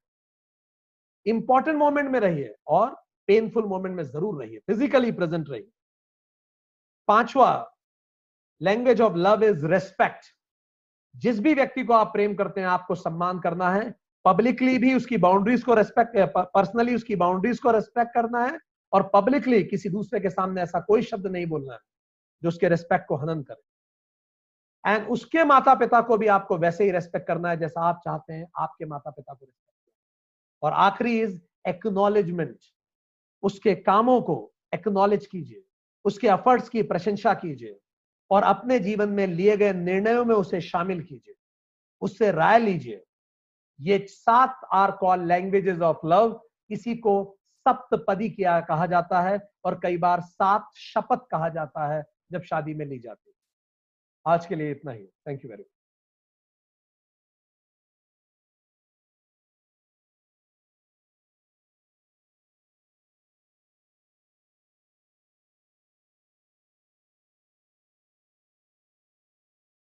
important 1.26 1.76
moment 1.78 2.10
में 2.10 2.18
रहिए 2.20 2.54
और 2.68 2.90
पेनफुल 3.28 3.64
मोमेंट 3.64 3.94
में 3.96 4.02
ज़रूर 4.04 4.42
रहिए। 4.42 4.58
फिजिकली 4.66 5.12
प्रेजेंट 5.12 5.48
रहिए। 5.48 5.68
पांचवा 7.08 7.50
language 8.60 9.00
of 9.00 9.16
love 9.16 9.44
is 9.44 9.66
respect 9.66 10.26
जिस 11.14 11.38
भी 11.40 11.54
व्यक्ति 11.54 11.84
को 11.84 11.92
आप 11.94 12.12
प्रेम 12.12 12.34
करते 12.34 12.60
हैं, 12.60 12.68
आपको 12.68 12.94
सम्मान 12.94 13.38
करना 13.40 13.70
है। 13.70 13.94
पब्लिकली 14.26 14.78
भी 14.78 14.94
उसकी 14.94 15.16
बाउंड्रीज 15.18 15.62
को 15.62 15.74
रेस्पेक्ट 15.74 16.16
पर्सनली 16.54 16.94
उसकी 16.94 17.16
बाउंड्रीज 17.16 17.58
को 17.58 17.70
रेस्पेक्ट 17.70 18.14
करना 18.14 18.44
है 18.44 18.58
और 18.92 19.02
पब्लिकली 19.14 19.62
किसी 19.64 19.88
दूसरे 19.88 20.20
के 20.20 20.30
सामने 20.30 20.62
ऐसा 20.62 20.80
कोई 20.80 21.02
शब्द 21.02 21.26
नहीं 21.26 21.46
बोलना 21.46 21.72
है 21.72 21.78
जो 22.42 22.48
उसके 22.48 22.68
रेस्पेक्ट 22.68 23.06
को 23.08 23.16
हनन 23.16 23.42
करे। 23.42 23.62
एंड 24.84 25.08
उसके 25.08 25.44
माता 25.44 25.74
पिता 25.74 26.00
को 26.00 26.16
भी 26.16 26.26
आपको 26.28 26.56
वैसे 26.58 26.84
ही 26.84 26.90
रेस्पेक्ट 26.90 27.26
करना 27.26 27.50
है 27.50 27.56
जैसा 27.56 27.80
आप 27.80 28.00
चाहते 28.04 28.32
हैं, 28.32 28.46
आपके 28.58 28.84
माता 28.84 29.10
पिता 29.10 29.34
को 29.34 29.44
रेस्पेक्ट 29.44 29.64
और 30.62 30.72
आखिरी 30.72 31.20
इज़ 31.20 31.38
एक्नॉलेजमेंट 31.68 32.58
उसके 33.42 33.74
कामों 33.76 34.20
को 34.20 34.36
एक्नोलेज 34.74 35.26
कीजिए, 35.26 35.62
उसके 36.04 36.28
एफर्ट्स 36.28 36.68
की 36.68 36.82
प्रशंसा 36.82 37.34
कीजिए 37.34 37.78
और 38.30 38.42
अपने 38.44 38.78
जीवन 38.80 39.08
में 39.08 39.26
लिए 39.26 39.56
गए 39.56 39.72
निर्णयों 39.72 40.24
में 40.24 40.34
उसे 40.34 40.60
शामिल 40.60 41.02
कीजिए, 41.02 41.34
उससे 42.02 42.30
राय 42.32 42.58
लीजिए 42.58 43.02
ये 43.80 44.06
सात 44.08 44.60
are 44.72 44.90
call 44.90 45.26
languages 45.26 45.80
of 45.80 46.06
love 46.06 46.40
इसी 46.70 46.94
को 46.96 47.38
सप्तपदी 47.68 48.28
किया 48.30 48.60
कहा 48.60 48.86
जाता 48.86 49.20
है 49.20 49.38
और 49.64 49.80
कई 49.82 49.96
बार 49.96 50.20
सात 50.20 50.68
शपथ 50.76 51.26
कहा 51.30 51.48
जाता 51.48 51.94
है 51.94 52.04
जब 52.32 52.42
शादी 52.42 52.74
में 52.74 52.86
ली 52.86 52.98
जाती 52.98 53.30
है। 53.30 54.34
आज 54.34 54.46
के 54.46 54.54
लिए 54.54 54.70
इतना 54.70 54.92
ही। 54.92 55.06
Thank 55.06 55.44
you 55.44 55.50
very 55.50 55.62
much 55.62 55.75